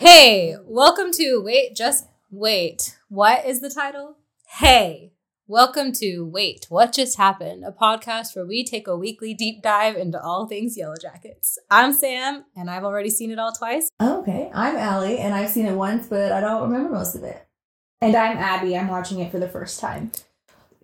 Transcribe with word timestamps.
Hey, 0.00 0.54
welcome 0.62 1.10
to 1.14 1.42
Wait, 1.44 1.74
Just 1.74 2.06
Wait. 2.30 2.96
What 3.08 3.44
is 3.44 3.60
the 3.60 3.68
title? 3.68 4.18
Hey, 4.46 5.10
welcome 5.48 5.90
to 5.94 6.22
Wait, 6.22 6.66
What 6.68 6.92
Just 6.92 7.16
Happened, 7.16 7.64
a 7.64 7.72
podcast 7.72 8.36
where 8.36 8.46
we 8.46 8.64
take 8.64 8.86
a 8.86 8.96
weekly 8.96 9.34
deep 9.34 9.60
dive 9.60 9.96
into 9.96 10.22
all 10.22 10.46
things 10.46 10.78
Yellowjackets. 10.78 11.56
I'm 11.68 11.92
Sam, 11.92 12.44
and 12.54 12.70
I've 12.70 12.84
already 12.84 13.10
seen 13.10 13.32
it 13.32 13.40
all 13.40 13.50
twice. 13.50 13.90
Okay, 14.00 14.52
I'm 14.54 14.76
Allie, 14.76 15.18
and 15.18 15.34
I've 15.34 15.50
seen 15.50 15.66
it 15.66 15.74
once, 15.74 16.06
but 16.06 16.30
I 16.30 16.40
don't 16.40 16.70
remember 16.70 16.94
most 16.94 17.16
of 17.16 17.24
it. 17.24 17.48
And 18.00 18.14
I'm 18.14 18.38
Abi. 18.38 18.78
I'm 18.78 18.86
watching 18.86 19.18
it 19.18 19.32
for 19.32 19.40
the 19.40 19.48
first 19.48 19.80
time. 19.80 20.12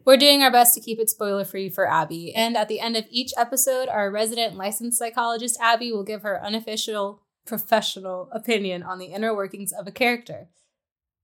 We're 0.04 0.16
doing 0.16 0.42
our 0.42 0.50
best 0.50 0.74
to 0.74 0.80
keep 0.80 0.98
it 0.98 1.08
spoiler 1.08 1.44
free 1.44 1.70
for 1.70 1.88
Abi. 1.88 2.34
And 2.34 2.56
at 2.56 2.66
the 2.66 2.80
end 2.80 2.96
of 2.96 3.04
each 3.10 3.30
episode, 3.38 3.88
our 3.88 4.10
resident 4.10 4.56
licensed 4.56 4.98
psychologist, 4.98 5.56
Abi, 5.62 5.92
will 5.92 6.02
give 6.02 6.22
her 6.22 6.44
unofficial 6.44 7.22
professional 7.46 8.28
opinion 8.32 8.82
on 8.82 8.98
the 8.98 9.06
inner 9.06 9.34
workings 9.34 9.72
of 9.72 9.86
a 9.86 9.92
character. 9.92 10.48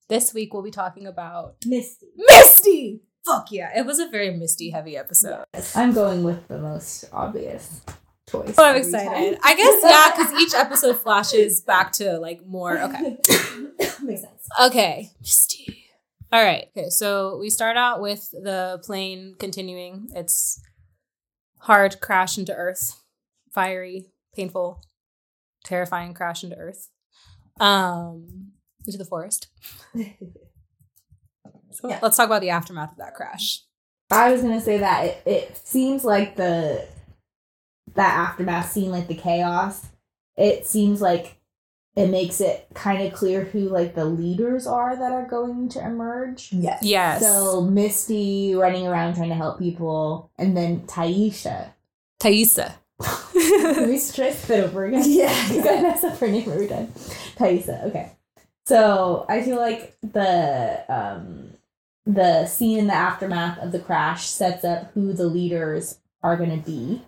This 0.08 0.34
week, 0.34 0.52
we'll 0.52 0.62
be 0.62 0.70
talking 0.70 1.06
about 1.06 1.56
Misty. 1.64 2.08
Misty! 2.16 3.02
Fuck 3.24 3.52
yeah. 3.52 3.70
It 3.78 3.86
was 3.86 3.98
a 3.98 4.08
very 4.08 4.36
Misty 4.36 4.70
heavy 4.70 4.96
episode. 4.96 5.44
I'm 5.74 5.92
going 5.92 6.24
with 6.24 6.48
the 6.48 6.58
most 6.58 7.04
obvious 7.12 7.82
choice. 8.28 8.54
But 8.56 8.64
I'm 8.64 8.76
excited. 8.76 9.34
time. 9.34 9.40
I 9.44 9.54
guess, 9.56 9.80
yeah, 9.84 10.10
because 10.16 10.40
each 10.42 10.54
episode 10.54 11.00
flashes 11.00 11.60
back 11.60 11.92
to 11.92 12.18
like 12.18 12.44
more. 12.46 12.78
Okay. 12.78 13.18
Makes 14.02 14.22
sense. 14.22 14.48
Okay. 14.62 15.10
Misty. 15.20 15.84
All 16.32 16.42
right. 16.42 16.66
Okay. 16.76 16.88
So 16.90 17.38
we 17.38 17.50
start 17.50 17.76
out 17.76 18.00
with 18.00 18.30
the 18.32 18.80
plane 18.84 19.34
continuing. 19.38 20.08
It's 20.14 20.60
hard 21.60 22.00
crash 22.00 22.38
into 22.38 22.54
Earth, 22.54 23.00
fiery, 23.52 24.06
painful, 24.34 24.82
terrifying 25.64 26.14
crash 26.14 26.42
into 26.44 26.56
Earth, 26.56 26.88
um, 27.58 28.52
into 28.86 28.98
the 28.98 29.04
forest. 29.04 29.48
So 31.72 31.88
Yeah. 31.88 32.00
let's 32.02 32.16
talk 32.16 32.26
about 32.26 32.40
the 32.42 32.50
aftermath 32.50 32.90
of 32.92 32.98
that 32.98 33.14
crash. 33.14 33.62
I 34.10 34.32
was 34.32 34.42
gonna 34.42 34.60
say 34.60 34.78
that 34.78 35.04
it, 35.04 35.22
it 35.24 35.56
seems 35.56 36.04
like 36.04 36.34
the 36.36 36.84
that 37.94 38.12
aftermath 38.28 38.72
scene, 38.72 38.90
like 38.90 39.06
the 39.06 39.14
chaos. 39.14 39.86
It 40.36 40.66
seems 40.66 41.00
like 41.00 41.36
it 41.96 42.08
makes 42.08 42.40
it 42.40 42.66
kind 42.74 43.02
of 43.02 43.12
clear 43.12 43.44
who 43.44 43.60
like 43.68 43.94
the 43.94 44.04
leaders 44.04 44.66
are 44.66 44.96
that 44.96 45.12
are 45.12 45.26
going 45.26 45.68
to 45.70 45.84
emerge. 45.84 46.48
Yes. 46.52 46.82
Yes. 46.82 47.20
So 47.22 47.60
Misty 47.62 48.54
running 48.54 48.86
around 48.88 49.14
trying 49.14 49.28
to 49.28 49.34
help 49.36 49.58
people, 49.60 50.30
and 50.38 50.56
then 50.56 50.80
Taisha. 50.86 51.72
Taissa. 52.20 52.74
Can 53.00 53.88
we 53.88 53.98
stress 53.98 54.48
it 54.50 54.64
over 54.64 54.84
again? 54.86 55.04
Yeah. 55.06 55.34
You 55.52 55.62
gotta 55.62 55.82
mess 55.82 56.04
up 56.04 56.18
her 56.18 56.28
name 56.28 56.50
every 56.50 56.68
time. 56.68 56.88
Taissa. 57.36 57.84
Okay. 57.84 58.12
So 58.66 59.26
I 59.28 59.42
feel 59.42 59.56
like 59.56 59.96
the 60.02 60.84
um 60.88 61.52
the 62.06 62.46
scene 62.46 62.78
in 62.78 62.86
the 62.86 62.94
aftermath 62.94 63.58
of 63.58 63.72
the 63.72 63.78
crash 63.78 64.26
sets 64.26 64.64
up 64.64 64.90
who 64.92 65.12
the 65.12 65.26
leaders 65.26 65.98
are 66.22 66.36
gonna 66.36 66.56
be. 66.58 67.02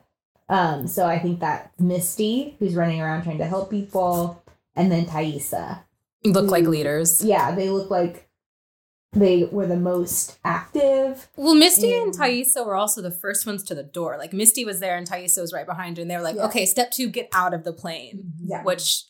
Um, 0.48 0.86
so 0.86 1.06
I 1.06 1.18
think 1.18 1.40
that 1.40 1.72
Misty, 1.78 2.56
who's 2.58 2.74
running 2.74 3.00
around 3.00 3.22
trying 3.22 3.38
to 3.38 3.46
help 3.46 3.70
people, 3.70 4.42
and 4.76 4.90
then 4.90 5.06
Taissa. 5.06 5.80
Look 6.24 6.50
like 6.50 6.64
leaders. 6.64 7.24
Yeah, 7.24 7.54
they 7.54 7.68
look 7.70 7.90
like 7.90 8.21
they 9.12 9.44
were 9.44 9.66
the 9.66 9.76
most 9.76 10.38
active. 10.44 11.28
Well, 11.36 11.54
Misty 11.54 11.92
and 11.94 12.06
And- 12.06 12.14
Taissa 12.14 12.64
were 12.64 12.74
also 12.76 13.02
the 13.02 13.10
first 13.10 13.46
ones 13.46 13.62
to 13.64 13.74
the 13.74 13.82
door. 13.82 14.16
Like 14.18 14.32
Misty 14.32 14.64
was 14.64 14.80
there 14.80 14.96
and 14.96 15.06
Taissa 15.08 15.40
was 15.40 15.52
right 15.52 15.66
behind 15.66 15.96
her, 15.96 16.02
and 16.02 16.10
they 16.10 16.16
were 16.16 16.22
like, 16.22 16.36
Yeah. 16.36 16.46
"Okay, 16.46 16.64
step 16.66 16.90
two, 16.90 17.08
get 17.08 17.28
out 17.32 17.52
of 17.54 17.64
the 17.64 17.72
plane." 17.72 18.32
Yeah. 18.44 18.62
Which, 18.62 19.04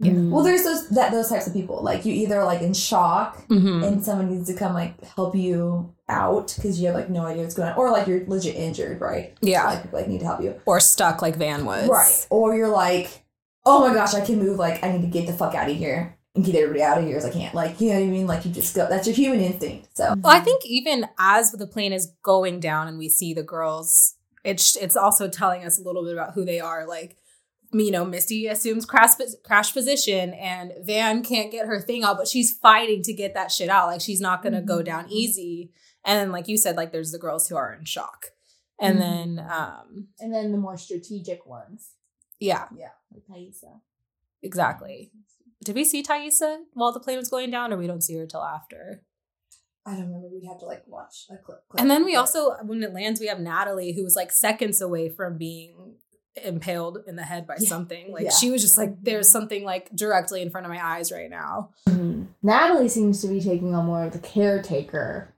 Yeah. 0.00 0.12
Well, 0.14 0.44
there's 0.44 0.62
those 0.62 0.88
that 0.90 1.10
those 1.12 1.28
types 1.28 1.46
of 1.48 1.52
people. 1.52 1.82
Like 1.82 2.04
you 2.04 2.12
either 2.14 2.44
like 2.44 2.62
in 2.62 2.72
shock 2.74 3.46
Mhm. 3.48 3.84
and 3.86 4.04
someone 4.04 4.28
needs 4.30 4.46
to 4.48 4.54
come 4.54 4.72
like 4.74 4.94
help 5.16 5.34
you 5.34 5.92
out 6.08 6.52
because 6.56 6.80
you 6.80 6.86
have 6.86 6.94
like 6.96 7.10
no 7.10 7.24
idea 7.26 7.42
what's 7.42 7.54
going 7.54 7.68
on, 7.70 7.76
or 7.76 7.90
like 7.90 8.06
you're 8.06 8.24
legit 8.26 8.54
injured, 8.56 9.00
right? 9.00 9.36
yeah, 9.40 9.64
Like 9.66 9.82
people 9.82 9.98
like 10.00 10.08
need 10.08 10.20
to 10.20 10.26
help 10.26 10.40
you, 10.42 10.54
or 10.66 10.78
stuck 10.80 11.20
like 11.22 11.36
Van 11.36 11.64
was. 11.64 11.88
right? 11.88 12.26
Or 12.30 12.54
you're 12.56 12.68
like, 12.68 13.24
oh 13.66 13.86
my 13.86 13.92
gosh, 13.94 14.14
I 14.14 14.20
can 14.20 14.38
move. 14.38 14.58
Like 14.58 14.82
I 14.84 14.90
need 14.92 15.02
to 15.02 15.08
get 15.08 15.26
the 15.26 15.32
fuck 15.32 15.54
out 15.54 15.68
of 15.70 15.76
here 15.76 16.16
and 16.38 16.46
get 16.46 16.54
everybody 16.54 16.82
out 16.82 16.98
of 16.98 17.04
here 17.04 17.16
as 17.16 17.24
I 17.24 17.30
can. 17.30 17.50
Like 17.52 17.80
you 17.80 17.88
know 17.90 17.96
what 18.00 18.06
I 18.06 18.06
mean? 18.06 18.26
Like 18.26 18.44
you 18.44 18.50
just 18.52 18.74
go. 18.74 18.88
That's 18.88 19.06
your 19.06 19.16
human 19.16 19.40
instinct. 19.40 19.96
So 19.96 20.14
Well, 20.18 20.34
I 20.34 20.40
think 20.40 20.64
even 20.64 21.06
as 21.18 21.52
the 21.52 21.66
plane 21.66 21.92
is 21.92 22.12
going 22.22 22.60
down 22.60 22.86
and 22.88 22.96
we 22.98 23.08
see 23.08 23.34
the 23.34 23.42
girls, 23.42 24.14
it's 24.44 24.76
it's 24.76 24.96
also 24.96 25.28
telling 25.28 25.64
us 25.64 25.78
a 25.78 25.82
little 25.82 26.04
bit 26.04 26.12
about 26.12 26.34
who 26.34 26.44
they 26.44 26.60
are. 26.60 26.86
Like, 26.86 27.16
you 27.72 27.90
know, 27.90 28.04
Misty 28.04 28.46
assumes 28.46 28.86
crash 28.86 29.12
crash 29.42 29.72
position, 29.72 30.32
and 30.34 30.72
Van 30.82 31.22
can't 31.24 31.50
get 31.50 31.66
her 31.66 31.80
thing 31.80 32.04
out, 32.04 32.16
but 32.16 32.28
she's 32.28 32.56
fighting 32.56 33.02
to 33.02 33.12
get 33.12 33.34
that 33.34 33.50
shit 33.50 33.68
out. 33.68 33.88
Like, 33.88 34.00
she's 34.00 34.20
not 34.20 34.42
gonna 34.42 34.62
go 34.62 34.78
Mhm. 34.78 34.84
down 34.84 35.06
easy. 35.10 35.72
And 36.04 36.18
then, 36.20 36.30
like 36.32 36.46
you 36.48 36.56
said, 36.56 36.76
like 36.76 36.92
there's 36.92 37.10
the 37.12 37.18
girls 37.18 37.48
who 37.48 37.56
are 37.56 37.74
in 37.74 37.84
shock, 37.84 38.26
and 38.80 38.96
Mhm. 38.96 39.00
then, 39.00 39.46
um, 39.50 40.08
And 40.20 40.32
then 40.32 40.52
the 40.52 40.58
more 40.58 40.78
strategic 40.78 41.44
ones. 41.44 41.90
Yeah. 42.40 42.68
Yeah, 42.76 42.90
Like 43.12 43.24
Taissa. 43.26 43.80
exactly. 44.42 45.10
Did 45.64 45.74
we 45.74 45.84
see 45.84 46.02
Taissa 46.02 46.58
while 46.74 46.92
the 46.92 47.00
plane 47.00 47.18
was 47.18 47.28
going 47.28 47.50
down, 47.50 47.72
or 47.72 47.76
we 47.76 47.86
don't 47.86 48.02
see 48.02 48.16
her 48.16 48.26
till 48.26 48.42
after? 48.44 49.02
I 49.86 49.92
don't 49.92 50.06
remember. 50.06 50.28
We'd 50.28 50.46
have 50.46 50.58
to 50.60 50.66
like 50.66 50.82
watch 50.86 51.26
a 51.30 51.36
clip. 51.36 51.62
clip 51.68 51.80
And 51.80 51.90
then 51.90 52.04
we 52.04 52.12
but- 52.14 52.20
also, 52.20 52.54
when 52.62 52.82
it 52.82 52.92
lands, 52.92 53.20
we 53.20 53.26
have 53.28 53.40
Natalie, 53.40 53.92
who 53.92 54.04
was 54.04 54.14
like 54.16 54.30
seconds 54.32 54.80
away 54.80 55.08
from 55.08 55.36
being 55.38 55.94
impaled 56.44 56.98
in 57.08 57.16
the 57.16 57.22
head 57.24 57.46
by 57.46 57.56
Yeah. 57.58 57.68
something. 57.68 58.12
Like 58.12 58.24
Yeah. 58.24 58.30
she 58.30 58.50
was 58.50 58.62
just 58.62 58.78
like, 58.78 59.02
there's 59.02 59.28
something 59.30 59.64
like 59.64 59.90
directly 59.96 60.40
in 60.42 60.50
front 60.50 60.66
of 60.66 60.72
my 60.72 60.84
eyes 60.96 61.10
right 61.10 61.28
now. 61.30 61.70
Mm-hmm. 61.88 62.24
Natalie 62.42 62.88
seems 62.88 63.20
to 63.22 63.28
be 63.28 63.40
taking 63.40 63.74
on 63.74 63.86
more 63.86 64.04
of 64.04 64.12
the 64.12 64.20
caretaker 64.20 65.34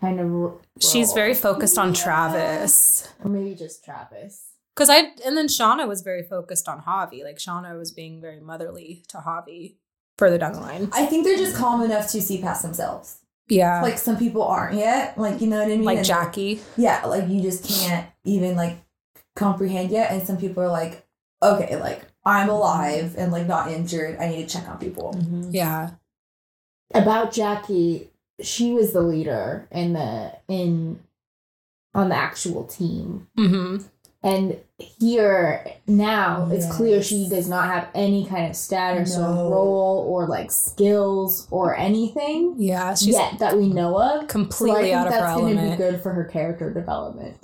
kind 0.00 0.18
of. 0.18 0.28
ro- 0.30 0.60
She's 0.80 1.12
very 1.12 1.34
focused 1.34 1.78
on 1.78 1.88
Yeah. 1.94 2.02
Travis. 2.02 3.08
or 3.22 3.30
maybe 3.30 3.54
just 3.54 3.84
Travis. 3.84 4.51
Cause 4.74 4.88
I, 4.88 5.10
and 5.26 5.36
then 5.36 5.48
Shauna 5.48 5.86
was 5.86 6.00
very 6.02 6.22
focused 6.22 6.66
on 6.68 6.80
Javi. 6.82 7.22
Like 7.22 7.36
Shauna 7.36 7.76
was 7.78 7.92
being 7.92 8.20
very 8.20 8.40
motherly 8.40 9.04
to 9.08 9.18
Javi 9.18 9.76
further 10.18 10.38
down 10.38 10.54
the 10.54 10.60
line. 10.60 10.88
I 10.92 11.04
think 11.06 11.24
they're 11.24 11.36
just 11.36 11.56
calm 11.56 11.82
enough 11.82 12.08
to 12.12 12.22
see 12.22 12.40
past 12.40 12.62
themselves. 12.62 13.18
Yeah. 13.48 13.82
Like 13.82 13.98
some 13.98 14.16
people 14.16 14.42
aren't 14.42 14.78
yet. 14.78 15.18
Like 15.18 15.40
you 15.42 15.46
know 15.46 15.58
what 15.58 15.66
I 15.66 15.76
mean? 15.76 15.84
like 15.84 15.98
And- 15.98 16.06
Jackie. 16.06 16.60
Yeah, 16.76 17.04
like 17.04 17.28
you 17.28 17.42
just 17.42 17.68
can't 17.68 18.08
even 18.24 18.56
like 18.56 18.78
comprehend 19.36 19.90
yet. 19.90 20.10
And 20.10 20.26
some 20.26 20.38
people 20.38 20.62
are 20.62 20.68
like, 20.70 21.04
okay, 21.42 21.76
like 21.76 22.06
I'm 22.24 22.48
alive 22.48 23.14
and 23.18 23.30
like 23.30 23.46
not 23.46 23.70
injured. 23.70 24.16
I 24.18 24.28
need 24.28 24.48
to 24.48 24.54
check 24.58 24.68
on 24.68 24.78
people. 24.78 25.14
Yeah. 25.50 25.90
About 26.94 27.32
Jackie, 27.32 28.10
she 28.40 28.72
was 28.72 28.92
the 28.92 29.02
leader 29.02 29.66
in 29.70 29.92
the 29.92 30.32
in 30.48 31.00
on 31.94 32.08
the 32.08 32.14
actual 32.16 32.64
team, 32.64 33.28
hmm 33.36 33.78
and 34.24 34.56
here 34.78 35.64
now 35.86 36.48
it's 36.50 36.70
clear 36.74 37.02
she 37.02 37.28
does 37.28 37.48
not 37.48 37.66
have 37.66 37.88
any 37.94 38.24
kind 38.26 38.48
of 38.50 38.56
status 38.56 39.16
No. 39.16 39.24
or 39.24 39.50
role 39.50 40.06
or 40.08 40.26
like 40.26 40.50
skills 40.50 41.46
or 41.50 41.76
anything 41.76 42.54
Yeah. 42.58 42.94
She's 42.94 43.08
yet 43.14 43.38
that 43.38 43.56
we 43.56 43.68
know 43.68 43.96
of. 44.00 44.20
So 44.20 44.24
I 44.24 44.26
completely 44.26 44.82
think 44.82 44.96
out 44.96 45.06
of 45.08 45.12
her 45.14 45.20
that's 45.20 45.40
gonna 45.40 45.70
be 45.70 45.76
good 45.76 46.00
for 46.02 46.12
her 46.12 46.24
character 46.24 46.72
development. 46.72 47.36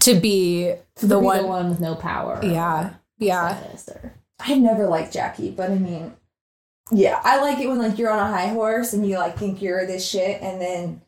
to 0.00 0.14
be 0.18 0.74
To 0.96 1.06
the 1.06 1.18
be 1.18 1.24
one. 1.24 1.42
the 1.42 1.46
one 1.48 1.68
with 1.70 1.80
no 1.80 1.94
power. 1.94 2.40
Yeah. 2.42 2.94
Yeah. 3.18 3.58
or- 3.88 4.12
I've 4.40 4.58
never 4.58 4.86
liked 4.88 5.12
Jackie, 5.12 5.50
but 5.50 5.70
I 5.70 5.76
mean, 5.76 6.14
yeah, 6.90 7.20
I 7.22 7.40
like 7.40 7.58
it 7.60 7.68
when 7.68 7.78
like 7.78 7.96
you're 7.98 8.10
on 8.10 8.18
a 8.18 8.26
high 8.36 8.48
horse 8.48 8.92
and 8.92 9.08
you 9.08 9.16
like 9.18 9.36
think 9.38 9.62
you're 9.62 9.86
this 9.86 10.04
shit, 10.08 10.42
and 10.42 10.60
then 10.60 11.02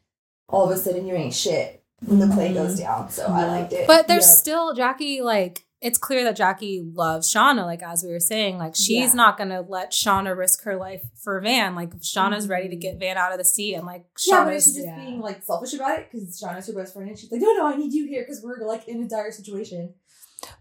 all 0.49 0.65
of 0.65 0.71
a 0.71 0.77
sudden 0.81 1.07
you 1.07 1.15
ain't 1.15 1.35
shit 1.35 1.83
when 2.07 2.19
the 2.19 2.35
play 2.35 2.53
goes 2.55 2.79
down. 2.79 3.11
So 3.11 3.27
I 3.27 3.41
Yeah. 3.41 3.47
liked 3.53 3.73
it. 3.73 3.87
But 3.87 4.09
there's 4.09 4.27
Yep. 4.29 4.37
still 4.39 4.75
Jackie, 4.75 5.21
like, 5.23 5.65
it's 5.81 5.99
clear 5.99 6.25
that 6.25 6.35
Jackie 6.37 6.81
loves 6.95 7.31
Shauna, 7.31 7.65
like, 7.67 7.83
as 7.83 8.03
we 8.03 8.11
were 8.11 8.19
saying. 8.21 8.57
Like, 8.57 8.75
she's 8.75 9.11
Yeah. 9.11 9.15
not 9.15 9.37
going 9.37 9.51
to 9.51 9.61
let 9.61 9.91
Shauna 9.93 10.35
risk 10.35 10.63
her 10.63 10.77
life 10.77 11.03
for 11.23 11.39
Van. 11.43 11.75
Like, 11.75 11.95
Shauna's 11.99 12.49
ready 12.49 12.71
to 12.71 12.77
get 12.77 12.99
Van 12.99 13.19
out 13.19 13.33
of 13.33 13.39
the 13.39 13.45
seat, 13.45 13.75
and, 13.75 13.85
like, 13.87 14.07
yeah, 14.27 14.45
but 14.45 14.55
is 14.55 14.65
she 14.65 14.73
just 14.73 14.87
Yeah. 14.87 14.97
being 14.97 15.21
like 15.21 15.43
selfish 15.43 15.75
about 15.75 15.99
it 15.99 16.09
because 16.11 16.41
Shauna's 16.41 16.67
her 16.69 16.73
best 16.73 16.95
friend 16.95 17.09
and 17.11 17.19
she's 17.19 17.31
like, 17.31 17.43
no, 17.43 17.53
no, 17.53 17.67
I 17.67 17.77
need 17.77 17.93
you 17.93 18.07
here 18.07 18.23
because 18.23 18.43
we're 18.43 18.67
like 18.67 18.89
in 18.89 19.03
a 19.03 19.09
dire 19.09 19.31
situation. 19.31 19.95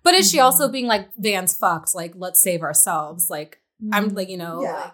But 0.03 0.13
is 0.13 0.29
she 0.29 0.37
Mhm. 0.37 0.43
also 0.43 0.67
being 0.69 0.87
like, 0.87 1.09
Van's 1.17 1.55
fucked? 1.55 1.95
Like, 1.95 2.13
let's 2.17 2.41
save 2.41 2.61
ourselves. 2.61 3.29
Like, 3.29 3.59
I'm 3.93 4.09
like, 4.09 4.29
you 4.29 4.37
know, 4.37 4.61
yeah. 4.61 4.73
like, 4.73 4.93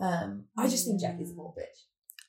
Um, 0.00 0.46
I 0.58 0.66
just 0.68 0.86
think 0.86 1.00
Jackie's 1.00 1.28
a 1.30 1.34
little 1.34 1.54
bitch. 1.56 1.83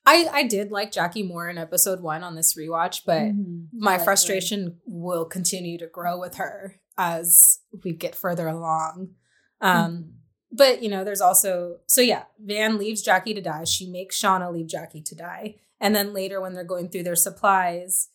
I, 0.06 0.28
I 0.32 0.44
did 0.44 0.72
like 0.72 0.92
Jackie 0.92 1.24
Moore 1.24 1.50
in 1.50 1.58
episode 1.58 2.00
one 2.02 2.24
on 2.24 2.36
this 2.36 2.56
rewatch, 2.56 3.02
but 3.06 3.22
Mhm. 3.24 3.68
my 3.74 3.92
like 3.92 4.00
her. 4.00 4.04
frustration 4.06 4.80
will 4.86 5.26
continue 5.26 5.78
to 5.80 5.88
grow 5.88 6.20
with 6.20 6.36
her 6.36 6.80
as 6.98 7.60
we 7.84 7.92
get 7.94 8.16
further 8.16 8.48
along. 8.48 9.16
Um, 9.62 10.14
But 10.52 10.82
you 10.84 10.90
know, 10.90 11.04
there's 11.04 11.22
also 11.22 11.80
so 11.88 12.02
yeah, 12.02 12.26
Van 12.40 12.78
leaves 12.78 13.02
Jackie 13.02 13.34
to 13.34 13.42
die. 13.42 13.64
She 13.66 13.90
makes 13.90 14.22
Shauna 14.22 14.54
leave 14.54 14.68
Jackie 14.68 15.02
to 15.02 15.16
die, 15.16 15.56
and 15.82 15.94
then 15.96 16.14
later 16.14 16.40
when 16.40 16.54
they're 16.54 16.64
going 16.64 16.88
through 16.90 17.04
their 17.04 17.16
supplies, 17.16 18.10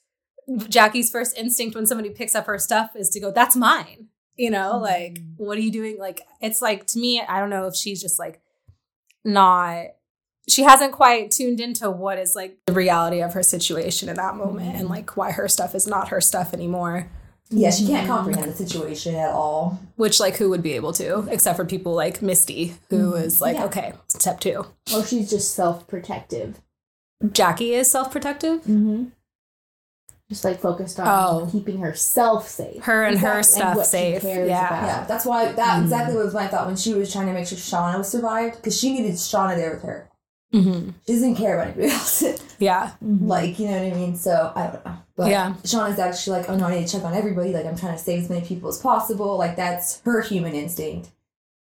Jackie's 0.68 1.10
first 1.10 1.36
instinct 1.36 1.74
when 1.74 1.86
somebody 1.86 2.08
picks 2.10 2.34
up 2.34 2.46
her 2.46 2.58
stuff 2.58 2.92
is 2.96 3.10
to 3.10 3.20
go, 3.20 3.30
"That's 3.30 3.56
mine." 3.56 4.08
You 4.36 4.50
know, 4.50 4.78
like 4.78 5.14
Mhm. 5.20 5.34
what 5.38 5.58
are 5.58 5.60
you 5.60 5.70
doing? 5.72 5.98
Like 5.98 6.22
it's 6.40 6.62
like 6.62 6.86
to 6.88 6.98
me, 6.98 7.20
I 7.20 7.40
don't 7.40 7.50
know 7.50 7.66
if 7.66 7.74
she's 7.74 8.00
just 8.00 8.18
like 8.18 8.40
not 9.24 9.86
she 10.48 10.62
hasn't 10.62 10.92
quite 10.92 11.30
tuned 11.30 11.60
into 11.60 11.90
what 11.90 12.18
is 12.18 12.34
like 12.34 12.58
the 12.66 12.72
reality 12.72 13.20
of 13.22 13.34
her 13.34 13.42
situation 13.42 14.08
in 14.08 14.16
that 14.16 14.34
moment 14.36 14.74
and 14.76 14.88
like 14.88 15.16
why 15.16 15.30
her 15.32 15.48
stuff 15.48 15.74
is 15.74 15.86
not 15.86 16.08
her 16.08 16.20
stuff 16.20 16.52
anymore. 16.54 17.08
Yeah, 17.52 17.70
she 17.72 17.86
can't 17.88 18.06
comprehend 18.06 18.52
the 18.52 18.56
situation 18.56 19.16
at 19.16 19.30
all. 19.30 19.80
Which 19.96 20.20
like 20.20 20.36
who 20.36 20.50
would 20.50 20.62
be 20.62 20.74
able 20.74 20.92
to, 20.94 21.26
except 21.30 21.56
for 21.56 21.64
people 21.64 21.94
like 21.94 22.22
Misty, 22.22 22.74
who 22.90 23.14
is 23.14 23.40
like, 23.40 23.56
Yeah. 23.56 23.64
okay, 23.64 23.92
step 24.08 24.38
two. 24.40 24.66
Or 24.94 25.04
she's 25.04 25.28
just 25.30 25.52
self 25.54 25.86
protective. 25.88 26.60
Jackie 27.32 27.74
is 27.74 27.90
self-protective. 27.90 28.60
Mm-hmm. 28.62 29.04
Just 30.30 30.44
like 30.44 30.60
focused 30.60 31.00
on 31.00 31.06
Oh. 31.08 31.48
keeping 31.50 31.80
herself 31.80 32.48
safe. 32.48 32.84
Her 32.84 33.02
and 33.04 33.18
her 33.18 33.38
Exactly. 33.38 33.60
stuff 33.60 33.76
what 33.76 33.86
she 33.86 33.90
safe. 33.90 34.22
cares 34.22 34.48
Yeah. 34.48 34.66
about. 34.68 34.86
Yeah, 34.86 35.04
that's 35.06 35.26
why 35.26 35.50
that 35.52 35.82
exactly 35.82 36.16
was 36.16 36.32
my 36.32 36.46
thought 36.46 36.66
when 36.66 36.76
she 36.76 36.94
was 36.94 37.12
trying 37.12 37.26
to 37.26 37.32
make 37.32 37.46
sure 37.48 37.58
Shauna 37.58 37.98
was 37.98 38.08
survived 38.08 38.56
because 38.56 38.78
she 38.78 38.92
needed 38.94 39.14
Shauna 39.16 39.56
there 39.56 39.72
with 39.74 39.82
her. 39.82 40.08
Hmm 40.52 40.90
She 41.06 41.12
doesn't 41.14 41.36
care 41.36 41.54
about 41.60 41.68
anybody 41.68 41.92
else. 41.94 42.22
Yeah. 42.58 42.92
Mhm. 43.04 43.26
like, 43.28 43.58
you 43.58 43.68
know 43.68 43.82
what 43.82 43.92
I 43.92 43.96
mean? 43.96 44.16
So 44.16 44.52
I 44.54 44.66
don't 44.66 44.84
know. 44.84 44.96
But 45.16 45.28
Yeah. 45.30 45.54
Shauna's 45.62 45.98
actually 45.98 46.38
like, 46.40 46.50
oh 46.50 46.56
no, 46.56 46.66
I 46.66 46.76
need 46.76 46.86
to 46.86 46.92
check 46.92 47.04
on 47.04 47.14
everybody. 47.14 47.52
Like 47.52 47.66
I'm 47.66 47.76
trying 47.76 47.96
to 47.96 48.02
save 48.02 48.22
as 48.24 48.30
many 48.30 48.44
people 48.44 48.68
as 48.68 48.78
possible. 48.78 49.36
Like 49.38 49.56
that's 49.56 50.00
her 50.02 50.22
human 50.22 50.54
instinct. 50.54 51.10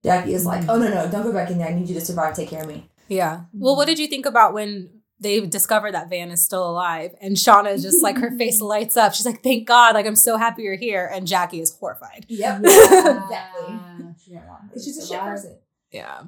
Jackie 0.03 0.33
is 0.33 0.45
like, 0.45 0.69
oh 0.69 0.77
no, 0.77 0.87
no, 0.89 1.09
don't 1.09 1.23
go 1.23 1.33
back 1.33 1.49
in 1.49 1.57
there. 1.57 1.67
I 1.67 1.73
need 1.73 1.87
you 1.89 1.95
to 1.95 2.05
survive. 2.05 2.35
Take 2.35 2.49
care 2.49 2.61
of 2.61 2.67
me. 2.67 2.89
Yeah. 3.07 3.41
Well, 3.53 3.75
what 3.75 3.87
did 3.87 3.97
you 3.99 4.07
think 4.07 4.25
about 4.25 4.53
when 4.53 5.01
they 5.19 5.39
discover 5.45 5.91
that 5.91 6.09
Van 6.09 6.29
is 6.29 6.43
still 6.43 6.69
alive 6.69 7.15
and 7.21 7.35
Shauna 7.37 7.73
is 7.73 7.81
just 7.81 8.03
like 8.03 8.17
her 8.17 8.31
face 8.37 8.61
lights 8.73 8.97
up. 8.97 9.13
She's 9.13 9.25
like, 9.25 9.41
thank 9.41 9.67
God, 9.67 9.95
like 9.95 10.05
I'm 10.05 10.15
so 10.15 10.37
happy 10.37 10.63
you're 10.63 10.75
here. 10.75 11.09
And 11.11 11.25
Jackie 11.25 11.61
is 11.61 11.75
horrified. 11.79 12.25
Yep. 12.27 12.61
Yeah. 12.63 12.69
exactly. 13.23 13.79
She 14.23 14.31
didn't 14.31 14.47
want 14.47 14.61
her 14.63 14.79
She's 14.83 14.97
a 14.97 15.07
shit 15.07 15.19
person. 15.21 15.57
Yeah. 15.91 16.23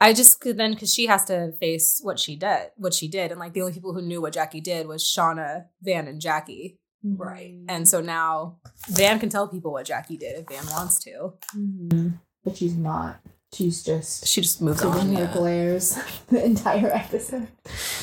I 0.00 0.12
just 0.14 0.40
could 0.40 0.56
then 0.56 0.72
because 0.72 0.92
she 0.94 1.06
has 1.06 1.24
to 1.26 1.52
face 1.60 2.00
what 2.02 2.18
she 2.18 2.34
did, 2.36 2.70
what 2.76 2.94
she 2.94 3.06
did, 3.08 3.30
and 3.30 3.38
like 3.40 3.52
the 3.52 3.60
only 3.60 3.72
people 3.74 3.92
who 3.92 4.00
knew 4.02 4.20
what 4.22 4.32
Jackie 4.32 4.60
did 4.62 4.86
was 4.86 5.04
Shauna, 5.04 5.66
Van, 5.82 6.08
and 6.08 6.20
Jackie. 6.20 6.78
Right. 7.02 7.56
And 7.68 7.86
so 7.88 8.00
now 8.00 8.58
Van 8.88 9.18
can 9.18 9.28
tell 9.28 9.48
people 9.48 9.72
what 9.72 9.86
Jackie 9.86 10.16
did 10.16 10.38
if 10.38 10.48
Van 10.48 10.66
wants 10.72 10.98
to. 11.04 11.34
Mhm. 11.56 12.18
But 12.44 12.56
she's 12.56 12.74
not. 12.76 13.20
She's 13.52 13.82
just 13.82 14.26
She 14.26 14.40
just 14.42 14.62
moves 14.62 14.82
on. 14.82 15.12
her 15.14 15.22
yeah. 15.24 15.32
glares 15.32 15.98
the 16.28 16.44
entire 16.44 16.90
episode. 16.90 17.48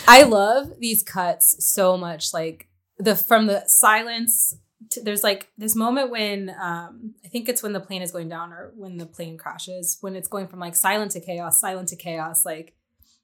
I 0.07 0.23
love 0.23 0.73
these 0.79 1.03
cuts 1.03 1.55
so 1.59 1.95
much. 1.97 2.33
Like 2.33 2.67
the 2.97 3.15
from 3.15 3.47
the 3.47 3.63
silence. 3.67 4.57
To, 4.91 5.01
there's 5.01 5.24
like 5.24 5.50
this 5.57 5.75
moment 5.75 6.12
when 6.12 6.50
um 6.62 7.15
I 7.25 7.29
think 7.29 7.50
it's 7.50 7.63
when 7.63 7.74
the 7.74 7.79
plane 7.79 8.01
is 8.01 8.12
going 8.12 8.29
down 8.29 8.53
or 8.53 8.71
when 8.75 8.97
the 8.97 9.06
plane 9.06 9.38
crashes 9.38 9.97
when 10.01 10.15
it's 10.15 10.27
going 10.27 10.47
from 10.47 10.59
like 10.59 10.75
silent 10.75 11.12
to 11.12 11.19
chaos, 11.19 11.59
silent 11.59 11.89
to 11.89 11.95
chaos. 11.95 12.45
Like 12.45 12.75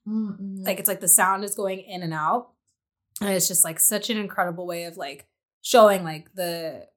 Mm-mm. 0.08 0.66
like 0.66 0.80
it's 0.80 0.90
like 0.90 1.00
the 1.00 1.08
sound 1.08 1.44
is 1.44 1.56
going 1.56 1.80
in 1.80 2.02
and 2.02 2.14
out 2.14 2.50
and 3.22 3.30
it's 3.30 3.48
just 3.48 3.64
like 3.64 3.80
such 3.80 4.10
an 4.10 4.18
incredible 4.18 4.66
way 4.66 4.84
of 4.86 4.98
like 4.98 5.28
showing 5.62 6.04
like 6.04 6.34
the 6.34 6.88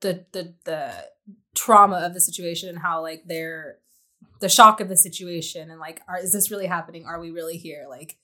the 0.00 0.24
the 0.32 0.54
the 0.64 0.92
trauma 1.54 1.96
of 1.98 2.14
the 2.14 2.20
situation 2.20 2.68
and 2.68 2.78
how 2.78 3.00
like 3.00 3.22
they're 3.26 3.78
the 4.40 4.48
shock 4.48 4.80
of 4.80 4.88
the 4.88 4.96
situation 4.96 5.70
and 5.70 5.80
like 5.80 6.00
are 6.08 6.18
is 6.18 6.32
this 6.32 6.50
really 6.50 6.66
happening 6.66 7.06
are 7.06 7.20
we 7.20 7.30
really 7.30 7.56
here 7.56 7.86
like 7.88 8.18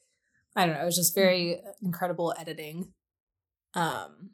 i 0.55 0.65
don't 0.65 0.75
know 0.75 0.83
it 0.83 0.85
was 0.85 0.97
just 0.97 1.15
very 1.15 1.61
incredible 1.83 2.35
editing 2.39 2.93
um 3.75 4.31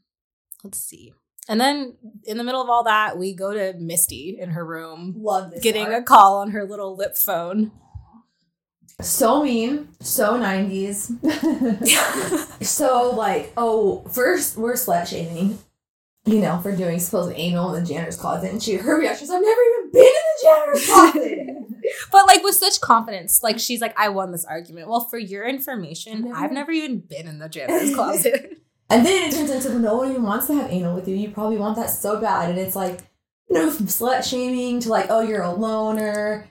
let's 0.65 0.79
see 0.79 1.13
and 1.49 1.61
then 1.61 1.97
in 2.25 2.37
the 2.39 2.45
middle 2.45 2.63
of 2.63 2.69
all 2.69 2.85
that 2.85 3.19
we 3.19 3.35
go 3.35 3.53
to 3.53 3.79
misty 3.79 4.37
in 4.39 4.51
her 4.51 4.65
room 4.65 5.15
love 5.17 5.51
this. 5.51 5.61
getting 5.63 5.93
a 5.93 6.03
call 6.03 6.39
on 6.39 6.51
her 6.51 6.65
little 6.65 6.97
lip 6.97 7.17
phone 7.17 7.73
so 9.03 9.43
mean, 9.43 9.89
so 10.01 10.37
nineties. 10.37 11.13
So 12.63 13.11
like, 13.13 13.55
oh, 13.57 14.05
first 14.13 14.59
we're 14.59 14.75
slut 14.75 15.07
shaming, 15.07 15.59
you 16.27 16.41
know, 16.41 16.59
for 16.59 16.77
doing 16.77 16.99
supposed 16.99 17.33
anal 17.35 17.75
in 17.75 17.83
the 17.83 17.89
janitor's 17.89 18.17
closet, 18.17 18.51
and 18.53 18.63
she 18.63 18.75
her 18.75 18.99
reaction 18.99 19.25
is, 19.25 19.31
"I've 19.31 19.41
never 19.41 19.61
even 19.63 19.93
been 19.93 20.03
in 20.03 20.13
the 20.13 20.43
janitor's 20.43 20.87
closet." 20.87 21.57
But 22.13 22.27
like 22.27 22.45
with 22.45 22.55
such 22.55 22.81
confidence, 22.81 23.43
like 23.43 23.59
she's 23.59 23.81
like, 23.81 23.99
I 23.99 24.11
won 24.11 24.31
this 24.31 24.45
argument. 24.45 24.89
Well, 24.89 25.07
for 25.09 25.19
your 25.19 25.45
information, 25.45 26.27
Never. 26.27 26.37
I've 26.37 26.53
never 26.53 26.71
even 26.71 27.01
been 27.01 27.27
in 27.27 27.39
the 27.41 27.49
janitor's 27.49 27.95
closet. 27.95 28.61
And 28.91 29.07
then 29.07 29.29
it 29.29 29.35
turns 29.35 29.51
into 29.51 29.79
no 29.79 29.97
one 29.97 30.11
even 30.11 30.25
wants 30.25 30.49
to 30.49 30.55
have 30.55 30.71
anal 30.71 30.95
with 30.95 31.07
you. 31.07 31.15
You 31.15 31.31
probably 31.31 31.57
want 31.59 31.77
that 31.77 31.91
so 31.91 32.21
bad, 32.21 32.51
and 32.51 32.59
it's 32.59 32.75
like, 32.77 33.01
you 33.49 33.57
know, 33.57 33.71
from 33.71 33.87
slut 33.87 34.29
shaming 34.29 34.81
to 34.81 34.89
like, 34.89 35.07
oh, 35.11 35.21
you're 35.21 35.43
a 35.43 35.53
loner. 35.53 36.51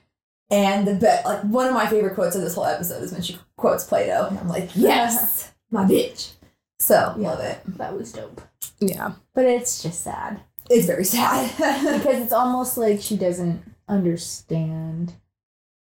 And 0.49 0.87
the 0.87 0.95
bet, 0.95 1.25
like 1.25 1.41
one 1.43 1.67
of 1.67 1.73
my 1.73 1.85
favorite 1.85 2.15
quotes 2.15 2.35
of 2.35 2.41
this 2.41 2.55
whole 2.55 2.65
episode 2.65 3.03
is 3.03 3.11
when 3.11 3.21
she 3.21 3.37
quotes 3.57 3.83
Plato, 3.83 4.27
and 4.27 4.39
I'm 4.39 4.47
like, 4.47 4.69
yes, 4.75 5.51
my 5.69 5.83
bitch. 5.83 6.31
So 6.79 7.13
love 7.17 7.41
it. 7.41 7.59
That 7.77 7.95
was 7.95 8.13
dope. 8.13 8.41
yeah. 8.79 9.13
But 9.35 9.45
it's 9.45 9.83
just 9.83 10.01
sad. 10.01 10.39
It's 10.69 10.87
very 10.87 11.03
sad. 11.03 11.51
Because 11.99 12.23
it's 12.23 12.33
almost 12.33 12.77
like 12.77 13.01
she 13.01 13.17
doesn't 13.17 13.63
understand 13.87 15.13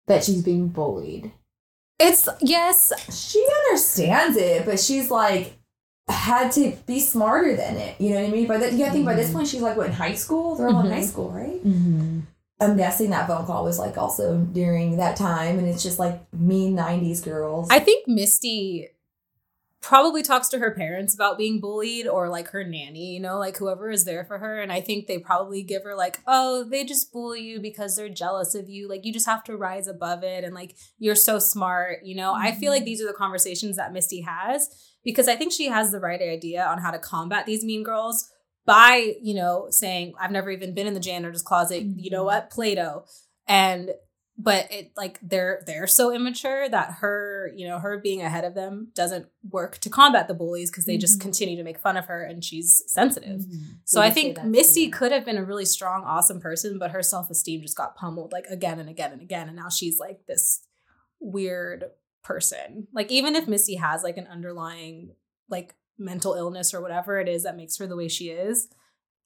that 0.08 0.25
she's 0.25 0.43
being 0.43 0.69
bullied. 0.69 1.31
It's 2.00 2.29
yes. 2.41 2.93
she 3.29 3.46
understands 3.67 4.37
it, 4.37 4.64
but 4.64 4.81
she's 4.81 5.11
like 5.11 5.60
had 6.11 6.53
to 6.53 6.77
be 6.87 7.01
smarter 7.01 7.57
than 7.57 7.77
it. 7.77 8.01
You 8.01 8.11
know 8.11 8.21
what 8.21 8.29
I 8.29 8.33
mean? 8.33 8.47
By 8.47 8.59
that, 8.59 8.73
you 8.73 8.79
gotta 8.79 8.93
think 8.93 9.05
by 9.07 9.15
this 9.15 9.33
point 9.33 9.49
she's 9.49 9.62
like 9.62 9.77
what 9.77 9.87
in 9.87 9.93
high 9.93 10.15
school? 10.15 10.55
They're 10.57 10.69
all 10.69 10.81
in 10.81 10.87
Mhm. 10.87 10.95
high 10.95 11.07
school, 11.07 11.31
right? 11.31 11.65
Mm-hmm. 11.65 12.21
I'm 12.62 12.77
guessing 12.77 13.11
that 13.11 13.27
phone 13.27 13.47
call 13.47 13.65
was 13.65 13.79
like 13.79 13.97
also 13.97 14.37
during 14.39 14.97
that 14.99 15.17
time, 15.17 15.59
and 15.59 15.67
it's 15.67 15.83
just 15.83 15.99
like 15.99 16.21
mean 16.33 16.77
'90s 16.77 17.23
girls. 17.25 17.69
I 17.71 17.79
think 17.79 18.07
Misty 18.07 18.89
probably 19.83 20.23
talks 20.23 20.49
to 20.49 20.59
her 20.59 20.71
parents 20.73 21.15
about 21.15 21.39
being 21.39 21.59
bullied 21.59 22.07
or 22.07 22.29
like 22.29 22.49
her 22.49 22.63
nanny, 22.63 23.15
you 23.15 23.21
know, 23.21 23.39
like 23.39 23.56
whoever 23.56 23.91
is 23.91 24.05
there 24.05 24.25
for 24.27 24.37
her. 24.37 24.61
And 24.61 24.71
I 24.71 24.83
think 24.83 25.06
they 25.06 25.17
probably 25.19 25.63
give 25.63 25.85
her 25.85 25.95
like, 25.95 26.19
oh, 26.27 26.65
they 26.65 26.85
just 26.85 27.11
bully 27.15 27.41
you 27.41 27.61
because 27.61 27.97
they're 27.97 28.11
jealous 28.11 28.55
of 28.55 28.69
you. 28.69 28.87
Like 28.91 29.06
you 29.06 29.13
just 29.13 29.25
have 29.25 29.43
to 29.45 29.56
rise 29.56 29.89
above 29.89 30.23
it. 30.23 30.45
And 30.45 30.55
like 30.55 30.77
you're 30.99 31.15
so 31.15 31.39
smart, 31.39 32.05
you 32.05 32.15
know. 32.15 32.35
I 32.35 32.53
feel 32.53 32.71
like 32.71 32.85
these 32.85 33.01
are 33.01 33.06
the 33.06 33.15
conversations 33.15 33.79
that 33.79 33.95
Misty 33.95 34.21
has 34.21 34.69
because 35.05 35.29
I 35.29 35.37
think 35.37 35.52
she 35.52 35.67
has 35.69 35.91
the 35.93 36.00
right 36.00 36.20
idea 36.20 36.64
on 36.64 36.79
how 36.79 36.91
to 36.91 36.99
combat 36.99 37.47
these 37.47 37.64
mean 37.64 37.82
girls 37.82 38.29
by, 38.67 39.14
you 39.23 39.35
know, 39.35 39.67
saying, 39.70 40.14
I've 40.20 40.31
never 40.31 40.50
even 40.50 40.75
been 40.75 40.87
in 40.87 40.94
the 40.94 41.00
janitor's 41.00 41.43
closet. 41.43 41.82
You 41.82 42.11
know 42.11 42.25
what? 42.25 42.50
Plato. 42.50 43.05
And 43.49 43.91
but 44.43 44.73
it 44.73 44.93
like 44.97 45.19
they're 45.23 45.61
they're 45.67 45.87
so 45.87 46.11
immature 46.14 46.67
that 46.67 46.93
her 47.00 47.50
you 47.55 47.69
know 47.69 47.79
her 47.79 47.98
being 47.98 48.22
ahead 48.22 48.44
of 48.44 48.55
them 48.55 48.91
doesn't 48.94 49.27
work 49.51 49.77
to 49.79 49.91
combat 49.91 50.29
the 50.29 50.34
bullies 50.34 50.70
because 50.70 50.86
they 50.86 50.96
just 50.96 51.19
Mhm. 51.19 51.22
continue 51.22 51.56
to 51.58 51.63
make 51.63 51.79
fun 51.79 51.98
of 51.98 52.06
her 52.06 52.22
and 52.22 52.43
she's 52.43 52.82
sensitive 52.86 53.41
Mm-hmm. 53.41 53.72
so 53.84 54.01
i 54.01 54.08
think 54.08 54.43
misty 54.43 54.89
could 54.89 55.13
have 55.13 55.27
been 55.27 55.36
a 55.36 55.44
really 55.44 55.67
strong 55.67 56.05
awesome 56.05 56.41
person 56.41 56.79
but 56.79 56.91
her 56.93 57.03
self-esteem 57.03 57.60
just 57.60 57.77
got 57.77 57.96
pummeled 57.96 58.32
like 58.32 58.46
again 58.46 58.79
and 58.79 58.89
again 58.89 59.13
and 59.13 59.20
again 59.20 59.46
and 59.48 59.56
now 59.58 59.69
she's 59.69 59.98
like 59.98 60.20
this 60.27 60.63
weird 61.20 61.84
person 62.22 62.86
like 62.93 63.10
even 63.10 63.34
if 63.34 63.48
misty 63.48 63.77
has 63.77 64.03
like 64.03 64.17
an 64.17 64.27
underlying 64.27 65.15
like 65.48 65.74
mental 65.98 66.34
illness 66.34 66.72
or 66.74 66.81
whatever 66.81 67.19
it 67.19 67.29
is 67.29 67.43
that 67.44 67.56
makes 67.56 67.77
her 67.79 67.86
the 67.86 67.96
way 67.96 68.08
she 68.08 68.29
is 68.29 68.69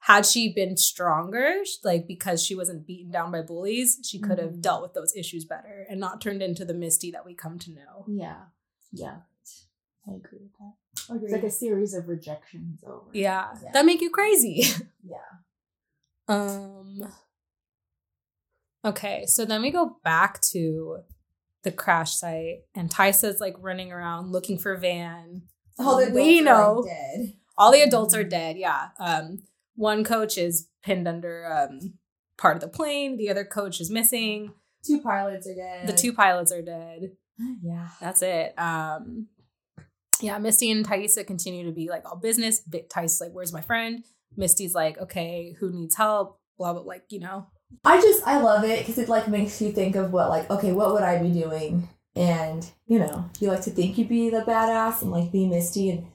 had 0.00 0.26
she 0.26 0.52
been 0.52 0.76
stronger 0.76 1.54
like 1.82 2.06
because 2.06 2.42
she 2.44 2.54
wasn't 2.54 2.86
beaten 2.86 3.10
down 3.10 3.30
by 3.32 3.40
bullies 3.42 3.98
she 4.04 4.18
could 4.18 4.38
have 4.38 4.50
Mhm. 4.52 4.60
dealt 4.60 4.82
with 4.82 4.94
those 4.94 5.14
issues 5.16 5.44
better 5.44 5.86
and 5.88 5.98
not 5.98 6.20
turned 6.20 6.42
into 6.42 6.64
the 6.64 6.74
misty 6.74 7.10
that 7.10 7.24
we 7.24 7.34
come 7.34 7.58
to 7.60 7.70
know 7.72 8.04
Yeah. 8.08 8.42
Yeah. 8.92 9.16
I 10.06 10.12
agree 10.16 10.40
with 10.42 10.52
that. 10.58 11.22
It's 11.22 11.32
like 11.32 11.42
a 11.44 11.50
series 11.50 11.94
of 11.94 12.08
rejections 12.08 12.84
over. 12.86 13.08
yeah, 13.12 13.54
Yeah. 13.62 13.72
that 13.72 13.86
make 13.86 14.00
you 14.02 14.10
crazy 14.10 14.64
yeah. 15.02 15.16
um 16.28 17.12
okay 18.84 19.24
so 19.26 19.44
then 19.44 19.62
we 19.62 19.70
go 19.70 19.96
back 20.04 20.40
to 20.40 20.98
the 21.64 21.72
crash 21.72 22.14
site 22.14 22.58
and 22.74 22.90
Taissa's 22.90 23.40
like 23.40 23.56
running 23.58 23.90
around 23.92 24.30
looking 24.32 24.58
for 24.58 24.76
van. 24.76 25.42
All 25.78 25.96
the 25.98 26.10
We 26.12 26.38
adults 26.38 26.40
are, 26.40 26.44
know. 26.44 26.84
dead. 26.86 27.32
all 27.58 27.72
the 27.72 27.82
adults 27.82 28.14
are 28.14 28.24
dead 28.24 28.56
yeah. 28.56 28.88
Um 29.00 29.38
one 29.74 30.04
coach 30.04 30.38
is 30.38 30.68
pinned 30.84 31.08
under 31.08 31.46
um 31.52 31.94
part 32.38 32.56
of 32.56 32.60
the 32.62 32.68
plane. 32.68 33.16
The 33.16 33.30
other 33.30 33.44
coach 33.44 33.80
is 33.80 33.90
missing. 33.90 34.52
Two 34.86 35.00
pilots 35.00 35.48
are 35.48 35.54
dead. 35.54 35.86
the 35.88 35.92
two 35.92 36.12
pilots 36.12 36.52
are 36.52 36.62
dead. 36.62 37.12
Yeah. 37.62 37.88
that's 38.00 38.22
it. 38.22 38.54
Um 38.58 39.26
yeah 40.20 40.38
misty 40.38 40.70
and 40.70 40.86
Taissa 40.86 41.26
continue 41.26 41.64
to 41.66 41.72
be 41.72 41.88
like 41.88 42.04
all 42.04 42.16
business. 42.16 42.62
Taissa's 42.70 43.20
like 43.20 43.32
where's 43.32 43.52
my 43.52 43.60
friend? 43.62 44.04
Misty's 44.36 44.74
like 44.74 44.98
okay 44.98 45.56
who 45.58 45.72
needs 45.72 45.96
help? 45.96 46.38
Blah 46.58 46.74
blah 46.74 46.82
like 46.82 47.04
you 47.08 47.20
know 47.20 47.48
I 47.84 48.00
just 48.00 48.26
I 48.26 48.38
love 48.40 48.64
it 48.64 48.80
because 48.80 48.98
it 48.98 49.08
like 49.08 49.28
makes 49.28 49.60
you 49.62 49.72
think 49.72 49.96
of 49.96 50.12
what 50.12 50.28
like 50.28 50.50
okay 50.50 50.72
what 50.72 50.92
would 50.92 51.02
I 51.02 51.22
be 51.22 51.30
doing 51.30 51.88
and 52.16 52.68
you 52.86 52.98
know 52.98 53.28
you 53.40 53.48
like 53.48 53.62
to 53.62 53.70
think 53.70 53.96
you'd 53.98 54.08
be 54.08 54.30
the 54.30 54.42
badass 54.42 55.02
and 55.02 55.10
like 55.10 55.32
be 55.32 55.46
Misty 55.46 55.90
and 55.90 56.06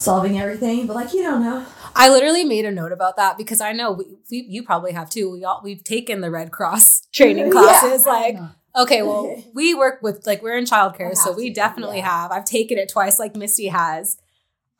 solving 0.00 0.38
everything 0.38 0.86
but 0.86 0.96
like 0.96 1.12
you 1.14 1.22
don't 1.22 1.42
know 1.42 1.64
I 1.94 2.08
literally 2.10 2.44
made 2.44 2.64
a 2.64 2.70
note 2.70 2.92
about 2.92 3.16
that 3.16 3.38
because 3.38 3.60
I 3.60 3.72
know 3.72 3.92
we, 3.92 4.04
we 4.30 4.46
you 4.48 4.62
probably 4.64 4.92
have 4.92 5.08
too. 5.08 5.30
We 5.30 5.44
all 5.44 5.60
we've 5.62 5.84
taken 5.84 6.20
the 6.20 6.30
Red 6.30 6.50
Cross 6.50 7.06
training 7.12 7.46
Yeah. 7.46 7.52
classes. 7.52 8.06
Like, 8.06 8.36
Okay, 8.76 9.02
well, 9.02 9.40
we 9.54 9.74
work 9.74 10.02
with 10.02 10.26
like 10.26 10.42
we're 10.42 10.58
in 10.58 10.64
childcare, 10.64 11.14
so 11.14 11.32
we 11.32 11.48
to, 11.48 11.54
definitely 11.54 11.98
yeah. 11.98 12.22
have. 12.22 12.32
I've 12.32 12.44
taken 12.44 12.76
it 12.76 12.88
twice, 12.88 13.18
like 13.18 13.36
Misty 13.36 13.68
has. 13.68 14.16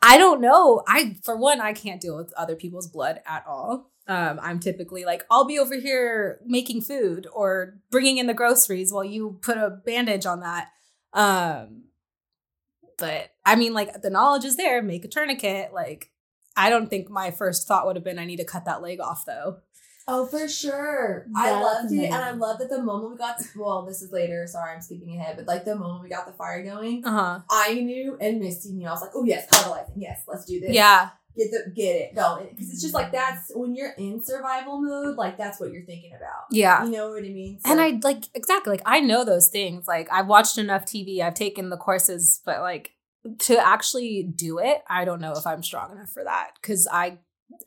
I 0.03 0.19
don't 0.19 0.41
know. 0.41 0.83
I 0.89 1.17
for 1.23 1.37
one, 1.37 1.61
I 1.61 1.73
can't 1.73 2.01
deal 2.01 2.17
with 2.17 2.33
other 2.35 2.57
people's 2.57 2.89
blood 2.89 3.21
at 3.27 3.45
all. 3.47 3.91
Um, 4.07 4.39
I'm 4.43 4.61
typically 4.61 5.05
like, 5.05 5.23
I'll 5.31 5.47
be 5.47 5.59
over 5.59 5.77
here 5.77 6.41
making 6.45 6.83
food 6.83 7.27
or 7.33 7.79
bringing 7.91 8.19
in 8.19 8.27
the 8.27 8.35
groceries 8.35 8.93
while 8.93 9.05
you 9.05 9.39
put 9.41 9.57
a 9.57 9.71
bandage 9.71 10.27
on 10.27 10.41
that. 10.41 10.69
Um, 11.15 11.85
but 12.99 13.31
I 13.47 13.57
mean, 13.57 13.73
like 13.73 14.03
the 14.03 14.11
knowledge 14.11 14.45
is 14.45 14.57
there. 14.57 14.83
Make 14.83 15.05
a 15.05 15.09
tourniquet. 15.09 15.73
Like, 15.73 16.11
I 16.57 16.71
don't 16.71 16.89
think 16.91 17.09
my 17.09 17.31
first 17.31 17.67
thought 17.67 17.87
would 17.87 17.97
have 17.97 18.05
been, 18.05 18.19
I 18.19 18.27
need 18.27 18.37
to 18.37 18.45
cut 18.45 18.67
that 18.67 18.83
leg 18.83 19.01
off, 19.01 19.25
though. 19.27 19.59
Oh, 20.07 20.27
for 20.27 20.47
sure. 20.49 21.27
I 21.35 21.51
That's 21.51 21.65
loved 21.65 21.93
it. 21.93 22.05
And 22.05 22.15
I 22.15 22.19
amazing. 22.29 22.39
love 22.41 22.59
that 22.59 22.69
the 22.69 22.83
moment 22.83 23.13
we 23.13 23.17
got, 23.17 23.41
well, 23.57 23.87
this 23.87 24.03
is 24.03 24.13
later. 24.13 24.47
Sorry, 24.47 24.75
I'm 24.75 24.83
skipping 24.83 25.17
ahead. 25.17 25.37
But 25.37 25.47
like 25.47 25.65
the 25.65 25.77
moment 25.77 26.03
we 26.03 26.11
got 26.11 26.27
the 26.27 26.35
fire 26.35 26.63
going, 26.63 27.05
Uh 27.07 27.11
huh. 27.11 27.41
I 27.51 27.75
knew 27.81 28.19
and 28.21 28.39
Misty 28.39 28.73
knew. 28.73 28.87
I 28.87 28.91
was 28.91 29.01
like, 29.01 29.13
oh, 29.15 29.25
yes, 29.25 29.49
catalyzing. 29.49 29.93
Yes, 29.97 30.23
let's 30.29 30.45
do 30.45 30.61
this. 30.61 30.73
Yeah. 30.73 31.09
Get 31.37 31.51
the 31.51 31.73
get 31.75 31.97
it 31.97 32.15
going. 32.15 32.49
Because 32.51 32.71
it's 32.71 32.81
just 32.83 32.95
like 32.95 33.11
that's 33.13 33.51
when 33.55 33.75
you're 33.75 33.93
in 33.99 34.23
survival 34.23 34.81
mode, 34.81 35.17
like 35.17 35.37
that's 35.37 35.59
what 35.59 35.73
you're 35.73 35.85
thinking 35.85 36.13
about. 36.17 36.45
Yeah. 36.51 36.85
You 36.85 36.91
know 36.93 37.11
what 37.11 37.19
I 37.25 37.29
mean? 37.29 37.59
And 37.65 37.81
I 37.81 37.99
like 38.03 38.25
exactly 38.35 38.71
like 38.71 38.83
I 38.87 39.01
know 39.01 39.25
those 39.25 39.49
things. 39.49 39.89
Like 39.89 40.09
I've 40.13 40.27
watched 40.29 40.59
enough 40.59 40.85
TV, 40.85 41.21
I've 41.21 41.35
taken 41.35 41.71
the 41.71 41.77
courses, 41.77 42.41
but 42.45 42.61
like 42.61 42.93
to 43.41 43.59
actually 43.59 44.23
do 44.23 44.59
it, 44.59 44.83
I 44.89 45.05
don't 45.05 45.21
know 45.21 45.33
if 45.33 45.47
I'm 45.47 45.63
strong 45.63 45.93
enough 45.93 46.11
for 46.11 46.23
that 46.25 46.51
because 46.61 46.87
I 46.91 47.19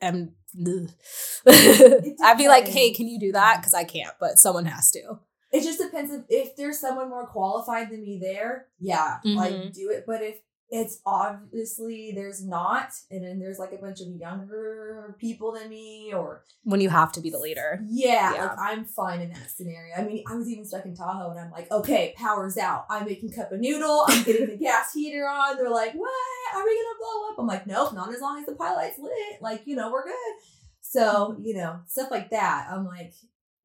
am. 0.01 0.33
I'd 1.47 2.37
be 2.37 2.47
like, 2.47 2.67
hey, 2.67 2.91
can 2.91 3.07
you 3.07 3.19
do 3.19 3.31
that? 3.33 3.57
Because 3.59 3.73
I 3.73 3.83
can't, 3.83 4.13
but 4.19 4.39
someone 4.39 4.65
has 4.65 4.91
to. 4.91 5.19
It 5.51 5.63
just 5.63 5.79
depends 5.79 6.11
if, 6.11 6.23
if 6.29 6.55
there's 6.55 6.79
someone 6.79 7.09
more 7.09 7.25
qualified 7.27 7.89
than 7.89 8.01
me 8.03 8.19
there, 8.21 8.67
yeah, 8.79 9.19
Mhm. 9.25 9.35
like 9.35 9.73
do 9.73 9.89
it. 9.91 10.03
But 10.05 10.21
if 10.21 10.35
it's 10.69 10.99
obviously 11.05 12.11
there's 12.13 12.43
not, 12.45 12.89
and 13.09 13.23
then 13.23 13.39
there's 13.39 13.57
like 13.59 13.71
a 13.71 13.77
bunch 13.77 14.01
of 14.01 14.07
younger 14.07 15.15
people 15.19 15.53
than 15.53 15.69
me, 15.69 16.11
or 16.13 16.43
When 16.63 16.81
you 16.81 16.89
have 16.89 17.11
to 17.13 17.21
be 17.21 17.29
the 17.29 17.39
leader. 17.39 17.79
yeah, 17.87 18.33
Yeah. 18.33 18.41
like 18.47 18.59
I'm 18.59 18.85
fine 18.85 19.21
in 19.21 19.29
that 19.29 19.49
scenario. 19.49 19.95
I 19.95 20.03
mean, 20.03 20.23
I 20.29 20.35
was 20.35 20.49
even 20.49 20.65
stuck 20.65 20.85
in 20.85 20.95
Tahoe, 20.95 21.31
and 21.31 21.39
I'm 21.39 21.51
like, 21.51 21.71
okay, 21.71 22.13
power's 22.17 22.57
out. 22.57 22.85
I'm 22.89 23.05
making 23.05 23.31
cup 23.31 23.51
of 23.51 23.59
noodle. 23.59 24.03
I'm 24.07 24.23
getting 24.23 24.47
the 24.47 24.57
gas 24.57 24.93
heater 24.93 25.25
on. 25.27 25.55
They're 25.57 25.69
like, 25.69 25.93
what? 25.93 26.55
Are 26.55 26.63
we 26.65 26.75
gonna 26.75 26.99
blow 26.99 27.29
up? 27.29 27.39
I'm 27.39 27.47
like, 27.47 27.65
nope, 27.67 27.93
not 27.93 28.13
as 28.13 28.21
long 28.21 28.39
as 28.39 28.45
the 28.45 28.55
pilot's 28.55 28.99
lit. 28.99 29.41
Like, 29.41 29.61
you 29.65 29.75
know, 29.75 29.91
we're 29.91 30.03
good. 30.05 30.35
So, 30.81 31.37
you 31.41 31.53
know, 31.53 31.79
stuff 31.87 32.09
like 32.11 32.29
that. 32.31 32.67
I'm 32.71 32.85
like, 32.85 33.13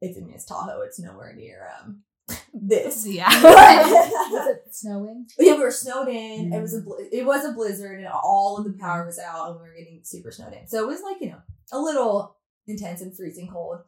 it's 0.01 0.17
in 0.19 0.27
Miss 0.27 0.45
Tahoe. 0.45 0.83
It's 0.83 0.99
nowhere 0.99 1.35
near 1.35 1.69
um 1.81 2.03
this. 2.55 3.07
Yeah. 3.07 3.29
Was 3.43 4.47
it 4.49 4.63
snowing? 4.71 5.27
yeah, 5.39 5.55
we 5.55 5.61
were 5.61 5.71
snowed 5.71 6.09
in. 6.09 6.53
It 6.53 6.61
was 6.61 6.75
a 6.75 6.81
mm. 6.81 6.85
bli- 6.85 7.09
it 7.13 7.25
was 7.25 7.45
a 7.45 7.53
blizzard, 7.53 7.99
and 7.99 8.09
all 8.09 8.59
of 8.59 8.65
the 8.65 8.79
power 8.79 9.05
was 9.05 9.19
out, 9.19 9.51
and 9.51 9.61
we 9.61 9.69
were 9.69 9.75
getting 9.75 10.01
super 10.03 10.31
snowed 10.31 10.55
in. 10.55 10.67
So 10.67 10.83
it 10.83 10.87
was 10.87 11.03
like 11.03 11.17
you 11.21 11.31
know 11.31 11.43
a 11.73 11.79
little 11.79 12.37
intense 12.67 13.01
and 13.01 13.15
freezing 13.17 13.49
cold. 13.49 13.79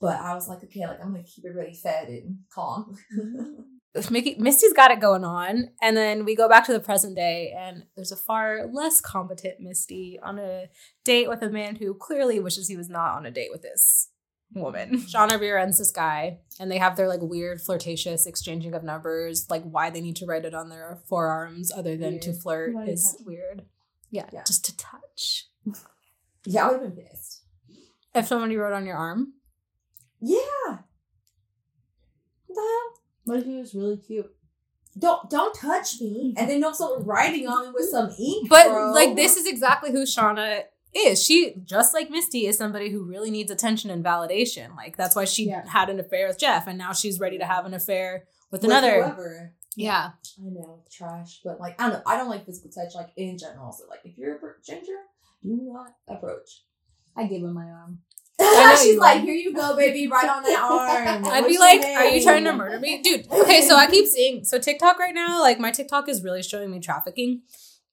But 0.00 0.18
I 0.20 0.34
was 0.34 0.48
like, 0.48 0.64
okay, 0.64 0.86
like 0.86 1.00
I'm 1.02 1.12
gonna 1.12 1.24
keep 1.24 1.44
everybody 1.46 1.74
fed 1.74 2.08
and 2.08 2.38
calm. 2.52 2.96
Mickey, 4.10 4.36
Misty's 4.38 4.72
got 4.72 4.92
it 4.92 5.00
going 5.00 5.24
on. 5.24 5.70
And 5.82 5.96
then 5.96 6.24
we 6.24 6.36
go 6.36 6.48
back 6.48 6.64
to 6.66 6.72
the 6.72 6.80
present 6.80 7.16
day, 7.16 7.52
and 7.56 7.84
there's 7.96 8.12
a 8.12 8.16
far 8.16 8.66
less 8.72 9.00
competent 9.00 9.60
Misty 9.60 10.18
on 10.22 10.38
a 10.38 10.68
date 11.04 11.28
with 11.28 11.42
a 11.42 11.50
man 11.50 11.76
who 11.76 11.94
clearly 11.94 12.40
wishes 12.40 12.68
he 12.68 12.76
was 12.76 12.88
not 12.88 13.16
on 13.16 13.26
a 13.26 13.30
date 13.30 13.50
with 13.50 13.62
this 13.62 14.08
woman. 14.54 14.98
Shauna 15.08 15.38
befriends 15.38 15.78
this 15.78 15.90
guy, 15.90 16.38
and 16.58 16.70
they 16.70 16.78
have 16.78 16.96
their 16.96 17.08
like 17.08 17.20
weird 17.22 17.60
flirtatious 17.60 18.26
exchanging 18.26 18.74
of 18.74 18.82
numbers. 18.84 19.46
Like 19.50 19.62
why 19.64 19.90
they 19.90 20.00
need 20.00 20.16
to 20.16 20.26
write 20.26 20.44
it 20.44 20.54
on 20.54 20.68
their 20.68 20.98
forearms 21.08 21.70
other 21.72 21.96
than 21.96 22.20
to 22.20 22.32
flirt 22.32 22.74
Why 22.74 22.86
do 22.86 22.92
is 22.92 23.22
weird. 23.26 23.66
Yeah, 24.10 24.26
Yeah. 24.32 24.42
just 24.46 24.64
to 24.66 24.76
touch. 24.76 25.46
yeah, 26.44 26.66
I 26.66 26.72
would 26.72 26.82
have 26.82 26.94
been 26.96 27.04
pissed. 27.06 27.42
If 28.14 28.26
somebody 28.26 28.56
wrote 28.56 28.72
on 28.72 28.86
your 28.86 28.96
arm, 28.96 29.34
Yeah. 30.20 30.38
What 32.46 32.54
the 32.54 32.60
hell? 32.60 33.02
What 33.24 33.38
if 33.38 33.44
he 33.46 33.56
was 33.56 33.74
really 33.74 33.96
cute? 33.98 34.30
Don't 34.98 35.30
don't 35.30 35.54
touch 35.54 36.00
me, 36.00 36.34
and 36.36 36.50
then 36.50 36.60
don't 36.60 36.74
start 36.74 37.02
writing 37.06 37.46
on 37.46 37.66
me 37.66 37.70
with 37.72 37.88
some 37.90 38.10
ink. 38.18 38.48
But 38.50 38.66
bro. 38.68 38.90
like 38.92 39.14
this 39.14 39.36
is 39.36 39.46
exactly 39.46 39.92
who 39.92 40.02
Shauna 40.02 40.62
is. 40.94 41.22
She 41.22 41.54
just 41.64 41.94
like 41.94 42.10
Misty 42.10 42.46
is 42.46 42.58
somebody 42.58 42.90
who 42.90 43.04
really 43.04 43.30
needs 43.30 43.50
attention 43.50 43.90
and 43.90 44.04
validation. 44.04 44.76
Like 44.76 44.96
that's 44.96 45.14
why 45.16 45.24
she 45.24 45.48
Yeah. 45.48 45.66
had 45.68 45.88
an 45.90 46.00
affair 46.00 46.26
with 46.28 46.38
Jeff 46.38 46.66
and 46.66 46.78
now 46.78 46.92
she's 46.92 47.20
ready 47.20 47.38
to 47.38 47.44
have 47.46 47.64
an 47.66 47.74
affair 47.74 48.24
with, 48.50 48.62
With 48.62 48.70
another. 48.70 49.02
whoever. 49.04 49.54
Yeah. 49.76 50.10
I 50.38 50.48
know, 50.50 50.82
trash, 50.90 51.40
but 51.44 51.60
like 51.60 51.80
I 51.80 51.84
don't 51.84 51.92
know. 51.98 52.02
I 52.06 52.16
don't 52.16 52.28
like 52.28 52.44
physical 52.44 52.70
touch, 52.70 52.94
like 52.94 53.10
in 53.16 53.38
general. 53.38 53.72
So 53.72 53.84
like, 53.88 54.00
if 54.04 54.18
you're 54.18 54.34
a 54.36 54.40
ginger, 54.66 54.96
do 55.42 55.58
not 55.62 55.92
approach. 56.08 56.64
I 57.16 57.24
gave 57.26 57.42
him 57.42 57.54
my 57.54 57.64
arm. 57.66 58.00
know 58.40 58.74
She's 58.76 58.94
you 58.94 59.00
like, 59.00 59.20
here 59.20 59.34
you 59.34 59.52
go, 59.54 59.76
baby, 59.76 60.08
right 60.08 60.28
on 60.28 60.42
that 60.42 60.58
arm. 60.62 61.24
I'd 61.26 61.42
What's 61.42 61.46
be 61.46 61.52
your 61.52 61.60
like, 61.62 61.82
are 61.82 62.06
you 62.06 62.22
trying 62.22 62.44
to 62.44 62.52
murder 62.54 62.80
me? 62.80 63.02
Dude, 63.02 63.30
okay, 63.30 63.60
so 63.60 63.76
I 63.76 63.86
keep 63.86 64.06
seeing 64.06 64.44
so 64.44 64.58
TikTok 64.58 64.98
right 64.98 65.14
now, 65.14 65.40
like 65.40 65.60
my 65.60 65.70
TikTok 65.70 66.08
is 66.08 66.24
really 66.24 66.42
showing 66.42 66.70
me 66.70 66.80
trafficking. 66.80 67.42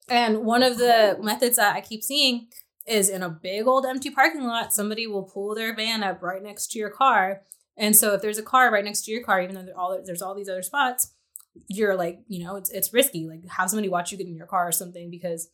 And 0.08 0.38
one 0.46 0.62
of 0.62 0.78
the 0.78 1.18
methods 1.20 1.56
that 1.56 1.76
I 1.76 1.82
keep 1.82 2.02
seeing 2.02 2.48
is 2.88 3.08
in 3.08 3.22
a 3.22 3.28
big 3.28 3.66
old 3.66 3.86
empty 3.86 4.10
parking 4.10 4.44
lot, 4.44 4.72
somebody 4.72 5.06
will 5.06 5.22
pull 5.24 5.54
their 5.54 5.74
van 5.74 6.02
up 6.02 6.22
right 6.22 6.42
next 6.42 6.72
to 6.72 6.78
your 6.78 6.90
car. 6.90 7.42
And 7.76 7.94
so 7.94 8.14
if 8.14 8.22
there's 8.22 8.38
a 8.38 8.42
car 8.42 8.72
right 8.72 8.84
next 8.84 9.04
to 9.04 9.12
your 9.12 9.22
car, 9.22 9.40
even 9.40 9.54
though 9.54 9.72
all 9.76 10.00
there's 10.04 10.22
all 10.22 10.34
these 10.34 10.48
other 10.48 10.62
spots, 10.62 11.12
you're 11.68 11.96
like, 11.96 12.20
you 12.28 12.42
know, 12.42 12.56
it's 12.56 12.70
it's 12.70 12.92
risky. 12.92 13.26
Like 13.26 13.46
have 13.48 13.70
somebody 13.70 13.88
watch 13.88 14.10
you 14.10 14.18
get 14.18 14.26
in 14.26 14.36
your 14.36 14.46
car 14.46 14.66
or 14.66 14.72
something 14.72 15.10
because 15.10 15.48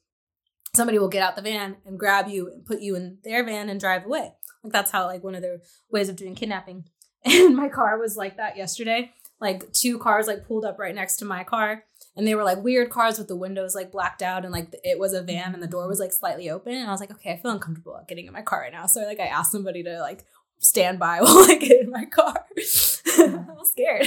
somebody 0.74 0.98
will 0.98 1.08
get 1.08 1.22
out 1.22 1.36
the 1.36 1.42
van 1.42 1.76
and 1.84 1.98
grab 1.98 2.28
you 2.28 2.50
and 2.50 2.64
put 2.64 2.80
you 2.80 2.96
in 2.96 3.18
their 3.24 3.44
van 3.44 3.68
and 3.68 3.80
drive 3.80 4.04
away. 4.04 4.32
Like 4.62 4.72
that's 4.72 4.90
how 4.90 5.06
like 5.06 5.22
one 5.22 5.34
of 5.34 5.42
their 5.42 5.60
ways 5.90 6.08
of 6.08 6.16
doing 6.16 6.34
kidnapping. 6.34 6.84
And 7.26 7.56
my 7.56 7.70
car 7.70 7.98
was 7.98 8.18
like 8.18 8.36
that 8.36 8.58
yesterday. 8.58 9.10
Like 9.40 9.72
two 9.72 9.98
cars 9.98 10.26
like 10.26 10.46
pulled 10.46 10.66
up 10.66 10.78
right 10.78 10.94
next 10.94 11.16
to 11.16 11.24
my 11.24 11.42
car 11.42 11.84
and 12.16 12.26
they 12.26 12.34
were 12.34 12.44
like 12.44 12.62
weird 12.62 12.90
cars 12.90 13.18
with 13.18 13.28
the 13.28 13.36
windows 13.36 13.74
like 13.74 13.90
blacked 13.92 14.22
out 14.22 14.44
and 14.44 14.52
like 14.52 14.74
it 14.84 14.98
was 14.98 15.12
a 15.12 15.22
van 15.22 15.54
and 15.54 15.62
the 15.62 15.66
door 15.66 15.88
was 15.88 15.98
like 16.00 16.12
slightly 16.12 16.48
open 16.50 16.74
and 16.74 16.88
I 16.88 16.92
was 16.92 17.00
like, 17.00 17.10
okay, 17.10 17.32
I 17.32 17.36
feel 17.36 17.50
uncomfortable 17.50 18.00
getting 18.08 18.26
in 18.26 18.32
my 18.32 18.42
car 18.42 18.60
right 18.60 18.72
now. 18.72 18.86
So 18.86 19.02
like 19.02 19.20
I 19.20 19.26
asked 19.26 19.52
somebody 19.52 19.82
to 19.82 20.00
like 20.00 20.24
stand 20.58 20.98
by 20.98 21.18
while 21.22 21.50
I 21.50 21.56
get 21.56 21.80
in 21.80 21.90
my 21.90 22.04
car. 22.04 22.46
I 22.56 23.44
was 23.56 23.70
scared. 23.70 24.06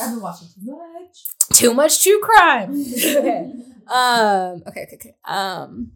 I've 0.00 0.10
been 0.12 0.20
watching 0.20 0.48
too 0.54 0.76
much. 0.76 1.24
Too 1.52 1.74
much 1.74 2.02
true 2.02 2.20
crime. 2.20 2.70
okay. 2.92 3.52
Um. 3.92 4.62
Okay. 4.66 4.82
Okay. 4.82 4.94
Okay. 4.94 5.14
Um. 5.24 5.92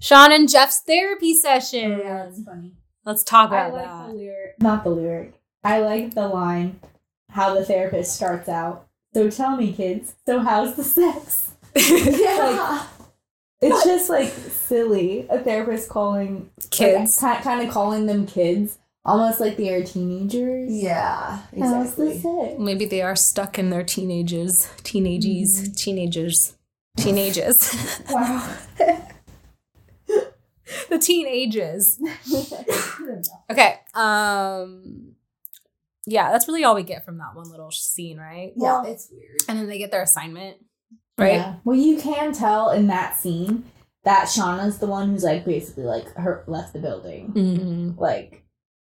Sean 0.00 0.32
and 0.32 0.48
Jeff's 0.48 0.80
therapy 0.80 1.34
session. 1.34 1.98
Yeah, 1.98 2.24
that's 2.24 2.42
funny. 2.42 2.72
Let's 3.04 3.22
talk 3.24 3.50
I 3.50 3.66
about 3.66 3.72
like 3.74 3.84
that. 3.84 4.06
the 4.08 4.14
lyric. 4.14 4.62
Not 4.62 4.84
the 4.84 4.90
lyric. 4.90 5.34
I 5.64 5.80
like 5.80 6.14
the 6.14 6.28
line, 6.28 6.80
how 7.30 7.52
the 7.54 7.64
therapist 7.64 8.14
starts 8.14 8.48
out. 8.48 8.87
So 9.14 9.30
tell 9.30 9.56
me, 9.56 9.72
kids. 9.72 10.14
So 10.26 10.40
how's 10.40 10.76
the 10.76 10.84
sex? 10.84 11.52
Yeah. 11.76 12.86
It's 13.60 13.82
just 13.84 14.08
like 14.08 14.28
silly. 14.28 15.26
A 15.28 15.38
therapist 15.40 15.88
calling 15.88 16.48
Kids. 16.70 17.20
like, 17.20 17.42
kind 17.42 17.66
of 17.66 17.74
calling 17.74 18.06
them 18.06 18.24
kids, 18.24 18.78
almost 19.04 19.40
like 19.40 19.56
they 19.56 19.74
are 19.74 19.82
teenagers. 19.82 20.70
yeah, 20.70 21.40
How's 21.58 21.96
the 21.96 22.06
exactly. 22.06 22.20
sex? 22.50 22.54
Maybe 22.60 22.84
they 22.84 23.02
are 23.02 23.16
stuck 23.16 23.58
in 23.58 23.70
their 23.70 23.82
teenagers, 23.82 24.68
teenages, 24.84 25.74
teenagers, 25.76 26.56
teenagers, 26.98 27.74
Wow. 28.10 28.48
the 30.88 30.98
teenagers. 31.00 31.98
Okay. 33.50 33.80
Um. 33.94 35.16
Yeah, 36.10 36.30
that's 36.32 36.48
really 36.48 36.64
all 36.64 36.74
we 36.74 36.82
get 36.82 37.04
from 37.04 37.18
that 37.18 37.34
one 37.34 37.50
little 37.50 37.70
scene, 37.70 38.18
right? 38.18 38.52
Yeah, 38.56 38.62
Well- 38.82 38.84
it's 38.86 39.08
weird. 39.10 39.42
And 39.48 39.58
then 39.58 39.68
they 39.68 39.78
get 39.78 39.90
their 39.90 40.02
assignment, 40.02 40.56
right? 41.18 41.34
Yeah. 41.34 41.56
Well, 41.64 41.76
you 41.76 41.98
can 41.98 42.32
tell 42.32 42.70
in 42.70 42.86
that 42.86 43.16
scene 43.16 43.64
that 44.04 44.28
Shauna's 44.28 44.78
the 44.78 44.86
one 44.86 45.10
who's 45.10 45.24
like 45.24 45.44
basically 45.44 45.84
like 45.84 46.08
her 46.14 46.44
left 46.46 46.72
the 46.72 46.78
building. 46.78 47.32
Mm-hmm. 47.34 48.00
Like 48.00 48.44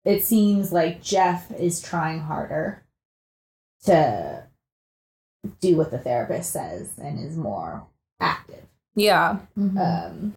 it 0.05 0.23
seems 0.23 0.71
like 0.71 1.01
Jeff 1.01 1.51
is 1.51 1.81
trying 1.81 2.21
harder 2.21 2.85
to 3.83 4.47
do 5.59 5.75
what 5.75 5.91
the 5.91 5.97
therapist 5.97 6.51
says 6.53 6.93
and 6.97 7.19
is 7.19 7.35
more 7.35 7.87
active. 8.19 8.63
Yeah. 8.95 9.39
Um, 9.57 10.35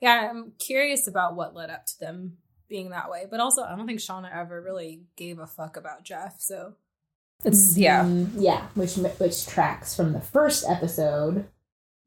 Yeah, 0.00 0.28
I'm 0.30 0.52
curious 0.58 1.06
about 1.06 1.36
what 1.36 1.54
led 1.54 1.70
up 1.70 1.86
to 1.86 1.98
them 2.00 2.38
being 2.72 2.90
that 2.90 3.10
way, 3.10 3.26
but 3.30 3.38
also 3.38 3.62
I 3.62 3.76
don't 3.76 3.86
think 3.86 4.00
Shauna 4.00 4.34
ever 4.34 4.60
really 4.60 5.02
gave 5.14 5.38
a 5.38 5.46
fuck 5.46 5.76
about 5.76 6.02
Jeff. 6.02 6.40
So 6.40 6.74
it's 7.44 7.76
yeah, 7.76 8.02
mm, 8.04 8.30
yeah, 8.36 8.66
which 8.74 8.96
which 8.96 9.46
tracks 9.46 9.94
from 9.94 10.12
the 10.12 10.20
first 10.20 10.64
episode 10.68 11.46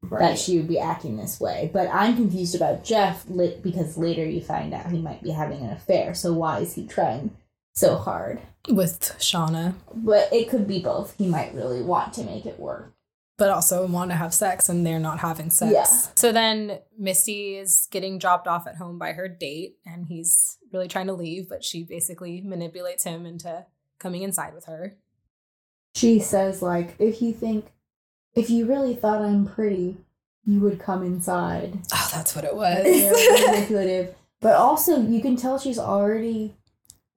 Right. 0.02 0.20
that 0.20 0.38
she 0.38 0.56
would 0.58 0.68
be 0.68 0.78
acting 0.78 1.16
this 1.16 1.40
way. 1.40 1.70
But 1.72 1.88
I'm 1.92 2.14
confused 2.16 2.54
about 2.54 2.84
Jeff 2.84 3.24
lit 3.28 3.62
because 3.62 3.96
later 3.96 4.24
you 4.24 4.40
find 4.40 4.72
out 4.74 4.92
he 4.92 5.00
might 5.00 5.22
be 5.22 5.30
having 5.30 5.62
an 5.62 5.70
affair. 5.70 6.14
So 6.14 6.32
why 6.32 6.58
is 6.60 6.74
he 6.74 6.86
trying 6.86 7.30
so 7.76 7.96
hard. 7.96 8.40
with 8.68 9.00
Shauna, 9.18 9.74
But 9.94 10.32
it 10.32 10.48
could 10.48 10.66
be 10.66 10.80
both. 10.80 11.14
He 11.18 11.26
might 11.26 11.54
really 11.54 11.82
want 11.82 12.14
to 12.14 12.24
make 12.24 12.46
it 12.46 12.58
work. 12.58 12.92
But 13.38 13.50
also 13.50 13.86
want 13.86 14.10
to 14.10 14.16
have 14.16 14.32
sex 14.32 14.68
and 14.68 14.86
they're 14.86 14.98
not 14.98 15.18
having 15.18 15.50
sex. 15.50 15.72
Yeah. 15.72 16.12
So 16.14 16.32
then 16.32 16.78
Misty 16.98 17.56
is 17.56 17.86
getting 17.90 18.18
dropped 18.18 18.48
off 18.48 18.66
at 18.66 18.76
home 18.76 18.98
by 18.98 19.12
her 19.12 19.28
date 19.28 19.76
and 19.84 20.06
he's 20.06 20.58
really 20.72 20.88
trying 20.88 21.06
to 21.08 21.12
leave, 21.12 21.48
but 21.48 21.62
she 21.62 21.84
basically 21.84 22.40
manipulates 22.40 23.04
him 23.04 23.26
into 23.26 23.66
coming 23.98 24.22
inside 24.22 24.54
with 24.54 24.64
her. 24.66 24.96
She 25.94 26.18
says, 26.18 26.62
like, 26.62 26.96
if 26.98 27.22
you 27.22 27.32
think, 27.32 27.66
if 28.34 28.50
you 28.50 28.66
really 28.66 28.94
thought 28.94 29.22
I'm 29.22 29.46
pretty, 29.46 29.96
you 30.44 30.60
would 30.60 30.78
come 30.78 31.02
inside. 31.02 31.78
Oh, 31.92 32.08
that's 32.12 32.34
what 32.34 32.44
it 32.44 32.54
was. 32.56 32.84
Manipulative. 33.46 34.14
But 34.40 34.56
also, 34.56 35.00
you 35.00 35.20
can 35.20 35.36
tell 35.36 35.58
she's 35.58 35.78
already, 35.78 36.54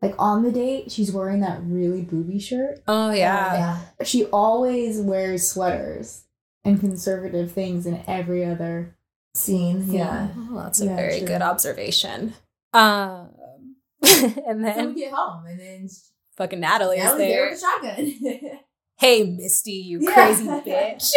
like, 0.01 0.15
on 0.17 0.43
the 0.43 0.51
date, 0.51 0.91
she's 0.91 1.11
wearing 1.11 1.41
that 1.41 1.59
really 1.63 2.01
booby 2.01 2.39
shirt. 2.39 2.79
oh 2.87 3.11
yeah. 3.11 3.53
yeah. 3.99 4.05
She 4.05 4.25
always 4.25 4.99
wears 5.01 5.47
sweaters 5.49 6.25
and 6.63 6.79
conservative 6.79 7.51
things 7.51 7.85
in 7.85 8.01
every 8.07 8.45
other. 8.45 8.95
Scene. 9.35 9.91
Yeah. 9.91 10.29
Well, 10.49 10.63
that's 10.63 10.81
a 10.81 10.85
Yeah, 10.85 10.95
very 10.95 11.19
true. 11.19 11.27
good 11.27 11.41
observation. 11.43 12.33
Um 12.73 13.29
and 14.01 14.35
Then 14.45 14.61
then 14.63 14.93
we 14.95 15.01
get 15.01 15.13
home 15.13 15.45
and 15.45 15.59
then 15.59 15.89
fucking 16.35 16.59
Natalie 16.59 16.97
is 16.97 17.03
Natalie's 17.03 17.17
there 17.19 17.41
there. 17.41 17.49
with 17.51 18.19
shotgun. 18.41 18.59
Hey 18.97 19.23
Misty, 19.23 19.71
you 19.73 19.99
Yeah. 20.01 20.13
crazy 20.13 20.45
bitch. 20.47 21.11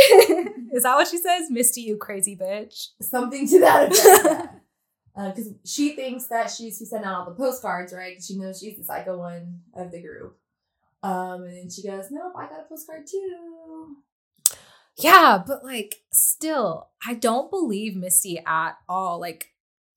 is 0.73 0.83
that 0.85 0.95
what 0.95 1.09
she 1.09 1.17
says? 1.19 1.51
Misty, 1.51 1.81
you 1.81 1.97
crazy 1.97 2.37
bitch. 2.37 2.89
Something 3.01 3.49
to 3.49 3.59
that 3.61 3.91
effect. 3.93 4.55
Because 5.15 5.51
she 5.65 5.95
thinks 5.95 6.27
that 6.27 6.51
she's 6.51 6.79
who 6.79 6.87
sent 6.87 7.05
out 7.05 7.15
all 7.15 7.25
the 7.27 7.35
postcards, 7.37 7.93
right? 7.93 8.23
she 8.23 8.37
knows 8.39 8.61
she's 8.61 8.79
the 8.79 8.85
psycho 8.85 9.19
one 9.19 9.61
of 9.75 9.91
the 9.91 10.01
group. 10.01 10.39
Um, 11.03 11.43
and 11.43 11.57
then 11.57 11.71
she 11.71 11.83
goes, 11.83 12.07
"Nope, 12.11 12.33
I 12.37 12.47
got 12.47 12.61
a 12.61 12.69
postcard 12.69 13.07
too." 13.11 13.97
Yeah, 14.99 15.43
but 15.47 15.65
like 15.65 15.97
still, 16.13 16.91
I 17.07 17.15
don't 17.15 17.51
believe 17.51 17.97
Misty 17.97 18.43
at 18.47 18.73
all. 18.89 19.19
Like 19.21 19.49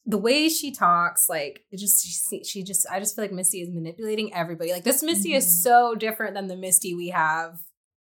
the 0.06 0.18
way 0.18 0.50
she 0.50 0.72
talks, 0.72 1.28
like 1.30 1.64
it 1.72 1.78
just 1.78 2.06
she, 2.06 2.44
she 2.44 2.64
just 2.64 2.88
I 2.92 3.00
just 3.00 3.16
feel 3.16 3.24
like 3.26 3.32
Misty 3.32 3.62
is 3.62 3.70
manipulating 3.70 4.34
everybody. 4.34 4.72
Like 4.72 4.84
this 4.84 5.04
Misty 5.04 5.32
Mhm. 5.34 5.38
is 5.38 5.64
so 5.64 5.96
different 5.96 6.34
than 6.34 6.48
the 6.48 6.56
Misty 6.56 6.94
we 6.96 7.10
have 7.10 7.60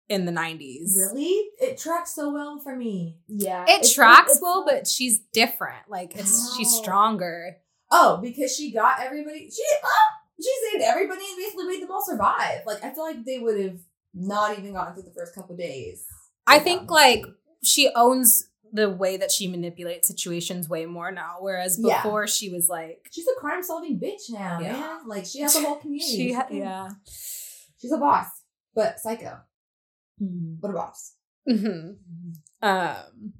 in 0.10 0.26
the 0.26 0.32
90s. 0.32 0.96
Really, 0.98 1.50
it 1.60 1.78
tracks 1.78 2.16
so 2.16 2.34
well 2.34 2.60
for 2.60 2.76
me. 2.76 3.18
Yeah. 3.28 3.64
It 3.68 3.88
tracks 3.94 4.40
well, 4.42 4.66
but 4.68 4.88
she's 4.88 5.20
different. 5.34 5.88
Like 5.88 6.16
it's 6.16 6.56
she's 6.58 6.72
stronger. 6.76 7.58
Oh, 7.92 8.18
because 8.22 8.56
she 8.56 8.72
got 8.72 9.00
everybody. 9.02 9.50
She 9.50 9.64
oh, 9.84 10.10
she 10.42 10.52
saved 10.72 10.84
everybody 10.84 11.22
and 11.28 11.38
basically 11.38 11.66
made 11.68 11.82
them 11.84 11.92
all 11.92 12.04
survive. 12.04 12.62
Like 12.66 12.84
I 12.84 12.92
feel 12.94 13.04
like 13.04 13.24
they 13.24 13.40
would 13.40 13.60
have 13.60 13.80
not 14.14 14.58
even 14.58 14.74
gotten 14.74 14.94
through 14.96 15.04
the 15.04 15.14
first 15.18 15.36
couple 15.36 15.56
days. 15.56 16.06
I 16.48 16.60
think 16.60 16.82
Misty. 16.84 16.94
like 16.94 17.26
she 17.64 17.92
owns 17.96 18.48
the 18.72 18.90
way 18.90 19.18
that 19.18 19.32
she 19.32 19.48
manipulates 19.48 20.08
situations 20.08 20.70
way 20.70 20.86
more 20.86 21.12
now. 21.12 21.36
Whereas 21.40 21.80
Yeah. 21.82 22.02
before 22.02 22.28
she 22.28 22.50
was 22.50 22.68
like 22.70 23.08
she's 23.12 23.26
a 23.28 23.40
crime 23.40 23.62
solving 23.64 24.00
bitch 24.00 24.30
now, 24.32 24.60
Yeah. 24.60 24.72
man. 24.74 25.08
Like 25.08 25.26
she 25.26 25.42
has 25.42 25.56
a 25.56 25.62
whole 25.62 25.76
community. 25.82 26.16
she 26.16 26.34
ha- 26.34 26.48
yeah. 26.52 26.90
she's 27.80 27.92
a 27.92 27.98
boss, 27.98 28.28
but 28.76 29.00
psycho, 29.00 29.40
Mhm. 30.22 30.60
but 30.62 30.72
a 30.72 30.74
boss. 30.74 31.14
hmm 31.48 31.92
Um 32.62 33.34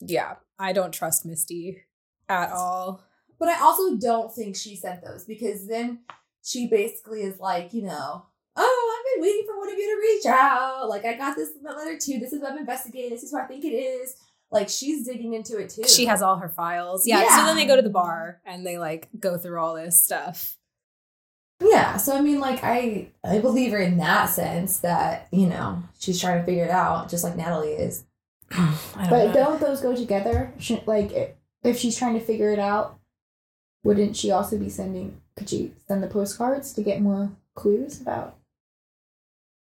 yeah, 0.00 0.36
I 0.58 0.72
don't 0.72 0.92
trust 0.92 1.26
Misty 1.26 1.84
at 2.28 2.50
all. 2.52 3.02
But 3.38 3.48
I 3.48 3.60
also 3.60 3.96
don't 3.96 4.32
think 4.34 4.56
she 4.56 4.76
sent 4.76 5.02
those 5.04 5.24
because 5.24 5.66
then 5.68 6.00
she 6.42 6.68
basically 6.68 7.22
is 7.22 7.38
like, 7.40 7.72
you 7.72 7.82
know, 7.82 8.26
oh, 8.56 8.96
I've 8.98 9.14
been 9.16 9.22
waiting 9.22 9.44
for 9.46 9.58
one 9.58 9.70
of 9.72 9.78
you 9.78 9.86
to 9.94 10.00
reach 10.00 10.26
out. 10.26 10.88
Like, 10.88 11.04
I 11.04 11.14
got 11.14 11.36
this 11.36 11.50
letter 11.62 11.98
too. 11.98 12.18
This 12.18 12.32
is 12.32 12.40
what 12.40 12.52
I'm 12.52 12.58
investigating. 12.58 13.10
This 13.10 13.22
is 13.22 13.32
what 13.32 13.44
I 13.44 13.46
think 13.46 13.64
it 13.64 13.68
is. 13.74 14.14
Like, 14.50 14.68
she's 14.68 15.06
digging 15.06 15.34
into 15.34 15.58
it 15.58 15.70
too. 15.70 15.84
She 15.86 16.06
has 16.06 16.22
all 16.22 16.36
her 16.36 16.48
files. 16.48 17.06
Yeah, 17.06 17.28
So 17.36 17.44
then 17.44 17.56
they 17.56 17.66
go 17.66 17.76
to 17.76 17.82
the 17.82 17.90
bar 17.90 18.40
and 18.44 18.66
they 18.66 18.78
like 18.78 19.08
go 19.18 19.36
through 19.38 19.60
all 19.60 19.74
this 19.74 20.02
stuff. 20.04 20.56
Yeah. 21.60 21.96
So 21.96 22.16
I 22.16 22.20
mean, 22.20 22.40
like, 22.40 22.60
I 22.62 23.08
I 23.24 23.38
believe 23.40 23.72
her 23.72 23.78
in 23.80 23.96
that 23.98 24.26
sense 24.26 24.78
that 24.80 25.28
you 25.32 25.46
know 25.46 25.82
she's 25.98 26.20
trying 26.20 26.38
to 26.38 26.44
figure 26.44 26.64
it 26.64 26.70
out, 26.70 27.08
just 27.10 27.24
like 27.24 27.36
Natalie 27.36 27.72
is. 27.72 28.04
I 28.50 28.76
don't 28.96 29.10
But 29.10 29.26
know. 29.28 29.32
don't 29.32 29.60
those 29.60 29.80
go 29.80 29.94
together? 29.94 30.52
Should, 30.58 30.86
like, 30.86 31.36
if 31.62 31.78
she's 31.78 31.96
trying 31.98 32.14
to 32.14 32.20
figure 32.24 32.50
it 32.52 32.58
out, 32.58 32.98
wouldn't 33.84 34.16
she 34.16 34.30
also 34.30 34.56
be 34.58 34.68
sending? 34.70 35.20
Could 35.36 35.48
she 35.50 35.72
send 35.86 36.02
the 36.02 36.06
postcards 36.08 36.72
to 36.74 36.82
get 36.82 37.00
more 37.02 37.30
clues 37.54 38.00
about? 38.00 38.36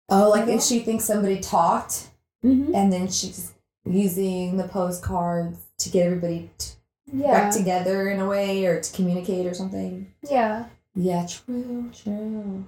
Oh, 0.09 0.29
like 0.29 0.47
if 0.47 0.61
she 0.63 0.79
thinks 0.79 1.05
somebody 1.05 1.39
talked, 1.39 2.09
Mm-hmm. 2.45 2.75
and 2.75 2.93
then 2.93 3.07
she's 3.07 3.51
using 3.83 4.57
the 4.57 4.67
postcards 4.67 5.57
to 5.79 5.89
get 5.89 6.05
everybody 6.05 6.51
t- 6.59 6.73
Yeah. 7.11 7.31
back 7.31 7.51
together 7.51 8.09
in 8.09 8.19
a 8.19 8.27
way, 8.27 8.63
or 8.67 8.79
to 8.79 8.93
communicate 8.93 9.47
or 9.47 9.55
something. 9.55 10.13
Yeah. 10.29 10.65
Yeah, 10.99 11.27
true, 11.27 11.91
true. 11.93 12.65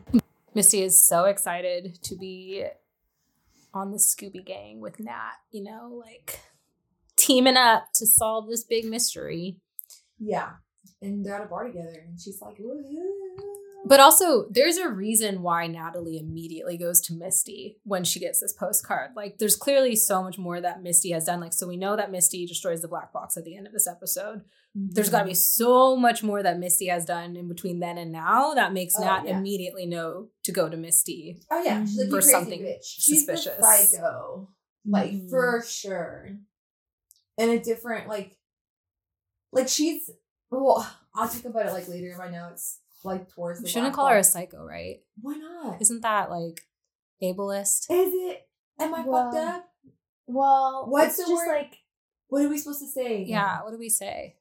Misty 0.53 0.83
is 0.83 1.03
so 1.03 1.25
excited 1.25 1.97
to 2.03 2.15
be 2.15 2.63
on 3.73 3.91
the 3.91 3.97
Scooby 3.97 4.45
Gang 4.45 4.81
with 4.81 4.99
Nat, 4.99 5.33
you 5.51 5.63
know, 5.63 5.99
like 5.99 6.39
teaming 7.15 7.57
up 7.57 7.87
to 7.95 8.05
solve 8.05 8.47
this 8.47 8.63
big 8.63 8.85
mystery. 8.85 9.57
Yeah. 10.19 10.51
And 11.01 11.25
they're 11.25 11.35
at 11.35 11.45
a 11.45 11.49
bar 11.49 11.65
together, 11.65 12.05
and 12.07 12.19
she's 12.19 12.39
like, 12.39 12.57
woohoo. 12.59 13.13
But 13.85 13.99
also, 13.99 14.45
there's 14.51 14.77
a 14.77 14.89
reason 14.89 15.41
why 15.41 15.65
Natalie 15.65 16.19
immediately 16.19 16.77
goes 16.77 16.99
to 17.01 17.13
Misty 17.13 17.77
when 17.83 18.03
she 18.03 18.19
gets 18.19 18.41
this 18.41 18.53
postcard. 18.53 19.11
Like, 19.15 19.37
there's 19.37 19.55
clearly 19.55 19.95
so 19.95 20.21
much 20.21 20.37
more 20.37 20.59
that 20.59 20.83
Misty 20.83 21.11
has 21.11 21.25
done. 21.25 21.39
Like, 21.39 21.53
so 21.53 21.67
we 21.67 21.77
know 21.77 21.95
that 21.95 22.11
Misty 22.11 22.45
destroys 22.45 22.81
the 22.81 22.89
black 22.89 23.13
box 23.13 23.37
at 23.37 23.45
the 23.45 23.55
end 23.55 23.65
of 23.65 23.73
this 23.73 23.87
episode. 23.87 24.41
There's 24.75 25.09
got 25.09 25.19
to 25.21 25.25
be 25.25 25.33
so 25.33 25.95
much 25.95 26.21
more 26.23 26.43
that 26.43 26.59
Misty 26.59 26.87
has 26.87 27.03
done 27.03 27.35
in 27.35 27.47
between 27.47 27.79
then 27.79 27.97
and 27.97 28.11
now 28.11 28.53
that 28.53 28.71
makes 28.71 28.93
Oh, 28.97 29.03
Nat 29.03 29.23
yeah. 29.25 29.37
immediately 29.37 29.85
know 29.85 30.27
to 30.43 30.51
go 30.51 30.69
to 30.69 30.77
Misty. 30.77 31.41
Oh 31.51 31.61
yeah, 31.63 31.83
she's 31.85 31.97
like 31.97 32.09
For 32.09 32.15
crazy 32.17 32.31
something 32.31 32.61
bitch. 32.61 32.83
She's 32.83 33.25
suspicious. 33.25 33.57
the 33.57 33.63
psycho, 33.63 34.49
like 34.85 35.11
Mhm. 35.11 35.29
for 35.29 35.63
sure. 35.67 36.29
And 37.37 37.51
a 37.51 37.59
different 37.59 38.07
like, 38.07 38.37
like 39.51 39.67
she's. 39.67 40.09
Well, 40.51 40.87
I'll 41.15 41.27
talk 41.27 41.45
about 41.45 41.65
it 41.67 41.73
like 41.73 41.87
later 41.87 42.11
in 42.11 42.17
my 42.17 42.29
notes, 42.29 42.79
like 43.03 43.29
towards 43.29 43.59
the. 43.59 43.63
We 43.63 43.69
shouldn't 43.69 43.93
black 43.93 43.95
call 43.95 44.07
her 44.09 44.17
a 44.19 44.23
psycho, 44.23 44.63
right? 44.63 44.97
Why 45.21 45.35
not? 45.35 45.81
Isn't 45.81 46.01
that 46.01 46.29
like 46.29 46.61
ableist? 47.23 47.87
Is 47.89 48.13
it? 48.13 48.47
Am 48.79 48.93
I 48.93 49.01
Well, 49.01 49.31
fucked 49.31 49.37
up? 49.45 49.69
Well, 50.27 50.85
What's 50.89 51.17
it's 51.17 51.27
the 51.27 51.33
just 51.33 51.47
word? 51.47 51.55
like 51.55 51.75
What 52.27 52.45
are 52.45 52.49
we 52.49 52.57
supposed 52.59 52.81
to 52.81 52.87
say? 52.87 53.23
Yeah, 53.23 53.63
what 53.63 53.71
do 53.71 53.77
we 53.79 53.89
say? 53.89 54.35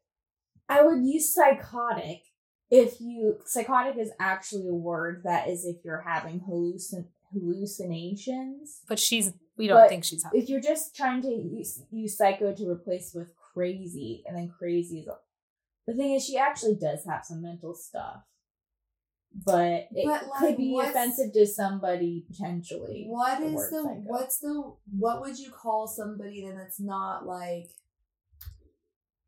I 0.68 0.82
would 0.82 1.04
use 1.04 1.34
psychotic 1.34 2.22
if 2.70 3.00
you 3.00 3.38
psychotic 3.46 3.96
is 3.98 4.10
actually 4.20 4.68
a 4.68 4.74
word 4.74 5.22
that 5.24 5.48
is 5.48 5.64
if 5.64 5.76
you're 5.84 6.04
having 6.06 6.40
hallucin 6.40 7.06
hallucinations. 7.32 8.80
But 8.88 8.98
she's, 8.98 9.32
we 9.56 9.66
don't 9.66 9.78
But 9.78 9.88
think 9.88 10.04
she's 10.04 10.22
having. 10.22 10.40
If 10.40 10.48
you're 10.48 10.60
just 10.60 10.94
trying 10.94 11.22
to 11.22 11.28
use, 11.28 11.82
use 11.90 12.16
psycho 12.16 12.54
to 12.54 12.68
replace 12.68 13.12
with 13.14 13.28
crazy, 13.54 14.22
and 14.26 14.36
then 14.36 14.50
crazy 14.58 15.00
is 15.00 15.08
the 15.86 15.94
thing 15.94 16.12
is 16.14 16.24
she 16.24 16.36
actually 16.36 16.76
does 16.76 17.04
have 17.06 17.24
some 17.24 17.40
mental 17.42 17.74
stuff, 17.74 18.22
but 19.34 19.88
it 19.90 20.04
But, 20.04 20.28
like, 20.28 20.38
could 20.38 20.56
be 20.58 20.78
offensive 20.78 21.32
to 21.32 21.46
somebody 21.46 22.26
potentially. 22.30 23.06
What 23.08 23.40
the 23.40 23.46
is 23.46 23.70
the 23.70 23.82
psycho. 23.84 24.02
what's 24.04 24.38
the 24.38 24.74
what 24.98 25.22
would 25.22 25.38
you 25.38 25.50
call 25.50 25.86
somebody 25.86 26.44
then 26.44 26.56
that's 26.56 26.78
not 26.78 27.26
like 27.26 27.70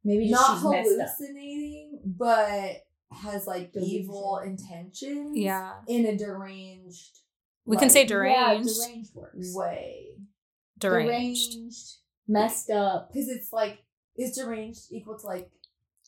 maybe 0.04 0.28
just 0.28 0.40
not 0.40 0.56
she's 0.56 0.64
messed 0.70 1.00
up. 1.00 1.08
hallucinating 1.18 2.00
but 2.04 2.84
has 3.12 3.46
like 3.46 3.72
Delusion. 3.72 3.98
evil 4.00 4.38
intentions 4.44 5.36
Yeah. 5.36 5.72
in 5.88 6.06
a 6.06 6.16
deranged 6.16 7.18
We 7.66 7.76
can 7.76 7.84
like, 7.88 7.90
say 7.92 8.00
Yeah, 8.02 8.06
deranged. 8.06 8.68
deranged 8.80 9.14
works. 9.14 9.54
way 9.54 10.06
deranged. 10.78 11.96
messed 12.28 12.70
up. 12.70 13.12
because 13.12 13.28
it's 13.28 13.52
like 13.52 13.82
is 14.16 14.36
deranged 14.36 14.92
equal 14.92 15.18
to 15.18 15.26
like 15.26 15.50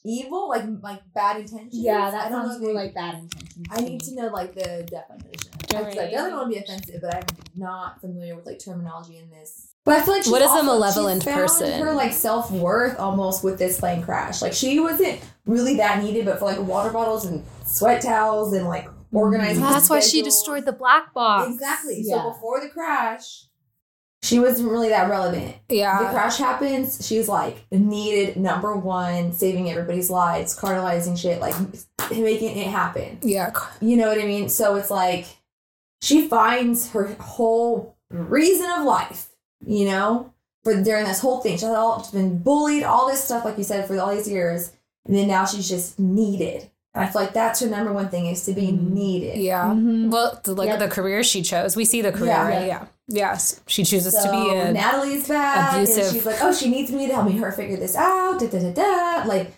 evil 0.04 0.48
like 0.48 0.64
like 0.82 1.00
bad 1.14 1.38
intentions 1.40 1.70
Yeah, 1.74 2.08
I 2.08 2.10
that 2.10 2.28
don't 2.30 2.46
sounds 2.46 2.60
know 2.60 2.66
more 2.66 2.74
like 2.74 2.94
bad 2.94 3.14
intentions. 3.14 3.66
I 3.70 3.80
need 3.80 4.00
to 4.02 4.14
know 4.14 4.26
like 4.28 4.54
the 4.54 4.86
definition. 4.90 5.52
Because 5.72 5.96
I 5.98 6.10
don't 6.10 6.32
want 6.32 6.52
to 6.52 6.58
be 6.60 6.64
offensive, 6.64 7.00
but 7.02 7.14
I'm 7.14 7.24
not 7.56 8.00
familiar 8.00 8.36
with 8.36 8.46
like 8.46 8.58
terminology 8.58 9.18
in 9.18 9.30
this. 9.30 9.68
But 9.84 9.96
I 9.96 10.02
feel 10.02 10.14
like 10.14 10.22
she's 10.22 10.32
What 10.32 10.42
is 10.42 10.48
a 10.48 10.52
also- 10.54 10.66
malevolent 10.66 11.22
she's 11.22 11.32
found 11.32 11.40
person? 11.40 11.82
Her 11.82 11.92
like 11.92 12.12
self 12.12 12.50
worth 12.50 12.98
almost 13.00 13.42
with 13.42 13.58
this 13.58 13.80
plane 13.80 14.02
crash. 14.02 14.40
Like 14.42 14.52
she 14.52 14.78
wasn't 14.80 15.20
really 15.46 15.76
that 15.76 16.02
needed, 16.02 16.24
but 16.24 16.38
for 16.38 16.44
like 16.44 16.60
water 16.60 16.90
bottles 16.90 17.24
and 17.24 17.44
sweat 17.66 18.02
towels 18.02 18.52
and 18.52 18.68
like 18.68 18.88
organizing. 19.12 19.62
Well, 19.62 19.72
that's 19.72 19.90
why 19.90 20.00
she 20.00 20.22
destroyed 20.22 20.64
the 20.64 20.72
black 20.72 21.12
box. 21.12 21.50
Exactly. 21.52 22.00
Yeah. 22.02 22.22
So 22.22 22.30
before 22.30 22.60
the 22.60 22.68
crash, 22.68 23.46
she 24.22 24.38
wasn't 24.38 24.70
really 24.70 24.88
that 24.90 25.10
relevant. 25.10 25.56
Yeah. 25.68 25.98
The 25.98 26.10
crash 26.10 26.36
happens. 26.38 27.04
She's 27.04 27.28
like 27.28 27.64
needed 27.72 28.36
number 28.36 28.76
one, 28.76 29.32
saving 29.32 29.68
everybody's 29.68 30.10
lives, 30.10 30.56
carnalizing 30.56 31.16
shit, 31.16 31.40
like 31.40 31.56
making 32.12 32.56
it 32.56 32.68
happen. 32.68 33.18
Yeah. 33.22 33.50
You 33.80 33.96
know 33.96 34.06
what 34.08 34.20
I 34.20 34.24
mean? 34.26 34.48
So 34.48 34.76
it's 34.76 34.92
like 34.92 35.26
she 36.02 36.28
finds 36.28 36.90
her 36.90 37.14
whole 37.18 37.96
reason 38.10 38.68
of 38.70 38.84
life, 38.84 39.28
you 39.64 39.86
know, 39.86 40.32
for 40.64 40.82
during 40.82 41.06
this 41.06 41.20
whole 41.20 41.40
thing. 41.40 41.52
She's 41.54 41.64
all 41.64 42.02
she's 42.02 42.10
been 42.12 42.38
bullied, 42.38 42.82
all 42.82 43.08
this 43.08 43.24
stuff, 43.24 43.44
like 43.44 43.56
you 43.56 43.64
said, 43.64 43.86
for 43.88 43.98
all 43.98 44.14
these 44.14 44.28
years. 44.28 44.72
And 45.06 45.16
then 45.16 45.28
now 45.28 45.44
she's 45.46 45.68
just 45.68 45.98
needed. 45.98 46.68
And 46.94 47.02
I 47.04 47.08
feel 47.08 47.22
like 47.22 47.32
that's 47.32 47.60
her 47.60 47.66
number 47.68 47.92
one 47.92 48.08
thing 48.10 48.26
is 48.26 48.44
to 48.44 48.52
be 48.52 48.70
needed. 48.70 49.38
Yeah. 49.38 49.64
Mhm. 49.64 50.10
Well, 50.10 50.38
the, 50.44 50.52
look 50.52 50.66
Yep. 50.66 50.74
at 50.74 50.78
the 50.80 50.94
career 50.94 51.22
she 51.22 51.42
chose. 51.42 51.74
We 51.74 51.84
see 51.86 52.02
the 52.02 52.12
career, 52.12 52.26
Yeah. 52.32 52.48
right? 52.48 52.66
Yeah. 52.66 52.84
Yes. 53.08 53.60
She 53.66 53.82
chooses 53.84 54.12
So 54.14 54.24
to 54.24 54.30
be 54.30 54.54
a. 54.58 54.72
Natalie's 54.72 55.26
back, 55.26 55.74
abusive- 55.74 56.04
and 56.04 56.12
she's 56.12 56.26
like, 56.26 56.42
"Oh, 56.42 56.52
she 56.52 56.68
needs 56.70 56.90
me 56.92 57.06
to 57.08 57.14
help 57.14 57.26
me 57.26 57.38
her 57.38 57.50
figure 57.50 57.76
this 57.76 57.96
out." 57.96 58.38
Da 58.38 58.46
da 58.46 58.58
da 58.58 58.72
da. 58.72 59.24
Like, 59.26 59.52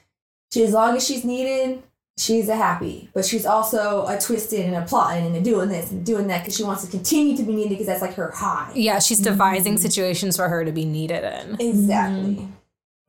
she 0.52 0.62
as 0.64 0.72
long 0.72 0.96
as 0.96 1.04
she's 1.07 1.24
needed, 1.24 1.83
she's 2.18 2.48
a 2.48 2.57
happy. 2.57 3.09
But 3.14 3.24
she's 3.24 3.44
also 3.46 4.07
a 4.07 4.18
twisted 4.18 4.64
and 4.66 4.74
a 4.77 4.83
plotting 4.83 5.27
and 5.27 5.37
a 5.37 5.40
doing 5.40 5.68
this 5.68 5.90
and 5.90 6.05
doing 6.05 6.27
that 6.29 6.40
because 6.42 6.57
she 6.57 6.62
wants 6.64 6.85
to 6.85 6.90
continue 6.90 7.37
to 7.37 7.42
be 7.42 7.55
needed 7.55 7.70
because 7.70 7.87
that's 7.87 8.03
like 8.03 8.14
her 8.14 8.31
high. 8.31 8.70
yeah, 8.74 8.98
she's 8.98 9.18
Mm-hmm. 9.20 9.31
devising 9.33 9.79
situations 9.79 10.37
for 10.37 10.48
her 10.48 10.64
to 10.64 10.72
be 10.72 10.85
needed 10.85 11.24
in. 11.24 11.61
Exactly. 11.61 12.48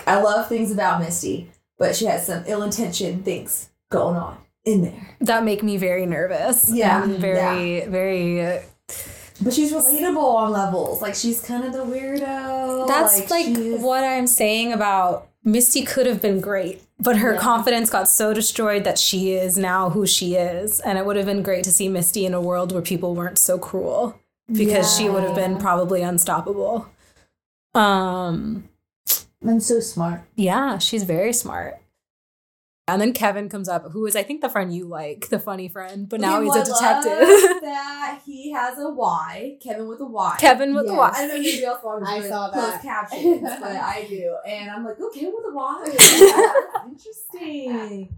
I 0.08 0.22
love 0.22 0.48
things 0.50 0.72
about 0.72 1.00
Misty, 1.02 1.50
but 1.78 1.96
she 1.96 2.06
has 2.06 2.26
some 2.28 2.44
ill-intentioned 2.48 3.24
things 3.26 3.70
going 3.90 4.18
on 4.18 4.38
in 4.66 4.82
there. 4.84 5.16
That 5.22 5.44
make 5.44 5.64
me 5.64 5.78
very 5.78 6.06
nervous. 6.06 6.70
Yeah. 6.72 7.04
And 7.04 7.18
very, 7.18 7.86
very. 7.86 8.46
uh, 8.46 8.62
But 9.42 9.54
she's 9.54 9.72
relatable 9.72 10.18
on 10.18 10.52
levels. 10.52 11.02
Like 11.02 11.16
she's 11.16 11.42
kind 11.42 11.64
of 11.64 11.74
the 11.74 11.80
weirdo. 11.86 12.88
That's 12.88 13.30
like, 13.32 13.46
she's- 13.46 13.82
what 13.82 14.04
I'm 14.04 14.28
saying 14.28 14.74
about 14.74 15.28
Misty 15.48 15.84
could 15.86 16.08
have 16.08 16.22
been 16.22 16.42
great, 16.42 16.82
but 17.00 17.18
her 17.18 17.34
Yeah. 17.36 17.40
confidence 17.40 17.90
got 17.92 18.10
so 18.10 18.34
destroyed 18.34 18.84
that 18.84 18.98
she 18.98 19.34
is 19.34 19.58
now 19.58 19.92
who 19.92 20.06
she 20.08 20.34
is. 20.36 20.80
And 20.80 20.98
it 20.98 21.06
would 21.06 21.16
have 21.16 21.28
been 21.28 21.44
great 21.44 21.64
to 21.66 21.72
see 21.72 21.88
Misty 21.88 22.26
in 22.26 22.34
a 22.34 22.42
world 22.42 22.72
where 22.72 22.82
people 22.82 23.14
weren't 23.14 23.38
so 23.38 23.60
cruel 23.60 24.16
because 24.52 24.96
she 24.96 25.08
would 25.08 25.24
have 25.24 25.36
been 25.36 25.58
probably 25.58 26.02
unstoppable. 26.02 26.88
Um, 27.76 28.68
And 29.42 29.62
so 29.62 29.80
smart. 29.80 30.22
yeah, 30.36 30.80
she's 30.80 31.04
very 31.04 31.32
smart. 31.34 31.78
And 32.88 33.02
then 33.02 33.14
Kevin 33.14 33.50
comes 33.50 33.68
up, 33.68 33.92
who 33.92 34.06
is 34.06 34.16
I 34.16 34.22
think 34.22 34.42
the 34.42 34.50
friend 34.50 34.72
you 34.72 34.86
like, 34.86 35.30
the 35.30 35.40
funny 35.40 35.68
friend, 35.68 36.08
but 36.08 36.22
now 36.22 36.38
Okay, 36.38 36.46
he's 36.46 36.56
a 36.56 36.72
well, 36.72 36.84
I 36.84 37.02
detective. 37.02 37.28
love 37.52 37.62
that 37.64 38.22
he 38.24 38.52
has 38.52 38.78
a 38.78 38.90
Y, 38.92 39.58
Kevin 39.60 39.88
with 39.88 40.00
a 40.02 40.06
Y. 40.06 40.36
Kevin 40.40 40.76
with 40.76 40.86
the 40.86 40.94
Yes. 40.94 41.00
Y. 41.00 41.12
I 41.16 41.28
don't 41.28 41.30
know 41.30 41.34
if 41.36 41.40
anybody 41.42 41.66
else 41.66 41.80
watches 41.84 42.08
I 42.08 42.30
saw 42.30 42.52
closed 42.52 42.68
that. 42.76 42.82
captions, 42.84 43.42
but 43.60 43.64
I 43.76 44.06
do. 44.08 44.36
And 44.48 44.70
I'm 44.70 44.86
like, 44.86 45.02
okay, 45.02 45.26
with 45.26 45.46
a 45.46 45.54
Y. 45.54 46.86
Interesting. 46.88 48.16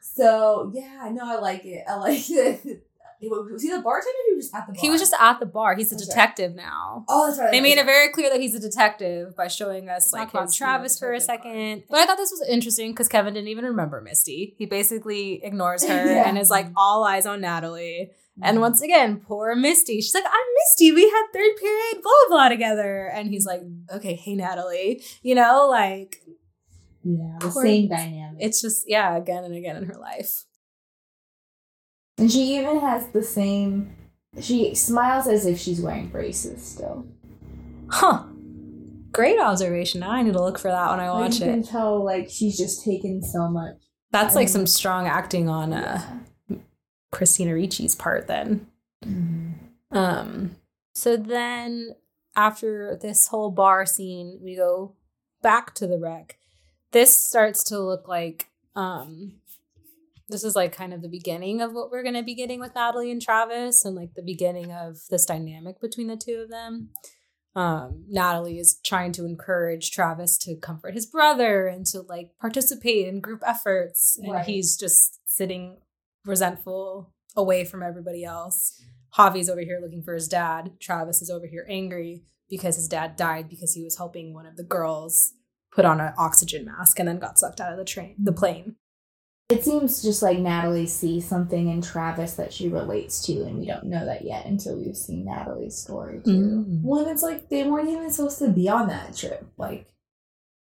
So 0.00 0.72
yeah, 0.74 1.08
no, 1.12 1.22
I 1.24 1.38
like 1.40 1.64
it. 1.64 1.84
I 1.88 1.94
like 1.96 2.28
it. 2.30 2.86
Was 3.28 3.62
he 3.62 3.70
the 3.70 3.80
bartender? 3.80 4.08
Or 4.08 4.30
he 4.30 4.36
was 4.36 4.46
just 4.46 4.54
at 4.54 4.66
the 4.66 4.72
bar. 4.72 4.80
He 4.80 4.90
was 4.90 5.00
just 5.00 5.14
at 5.18 5.40
the 5.40 5.46
bar. 5.46 5.74
He's 5.76 5.92
a 5.92 5.94
That's 5.94 6.08
right. 6.08 6.14
detective 6.14 6.54
now. 6.54 7.04
Oh, 7.08 7.26
that's 7.26 7.38
right. 7.38 7.50
They 7.50 7.60
made 7.60 7.76
it 7.78 7.84
very 7.84 8.08
clear 8.10 8.30
that 8.30 8.40
he's 8.40 8.54
a 8.54 8.60
detective 8.60 9.36
by 9.36 9.48
showing 9.48 9.88
us 9.88 10.06
It's 10.06 10.12
like 10.12 10.32
not 10.32 10.44
his 10.44 10.54
Travis 10.54 10.98
for 10.98 11.12
a 11.12 11.18
Detective 11.18 11.44
second. 11.44 11.82
But 11.90 11.98
I 11.98 12.06
thought 12.06 12.16
this 12.16 12.30
was 12.30 12.46
interesting 12.48 12.92
because 12.92 13.08
Kevin 13.08 13.34
didn't 13.34 13.48
even 13.48 13.64
remember 13.66 14.00
Misty. 14.00 14.54
He 14.56 14.66
basically 14.66 15.44
ignores 15.44 15.84
her 15.88 16.06
Yeah. 16.06 16.28
and 16.28 16.38
is 16.38 16.48
like 16.50 16.68
all 16.76 17.04
eyes 17.04 17.26
on 17.26 17.40
Natalie. 17.42 18.10
And 18.42 18.54
mm-hmm. 18.54 18.62
once 18.62 18.80
again, 18.80 19.20
poor 19.20 19.54
Misty. 19.54 20.00
She's 20.00 20.14
like, 20.14 20.24
I'm 20.24 20.30
Misty. 20.32 20.92
We 20.92 21.02
had 21.02 21.24
third 21.34 21.56
period, 21.60 22.02
blah, 22.02 22.12
blah, 22.28 22.36
blah 22.36 22.48
together. 22.48 23.10
And 23.12 23.28
he's 23.28 23.44
like, 23.44 23.60
mm-hmm. 23.60 23.96
okay, 23.96 24.14
hey, 24.14 24.34
Natalie. 24.34 25.02
You 25.22 25.34
know, 25.34 25.68
like, 25.70 26.22
Yeah. 27.04 27.36
The 27.40 27.50
same 27.50 27.88
dynamic. 27.88 28.38
it's 28.40 28.62
just, 28.62 28.84
yeah, 28.88 29.14
again 29.16 29.44
and 29.44 29.54
again 29.54 29.76
in 29.76 29.84
her 29.84 29.96
life. 29.98 30.44
And 32.20 32.30
she 32.30 32.56
even 32.58 32.78
has 32.80 33.08
the 33.08 33.22
same. 33.22 33.94
She 34.40 34.74
smiles 34.74 35.26
as 35.26 35.44
if 35.46 35.58
she's 35.58 35.80
wearing 35.80 36.08
braces 36.08 36.62
still. 36.64 37.04
Huh. 37.88 38.24
Great 39.12 39.40
observation. 39.40 40.00
Now 40.00 40.12
I 40.12 40.22
need 40.22 40.34
to 40.34 40.42
look 40.42 40.58
for 40.58 40.68
that 40.70 40.90
when 40.90 41.00
I 41.00 41.10
watch 41.10 41.40
you 41.40 41.46
can 41.46 41.60
it. 41.60 41.66
tell 41.66 42.04
like 42.04 42.28
she's 42.30 42.56
just 42.56 42.84
taken 42.84 43.22
so 43.22 43.48
much. 43.48 43.74
That's 44.12 44.34
like 44.36 44.48
some 44.48 44.66
strong 44.66 45.06
acting 45.08 45.48
on 45.48 45.72
uh, 45.72 46.00
Christina 47.10 47.52
Ricci's 47.54 47.94
part 47.96 48.26
then. 48.28 48.66
Mhm. 49.04 49.54
Um, 49.92 50.56
so 50.94 51.16
then 51.16 51.96
after 52.36 52.96
this 53.00 53.26
whole 53.28 53.50
bar 53.50 53.84
scene, 53.86 54.38
we 54.42 54.54
go 54.56 54.94
back 55.42 55.74
to 55.76 55.86
the 55.88 55.98
wreck. 55.98 56.38
This 56.92 57.20
starts 57.20 57.64
to 57.64 57.80
look 57.80 58.06
like 58.06 58.48
um 58.76 59.32
this 60.30 60.44
is 60.44 60.54
like 60.56 60.72
kind 60.72 60.94
of 60.94 61.02
the 61.02 61.08
beginning 61.08 61.60
of 61.60 61.72
what 61.72 61.90
we're 61.90 62.02
gonna 62.02 62.22
be 62.22 62.34
getting 62.34 62.60
with 62.60 62.74
Natalie 62.74 63.10
and 63.10 63.20
Travis 63.20 63.84
and 63.84 63.94
like 63.96 64.14
the 64.14 64.22
beginning 64.22 64.72
of 64.72 64.98
this 65.10 65.24
dynamic 65.24 65.80
between 65.80 66.06
the 66.08 66.16
two 66.16 66.40
of 66.44 66.50
them. 66.50 66.90
Um, 67.56 68.04
Natalie 68.08 68.58
is 68.58 68.78
trying 68.84 69.10
to 69.12 69.24
encourage 69.24 69.90
Travis 69.90 70.38
to 70.38 70.54
comfort 70.56 70.94
his 70.94 71.06
brother 71.06 71.66
and 71.66 71.84
to 71.86 72.02
like 72.02 72.30
participate 72.40 73.08
in 73.08 73.20
group 73.20 73.42
efforts. 73.44 74.16
And 74.22 74.32
Right. 74.32 74.46
he's 74.46 74.76
just 74.76 75.18
sitting 75.26 75.78
resentful 76.24 77.12
away 77.36 77.64
from 77.64 77.82
everybody 77.82 78.24
else. 78.24 78.80
Javi's 79.16 79.50
over 79.50 79.60
here 79.60 79.80
looking 79.82 80.02
for 80.02 80.14
his 80.14 80.28
dad. 80.28 80.72
Travis 80.78 81.20
is 81.22 81.30
over 81.30 81.46
here 81.46 81.66
angry 81.68 82.22
because 82.48 82.76
his 82.76 82.86
dad 82.88 83.16
died 83.16 83.48
because 83.48 83.74
he 83.74 83.82
was 83.82 83.96
helping 83.98 84.32
one 84.32 84.46
of 84.46 84.56
the 84.56 84.62
girls 84.62 85.32
put 85.72 85.84
on 85.84 86.00
an 86.00 86.12
oxygen 86.16 86.64
mask 86.64 86.98
and 86.98 87.08
then 87.08 87.18
got 87.18 87.38
sucked 87.38 87.60
out 87.60 87.72
of 87.72 87.78
the 87.78 87.84
train, 87.84 88.14
the 88.18 88.32
plane. 88.32 88.76
It 89.50 89.64
seems 89.64 90.00
just 90.00 90.22
like 90.22 90.38
Natalie 90.38 90.86
sees 90.86 91.26
something 91.26 91.68
in 91.68 91.82
Travis 91.82 92.34
that 92.34 92.52
she 92.52 92.68
relates 92.68 93.26
to, 93.26 93.42
and 93.42 93.58
we 93.58 93.66
don't 93.66 93.84
know 93.86 94.04
that 94.06 94.24
yet 94.24 94.46
until 94.46 94.76
we've 94.76 94.96
seen 94.96 95.24
Natalie's 95.24 95.76
story 95.76 96.20
too. 96.24 96.64
Well, 96.82 97.02
and 97.02 97.10
it's 97.10 97.22
like 97.22 97.48
they 97.48 97.64
weren't 97.64 97.88
even 97.88 98.10
supposed 98.10 98.38
to 98.38 98.48
be 98.48 98.68
on 98.68 98.86
that 98.88 99.16
trip. 99.16 99.44
Like, 99.56 99.92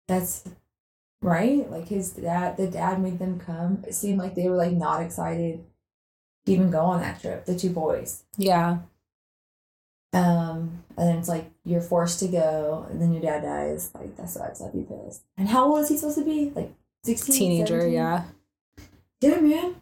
that's 0.09 0.45
right. 1.21 1.71
Like 1.71 1.89
his 1.89 2.11
dad, 2.13 2.57
the 2.57 2.69
dad 2.69 3.03
made 3.03 3.19
them 3.19 3.39
come. 3.39 3.85
It 3.87 3.95
seemed 3.95 4.19
like 4.19 4.35
they 4.35 4.49
were 4.49 4.57
like 4.57 4.73
not 4.73 5.03
excited 5.03 5.63
to 6.47 6.53
even 6.53 6.71
go 6.71 6.81
on 6.81 7.03
that 7.03 7.21
trip. 7.21 7.45
The 7.45 7.59
two 7.59 7.71
boys. 7.71 8.25
Yeah. 8.39 8.79
Um, 10.13 10.83
and 10.97 11.09
then 11.09 11.19
it's 11.19 11.29
like 11.29 11.51
you're 11.65 11.83
forced 11.83 12.19
to 12.21 12.29
go, 12.29 12.87
and 12.91 13.01
then 13.01 13.13
your 13.13 13.23
dad 13.23 13.43
dies. 13.43 13.91
Like 13.95 14.17
that 14.17 14.31
sucks. 14.31 14.63
I'd 14.63 14.73
be 14.73 14.83
pissed. 14.83 15.23
And 15.37 15.49
how 15.49 15.67
old 15.67 15.81
is 15.81 15.91
he 15.91 15.99
supposed 15.99 16.19
to 16.19 16.25
be? 16.25 16.51
Like 16.55 16.73
sixteen. 17.05 17.37
Teenager, 17.37 17.81
17? 17.81 17.93
yeah. 17.93 18.25
Yeah, 19.21 19.41
man. 19.41 19.77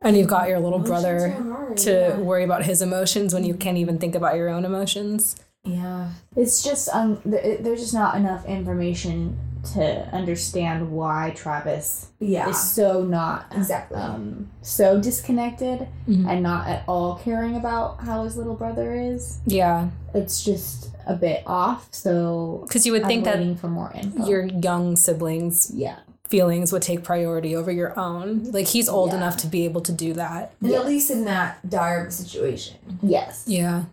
And 0.00 0.16
you've 0.16 0.28
got 0.28 0.48
your 0.48 0.58
little 0.58 0.84
Emotions 0.84 0.88
brother 0.88 1.74
to 1.76 1.90
yeah. 1.92 2.16
worry 2.18 2.42
about 2.44 2.64
his 2.64 2.82
emotions 2.82 3.32
when 3.32 3.44
you 3.44 3.54
can't 3.54 3.78
even 3.78 3.98
think 3.98 4.14
about 4.14 4.34
your 4.36 4.48
own 4.48 4.64
emotions. 4.64 5.36
Yeah. 5.64 6.10
It's 6.36 6.62
just 6.62 6.88
um, 6.92 7.20
th- 7.22 7.60
there's 7.60 7.80
just 7.80 7.94
not 7.94 8.16
enough 8.16 8.44
information 8.46 9.38
to 9.74 10.08
understand 10.12 10.90
why 10.90 11.32
Travis 11.36 12.08
Yeah. 12.18 12.48
is 12.48 12.58
so 12.60 13.04
not 13.04 13.46
Exactly. 13.52 13.96
um 13.96 14.48
so 14.60 15.00
disconnected 15.00 15.86
Mhm. 16.08 16.26
and 16.28 16.42
not 16.42 16.66
at 16.66 16.82
all 16.88 17.14
caring 17.22 17.54
about 17.54 18.00
how 18.00 18.24
his 18.24 18.36
little 18.36 18.56
brother 18.56 18.92
is. 18.96 19.38
Yeah. 19.46 19.90
It's 20.14 20.42
just 20.44 20.90
a 21.06 21.14
bit 21.14 21.44
off. 21.46 21.86
So 21.92 22.64
Because 22.66 22.84
you 22.84 22.90
would 22.90 23.02
I'm 23.02 23.08
think 23.08 23.24
that 23.24 23.58
for 23.60 23.68
more 23.68 23.92
info. 23.94 24.26
your 24.26 24.46
young 24.46 24.96
siblings' 24.96 25.70
yeah. 25.72 25.98
Feelings 26.32 26.72
would 26.72 26.80
take 26.80 27.04
priority 27.04 27.54
over 27.54 27.70
your 27.70 27.92
own. 28.00 28.44
Like 28.52 28.66
he's 28.68 28.88
old 28.88 29.10
Yeah. 29.10 29.18
enough 29.18 29.36
to 29.38 29.46
be 29.46 29.66
able 29.66 29.82
to 29.82 29.92
do 29.92 30.14
that. 30.14 30.54
and 30.62 30.70
Yes. 30.70 30.80
at 30.80 30.86
least 30.86 31.10
in 31.10 31.24
that 31.26 31.68
dire 31.68 32.00
of 32.00 32.08
a 32.08 32.10
situation. 32.10 32.76
Yes. 33.02 33.44
Yeah. 33.46 33.84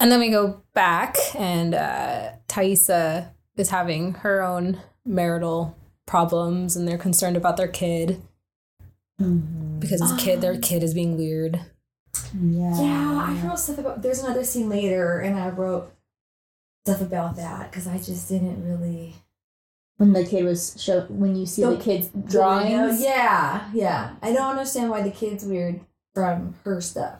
And 0.00 0.10
then 0.10 0.18
we 0.18 0.30
go 0.30 0.60
back, 0.74 1.16
and 1.36 1.72
uh, 1.72 2.30
Taissa 2.48 3.28
is 3.56 3.70
having 3.70 4.14
her 4.14 4.42
own 4.42 4.80
marital 5.06 5.76
problems, 6.04 6.74
and 6.74 6.88
they're 6.88 6.98
concerned 6.98 7.36
about 7.36 7.56
their 7.56 7.68
kid 7.68 8.20
because 9.78 10.00
his 10.00 10.12
kid, 10.18 10.40
their 10.40 10.58
kid, 10.58 10.82
is 10.82 10.94
being 10.94 11.16
weird. 11.16 11.60
Yeah. 12.34 12.80
Yeah, 12.82 13.24
I 13.28 13.46
wrote 13.46 13.60
stuff 13.60 13.78
about. 13.78 14.02
There's 14.02 14.18
another 14.24 14.42
scene 14.42 14.68
later, 14.68 15.20
and 15.20 15.38
I 15.38 15.50
wrote 15.50 15.92
stuff 16.84 17.00
about 17.00 17.36
that 17.36 17.70
because 17.70 17.86
I 17.86 17.98
just 17.98 18.28
didn't 18.28 18.64
really 18.68 19.14
when 19.98 20.12
the 20.12 20.24
kid 20.24 20.44
was 20.44 20.74
show 20.82 21.02
when 21.08 21.36
you 21.36 21.46
see 21.46 21.62
the, 21.62 21.70
The- 21.70 21.76
kids 21.82 22.10
You 22.14 22.20
know, 22.22 22.26
drawings. 22.28 23.00
Yeah, 23.02 23.68
yeah. 23.72 24.14
I 24.22 24.32
don't 24.32 24.50
understand 24.50 24.90
why 24.90 25.02
the 25.02 25.10
kid's 25.10 25.44
weird 25.44 25.80
from 26.14 26.54
her 26.64 26.80
stuff. 26.80 27.16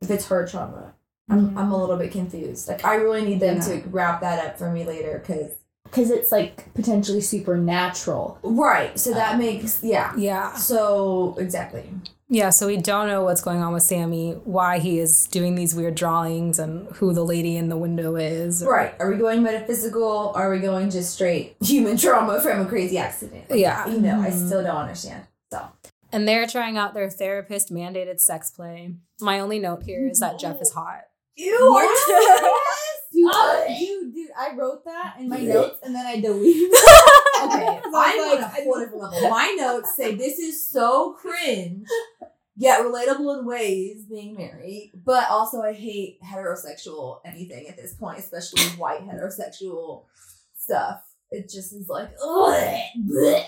If 0.00 0.10
it's 0.10 0.26
her 0.28 0.46
trauma, 0.46 0.94
I'm 1.28 1.52
Yeah. 1.52 1.60
I'm 1.60 1.72
a 1.72 1.76
little 1.76 1.96
bit 1.96 2.10
confused. 2.12 2.68
Like 2.68 2.84
I 2.84 2.94
really 2.94 3.22
need 3.24 3.40
them 3.40 3.56
Yeah. 3.56 3.62
to 3.82 3.88
wrap 3.88 4.20
that 4.22 4.44
up 4.44 4.58
for 4.58 4.70
me 4.70 4.84
later, 4.84 5.18
because 5.24 5.52
because 5.84 6.10
it's 6.10 6.30
like 6.30 6.72
potentially 6.74 7.20
supernatural. 7.20 8.38
right. 8.44 8.98
So 8.98 9.12
that 9.12 9.32
Um, 9.34 9.38
makes 9.40 9.82
yeah. 9.82 10.12
Yeah. 10.16 10.54
So 10.54 11.34
exactly. 11.38 11.90
Yeah, 12.32 12.50
so 12.50 12.68
we 12.68 12.76
don't 12.76 13.08
know 13.08 13.24
what's 13.24 13.40
going 13.40 13.60
on 13.60 13.72
with 13.72 13.82
Sammy, 13.82 14.34
why 14.44 14.78
he 14.78 15.00
is 15.00 15.26
doing 15.26 15.56
these 15.56 15.74
weird 15.74 15.96
drawings, 15.96 16.60
and 16.60 16.86
who 16.94 17.12
the 17.12 17.24
lady 17.24 17.56
in 17.56 17.68
the 17.68 17.76
window 17.76 18.14
is. 18.14 18.62
or- 18.62 18.70
Right. 18.70 18.94
Are 19.00 19.10
we 19.10 19.16
going 19.16 19.42
metaphysical? 19.42 20.30
Are 20.36 20.48
we 20.48 20.60
going 20.60 20.90
just 20.90 21.12
straight 21.12 21.56
human 21.60 21.96
trauma 21.96 22.40
from 22.40 22.60
a 22.60 22.66
crazy 22.66 22.98
accident? 22.98 23.50
Like, 23.50 23.58
Yeah. 23.58 23.84
You 23.88 24.00
know, 24.00 24.20
I 24.20 24.30
Mhm. 24.30 24.46
still 24.46 24.62
don't 24.62 24.76
understand. 24.76 25.24
So. 25.52 25.60
And 26.12 26.28
they're 26.28 26.46
trying 26.46 26.78
out 26.78 26.94
their 26.94 27.10
therapist 27.10 27.72
mandated 27.74 28.20
sex 28.20 28.50
play. 28.52 28.94
My 29.20 29.40
only 29.40 29.58
note 29.58 29.82
here 29.82 30.08
is 30.08 30.20
that 30.20 30.38
Jeff 30.38 30.60
is 30.62 30.70
hot. 30.72 31.02
You 31.36 31.52
are 31.52 31.84
Dude, 33.22 33.30
Oh. 33.34 33.66
dude, 33.78 34.14
dude, 34.14 34.30
I 34.38 34.54
wrote 34.56 34.84
that 34.84 35.16
in 35.18 35.28
my 35.28 35.38
notes 35.38 35.78
and 35.82 35.94
then 35.94 36.06
I 36.06 36.20
deleted 36.20 36.70
Okay, 37.42 37.66
I 37.66 37.80
was 37.84 37.94
I'm 37.94 38.38
on 38.38 38.42
a 38.44 38.48
whole 38.48 38.78
different 38.78 39.02
level. 39.02 39.30
My 39.30 39.54
notes 39.58 39.94
say 39.96 40.14
this 40.14 40.38
is 40.38 40.66
so 40.66 41.14
cringe, 41.14 41.86
yet 42.56 42.80
relatable 42.82 43.38
in 43.40 43.46
ways 43.46 44.04
being 44.04 44.34
married. 44.36 44.92
But 44.94 45.30
also, 45.30 45.62
I 45.62 45.72
hate 45.72 46.18
heterosexual 46.22 47.20
anything 47.24 47.66
at 47.68 47.76
this 47.76 47.94
point, 47.94 48.18
especially 48.18 48.62
white 48.78 49.00
heterosexual 49.00 50.04
stuff. 50.56 51.02
It 51.30 51.48
just 51.48 51.72
is 51.72 51.88
like, 51.88 52.10
ugh, 52.22 52.80
bleh. 53.08 53.44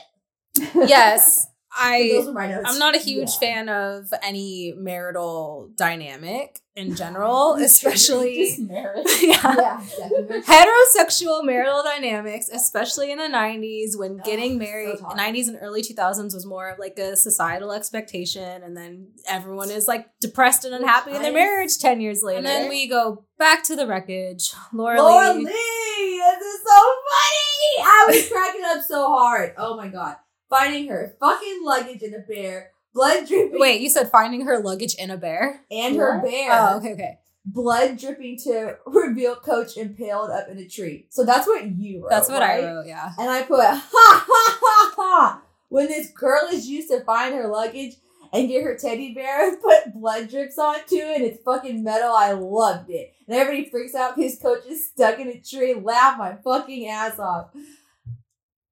yes, 0.75 1.43
So 1.45 1.49
I 1.77 2.11
those 2.13 2.29
are 2.29 2.33
my 2.33 2.49
notes. 2.49 2.65
I'm 2.71 2.79
not 2.79 2.95
a 2.95 2.99
huge 2.99 3.31
Yeah. 3.35 3.39
fan 3.41 3.69
of 3.69 4.13
any 4.23 4.75
marital 4.77 5.71
dynamic 5.77 6.59
in 6.77 6.95
general, 7.03 7.55
especially 7.55 8.47
Just 8.49 8.61
marriage. 8.61 9.07
yeah. 9.23 9.81
Yeah, 9.99 10.41
heterosexual 10.47 11.45
marital 11.45 11.83
dynamics, 11.83 12.49
especially 12.53 13.11
in 13.11 13.19
the 13.19 13.25
90s 13.25 13.97
when 13.99 14.19
Ugh, 14.21 14.25
getting 14.25 14.59
married, 14.59 14.99
toxic. 14.99 15.19
90s 15.19 15.49
and 15.49 15.59
early 15.61 15.83
2000s 15.83 16.35
was 16.35 16.47
more 16.47 16.69
of 16.71 16.79
like 16.79 16.99
a 16.99 17.17
societal 17.17 17.73
expectation. 17.73 18.63
And 18.63 18.77
then 18.77 19.09
everyone 19.29 19.71
is 19.71 19.89
like 19.89 20.09
depressed 20.21 20.65
and 20.65 20.75
unhappy 20.75 21.13
in 21.13 21.23
their 21.23 21.31
I- 21.33 21.35
marriage 21.35 21.79
10 21.79 22.01
years 22.01 22.23
later. 22.23 22.39
And 22.39 22.47
then 22.47 22.69
we 22.69 22.87
go 22.89 23.25
back 23.39 23.63
to 23.65 23.77
the 23.77 23.87
wreckage. 23.87 24.53
Laura, 24.73 25.01
Laura 25.01 25.33
Lee. 25.35 25.45
Lee, 25.45 26.23
this 26.41 26.55
is 26.55 26.61
so 26.63 26.81
funny. 27.11 27.85
I 27.85 28.05
was 28.09 28.29
cracking 28.29 28.63
up 28.67 28.83
so 28.87 29.07
hard. 29.09 29.55
Oh 29.57 29.77
my 29.77 29.89
god, 29.89 30.17
finding 30.53 30.89
her 30.89 31.17
fucking 31.19 31.61
luggage 31.65 32.03
in 32.03 32.15
a 32.15 32.19
bear, 32.19 32.73
blood 32.93 33.27
dripping. 33.27 33.59
Wait, 33.59 33.81
you 33.81 33.89
said 33.89 34.11
finding 34.11 34.45
her 34.47 34.59
luggage 34.59 34.95
in 34.97 35.11
a 35.11 35.17
bear? 35.17 35.63
and 35.71 35.97
her 35.97 36.21
bear. 36.21 36.51
Oh, 36.53 36.77
okay, 36.79 36.93
okay. 36.93 37.19
blood 37.45 37.99
dripping 37.99 38.39
to 38.45 38.77
reveal 38.87 39.35
coach 39.37 39.77
impaled 39.77 40.31
up 40.31 40.49
in 40.49 40.59
a 40.59 40.69
tree. 40.69 41.07
So 41.11 41.25
that's 41.25 41.47
what 41.47 41.65
you 41.67 42.03
wrote. 42.03 42.11
That's 42.11 42.29
what 42.29 42.41
right? 42.41 42.63
I 42.63 42.67
wrote, 42.67 42.87
yeah. 42.87 43.13
And 43.19 43.31
I 43.31 43.43
put 43.43 43.61
ha 43.65 43.89
ha 43.91 44.59
ha 44.61 44.93
ha 44.97 45.43
when 45.69 45.89
this 45.89 46.11
girl 46.11 46.49
is 46.53 46.69
used 46.69 46.91
to 46.91 47.01
find 47.05 47.35
her 47.35 47.49
luggage 47.49 47.95
and 48.35 48.49
get 48.49 48.63
her 48.65 48.77
teddy 48.77 49.15
bear 49.15 49.49
and 49.49 49.61
put 49.61 49.95
blood 49.95 50.29
drips 50.29 50.59
onto 50.59 50.97
it 50.97 51.17
and 51.17 51.25
it's 51.25 51.43
fucking 51.43 51.83
metal. 51.83 52.13
I 52.15 52.33
loved 52.33 52.91
it. 52.91 53.15
And 53.27 53.37
everybody 53.37 53.71
freaks 53.71 53.95
out 53.95 54.17
because 54.17 54.39
coach 54.39 54.67
is 54.67 54.89
stuck 54.89 55.19
in 55.19 55.29
a 55.29 55.41
tree. 55.41 55.75
Laugh 55.75 56.19
my 56.19 56.37
fucking 56.45 56.89
ass 56.89 57.19
off. 57.19 57.51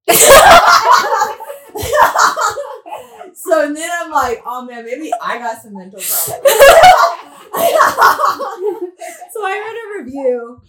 so 3.34 3.72
then 3.72 3.90
I'm 4.00 4.10
like, 4.10 4.42
oh 4.46 4.64
man, 4.64 4.84
maybe 4.84 5.10
I 5.22 5.38
got 5.38 5.62
some 5.62 5.74
mental 5.74 6.00
problems. 6.00 6.50
so 9.32 9.44
I 9.44 9.54
read 9.58 9.76
a 9.76 10.04
review. 10.04 10.60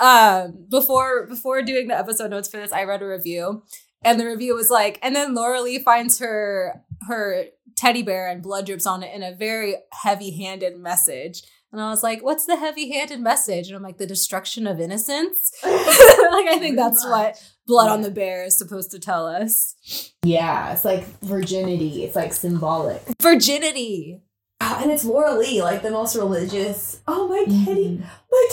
um 0.00 0.66
before 0.68 1.26
before 1.26 1.62
doing 1.62 1.88
the 1.88 1.96
episode 1.96 2.30
notes 2.30 2.48
for 2.48 2.58
this 2.58 2.72
i 2.72 2.84
read 2.84 3.02
a 3.02 3.06
review 3.06 3.62
and 4.04 4.20
the 4.20 4.26
review 4.26 4.54
was 4.54 4.70
like 4.70 4.98
and 5.02 5.14
then 5.16 5.34
laura 5.34 5.60
lee 5.62 5.78
finds 5.78 6.18
her 6.18 6.82
her 7.08 7.44
teddy 7.76 8.02
bear 8.02 8.28
and 8.28 8.42
blood 8.42 8.66
drips 8.66 8.86
on 8.86 9.02
it 9.02 9.14
in 9.14 9.22
a 9.22 9.34
very 9.34 9.76
heavy-handed 9.92 10.76
message 10.78 11.42
and 11.72 11.80
i 11.80 11.90
was 11.90 12.02
like 12.02 12.22
what's 12.22 12.46
the 12.46 12.56
heavy-handed 12.56 13.20
message 13.20 13.68
and 13.68 13.76
i'm 13.76 13.82
like 13.82 13.98
the 13.98 14.06
destruction 14.06 14.66
of 14.66 14.80
innocence 14.80 15.50
like 15.64 16.46
i 16.48 16.56
think 16.58 16.76
that's 16.76 17.04
what 17.06 17.42
blood 17.66 17.88
on 17.90 18.02
the 18.02 18.10
bear 18.10 18.44
is 18.44 18.56
supposed 18.58 18.90
to 18.90 18.98
tell 18.98 19.26
us 19.26 19.74
Yeah, 20.22 20.72
it's 20.72 20.84
like 20.84 21.04
virginity. 21.20 22.04
It's 22.04 22.16
like 22.16 22.32
symbolic. 22.32 23.02
virginity 23.22 24.22
Oh, 24.60 24.78
and 24.82 24.90
it's 24.90 25.04
Laura 25.04 25.34
Lee, 25.34 25.62
like 25.62 25.82
the 25.82 25.90
most 25.90 26.16
religious. 26.16 27.00
Oh 27.06 27.28
my 27.28 27.44
teddy, 27.44 27.98
Mhm. 27.98 28.06
my 28.30 28.46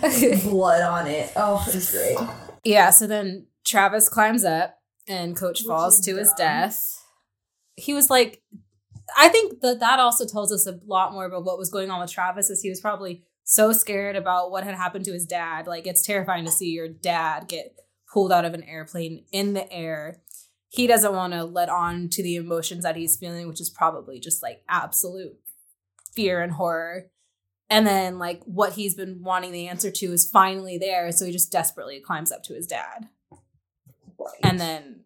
teddy 0.00 0.30
bear. 0.30 0.38
Blood 0.50 0.80
on 0.82 1.06
it. 1.06 1.30
Oh, 1.36 1.62
it's 1.68 1.92
great. 1.92 2.16
Yeah, 2.64 2.88
so 2.90 3.06
then 3.06 3.46
Travis 3.66 4.08
climbs 4.08 4.42
up 4.44 4.78
and 5.06 5.36
Coach 5.36 5.60
Which 5.60 5.66
falls 5.66 6.00
to 6.00 6.16
his 6.16 6.32
death. 6.38 6.82
He 7.76 7.92
was 7.92 8.08
like, 8.08 8.42
I 9.16 9.28
think 9.28 9.60
that 9.60 9.80
that 9.80 9.98
also 9.98 10.26
tells 10.26 10.52
us 10.52 10.66
a 10.66 10.80
lot 10.86 11.12
more 11.12 11.26
about 11.26 11.44
what 11.44 11.58
was 11.58 11.70
going 11.70 11.90
on 11.90 12.00
with 12.00 12.10
Travis, 12.10 12.50
as 12.50 12.62
he 12.62 12.70
was 12.70 12.80
probably 12.80 13.22
so 13.44 13.72
scared 13.72 14.16
about 14.16 14.50
what 14.50 14.64
had 14.64 14.74
happened 14.74 15.04
to 15.04 15.12
his 15.12 15.26
dad. 15.26 15.66
Like, 15.66 15.86
it's 15.86 16.02
terrifying 16.02 16.44
to 16.46 16.50
see 16.50 16.70
your 16.70 16.88
dad 16.88 17.46
get 17.48 17.78
pulled 18.12 18.32
out 18.32 18.44
of 18.44 18.54
an 18.54 18.64
airplane 18.64 19.24
in 19.30 19.52
the 19.52 19.72
air. 19.72 20.22
He 20.68 20.86
doesn't 20.86 21.14
want 21.14 21.32
to 21.32 21.44
let 21.44 21.68
on 21.68 22.08
to 22.10 22.22
the 22.22 22.36
emotions 22.36 22.82
that 22.82 22.96
he's 22.96 23.16
feeling, 23.16 23.46
which 23.46 23.60
is 23.60 23.70
probably 23.70 24.18
just 24.18 24.42
like 24.42 24.62
absolute 24.68 25.36
fear 26.12 26.42
and 26.42 26.52
horror. 26.52 27.06
And 27.70 27.86
then, 27.86 28.18
like, 28.18 28.42
what 28.44 28.72
he's 28.72 28.94
been 28.94 29.22
wanting 29.22 29.52
the 29.52 29.68
answer 29.68 29.90
to 29.90 30.06
is 30.06 30.28
finally 30.28 30.78
there. 30.78 31.10
So 31.12 31.24
he 31.24 31.32
just 31.32 31.50
desperately 31.50 32.00
climbs 32.00 32.30
up 32.32 32.42
to 32.44 32.54
his 32.54 32.66
dad. 32.66 33.08
And 34.42 34.60
then, 34.60 35.00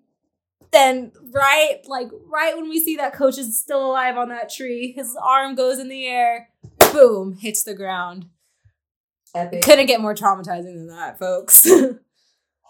then, 0.72 1.12
right, 1.32 1.80
like, 1.86 2.08
right 2.26 2.56
when 2.56 2.68
we 2.68 2.82
see 2.82 2.96
that 2.96 3.14
coach 3.14 3.38
is 3.38 3.58
still 3.60 3.90
alive 3.90 4.16
on 4.16 4.28
that 4.28 4.50
tree, 4.50 4.92
his 4.92 5.16
arm 5.22 5.54
goes 5.54 5.78
in 5.78 5.88
the 5.88 6.06
air, 6.06 6.50
boom, 6.92 7.36
hits 7.40 7.62
the 7.64 7.74
ground. 7.74 8.26
Epic. 9.34 9.62
Couldn't 9.62 9.86
get 9.86 10.00
more 10.00 10.14
traumatizing 10.14 10.74
than 10.74 10.88
that, 10.88 11.18
folks. 11.18 11.68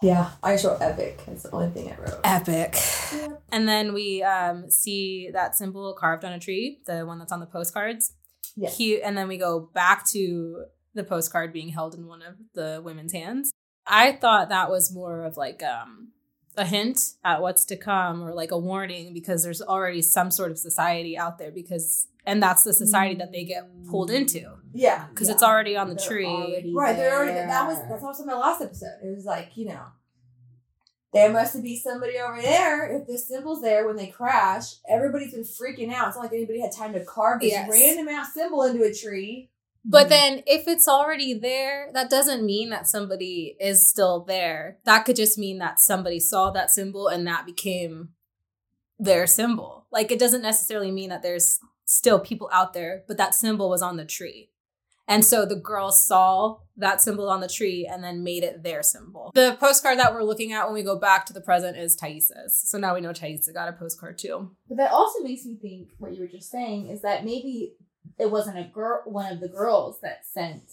Yeah, 0.01 0.31
I 0.41 0.53
just 0.53 0.65
wrote 0.65 0.81
epic. 0.81 1.21
That's 1.27 1.43
the 1.43 1.51
only 1.51 1.69
thing 1.69 1.91
I 1.91 1.95
wrote. 1.95 2.19
Epic. 2.23 2.75
And 3.51 3.67
then 3.67 3.93
we 3.93 4.23
um, 4.23 4.67
see 4.69 5.29
that 5.31 5.55
symbol 5.55 5.93
carved 5.93 6.25
on 6.25 6.33
a 6.33 6.39
tree, 6.39 6.79
the 6.87 7.05
one 7.05 7.19
that's 7.19 7.31
on 7.31 7.39
the 7.39 7.45
postcards. 7.45 8.13
Yes. 8.55 8.77
He, 8.77 9.01
and 9.01 9.15
then 9.15 9.27
we 9.27 9.37
go 9.37 9.59
back 9.59 10.09
to 10.09 10.65
the 10.95 11.03
postcard 11.03 11.53
being 11.53 11.69
held 11.69 11.93
in 11.93 12.07
one 12.07 12.23
of 12.23 12.35
the 12.55 12.81
women's 12.83 13.13
hands. 13.13 13.51
I 13.85 14.13
thought 14.13 14.49
that 14.49 14.71
was 14.71 14.91
more 14.93 15.23
of 15.23 15.37
like 15.37 15.61
um, 15.61 16.09
a 16.57 16.65
hint 16.65 17.13
at 17.23 17.41
what's 17.41 17.65
to 17.65 17.75
come 17.77 18.21
or 18.23 18.33
like 18.33 18.51
a 18.51 18.57
warning 18.57 19.13
because 19.13 19.43
there's 19.43 19.61
already 19.61 20.01
some 20.01 20.29
sort 20.31 20.51
of 20.51 20.57
society 20.59 21.17
out 21.17 21.37
there 21.37 21.51
because 21.51 22.07
and 22.25 22.43
that's 22.43 22.63
the 22.63 22.73
society 22.73 23.15
that 23.15 23.31
they 23.31 23.43
get 23.45 23.67
pulled 23.89 24.11
into 24.11 24.43
Yeah. 24.73 25.07
because 25.07 25.27
Yeah. 25.27 25.33
it's 25.33 25.43
already 25.43 25.75
on 25.77 25.87
the 25.89 25.95
They're 25.95 26.07
tree. 26.07 26.25
already 26.27 26.73
Right. 26.75 26.95
They're 26.95 27.15
already 27.15 27.33
that 27.33 27.67
was 27.67 27.77
there. 27.79 27.87
that's 27.89 28.03
also 28.03 28.25
my 28.25 28.35
last 28.35 28.61
episode. 28.61 28.97
It 29.03 29.15
was 29.15 29.25
like, 29.25 29.55
you 29.55 29.67
know, 29.67 29.81
there 31.13 31.31
must 31.31 31.61
be 31.61 31.77
somebody 31.77 32.17
over 32.19 32.41
there. 32.41 32.89
If 32.99 33.07
this 33.07 33.27
symbol's 33.27 33.61
there 33.61 33.85
when 33.85 33.95
they 33.97 34.07
crash, 34.07 34.75
everybody's 34.89 35.33
been 35.33 35.43
freaking 35.43 35.91
out. 35.93 36.07
It's 36.09 36.15
not 36.17 36.23
like 36.23 36.33
anybody 36.33 36.61
had 36.61 36.71
time 36.71 36.93
to 36.93 37.03
carve 37.03 37.41
this 37.41 37.51
Yes. 37.51 37.69
random 37.69 38.07
ass 38.07 38.33
symbol 38.33 38.63
into 38.63 38.83
a 38.83 38.93
tree. 38.93 39.49
But 39.83 40.03
mm-hmm. 40.03 40.09
then 40.09 40.43
if 40.45 40.67
it's 40.67 40.87
already 40.87 41.33
there, 41.33 41.89
that 41.93 42.09
doesn't 42.09 42.45
mean 42.45 42.69
that 42.69 42.87
somebody 42.87 43.55
is 43.59 43.87
still 43.87 44.23
there. 44.23 44.77
That 44.85 45.05
could 45.05 45.15
just 45.15 45.37
mean 45.37 45.57
that 45.59 45.79
somebody 45.79 46.19
saw 46.19 46.51
that 46.51 46.71
symbol 46.71 47.07
and 47.07 47.25
that 47.27 47.45
became 47.45 48.09
their 48.99 49.25
symbol. 49.25 49.87
Like 49.91 50.11
it 50.11 50.19
doesn't 50.19 50.43
necessarily 50.43 50.91
mean 50.91 51.09
that 51.09 51.23
there's 51.23 51.59
still 51.85 52.19
people 52.19 52.49
out 52.53 52.73
there, 52.73 53.03
but 53.07 53.17
that 53.17 53.35
symbol 53.35 53.69
was 53.69 53.81
on 53.81 53.97
the 53.97 54.05
tree. 54.05 54.49
And 55.07 55.25
so 55.25 55.45
the 55.45 55.57
girls 55.57 56.05
saw 56.05 56.59
that 56.77 57.01
symbol 57.01 57.29
on 57.29 57.41
the 57.41 57.49
tree 57.49 57.89
and 57.91 58.01
then 58.01 58.23
made 58.23 58.43
it 58.43 58.63
their 58.63 58.81
symbol. 58.81 59.31
The 59.33 59.57
postcard 59.59 59.99
that 59.99 60.13
we're 60.13 60.23
looking 60.23 60.53
at 60.53 60.65
when 60.65 60.73
we 60.73 60.83
go 60.83 60.97
back 60.97 61.25
to 61.25 61.33
the 61.33 61.41
present 61.41 61.75
is 61.75 61.97
Taissa's. 61.97 62.61
So 62.69 62.77
now 62.77 62.93
we 62.93 63.01
know 63.01 63.11
Taissa 63.11 63.53
got 63.53 63.67
a 63.67 63.73
postcard 63.73 64.17
too. 64.17 64.51
But 64.69 64.77
that 64.77 64.91
also 64.91 65.19
makes 65.21 65.43
me 65.43 65.57
think 65.61 65.89
what 65.97 66.13
you 66.13 66.21
were 66.21 66.27
just 66.27 66.49
saying 66.49 66.87
is 66.87 67.01
that 67.01 67.25
maybe 67.25 67.73
it 68.19 68.29
wasn't 68.31 68.57
a 68.59 68.63
girl, 68.63 69.01
one 69.05 69.31
of 69.31 69.39
the 69.39 69.47
girls 69.47 69.99
that 70.01 70.25
sent 70.25 70.63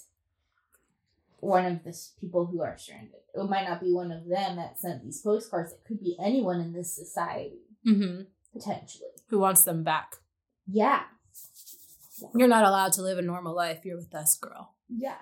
one 1.40 1.64
of 1.66 1.84
the 1.84 1.96
people 2.20 2.46
who 2.46 2.62
are 2.62 2.76
stranded. 2.76 3.14
It 3.34 3.48
might 3.48 3.68
not 3.68 3.80
be 3.80 3.92
one 3.92 4.10
of 4.10 4.26
them 4.28 4.56
that 4.56 4.78
sent 4.78 5.04
these 5.04 5.20
postcards. 5.20 5.72
It 5.72 5.80
could 5.86 6.00
be 6.00 6.16
anyone 6.20 6.60
in 6.60 6.72
this 6.72 6.94
society 6.94 7.58
Mm-hmm. 7.86 8.22
potentially. 8.52 9.08
Who 9.28 9.38
wants 9.38 9.62
them 9.62 9.84
back? 9.84 10.16
Yeah, 10.66 11.02
You're 12.34 12.48
not 12.48 12.64
allowed 12.64 12.92
to 12.94 13.02
live 13.02 13.16
a 13.18 13.22
normal 13.22 13.54
life. 13.54 13.84
You're 13.84 13.96
with 13.98 14.14
us, 14.14 14.36
girl. 14.36 14.74
yeah. 14.88 15.14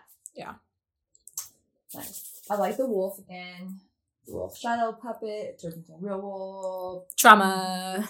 Nice. 1.95 2.43
I 2.51 2.57
like 2.57 2.77
the 2.77 2.87
wolf 2.87 3.19
again. 3.19 3.81
The 4.27 4.33
wolf 4.35 4.57
shadow 4.59 4.93
puppet 4.93 5.61
turns 5.61 5.77
into 5.77 5.93
a 5.93 5.99
real 5.99 6.21
wolf. 6.21 7.15
Trauma. 7.17 8.09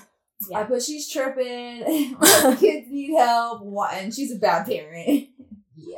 I 0.55 0.65
put 0.65 0.83
she's 0.83 1.11
tripping. 1.11 2.17
kids 2.59 2.89
need 2.89 3.17
help. 3.17 3.63
And 3.93 4.15
she's 4.15 4.33
a 4.33 4.37
bad 4.37 4.67
parent. 4.67 5.29
Yeah. 5.75 5.97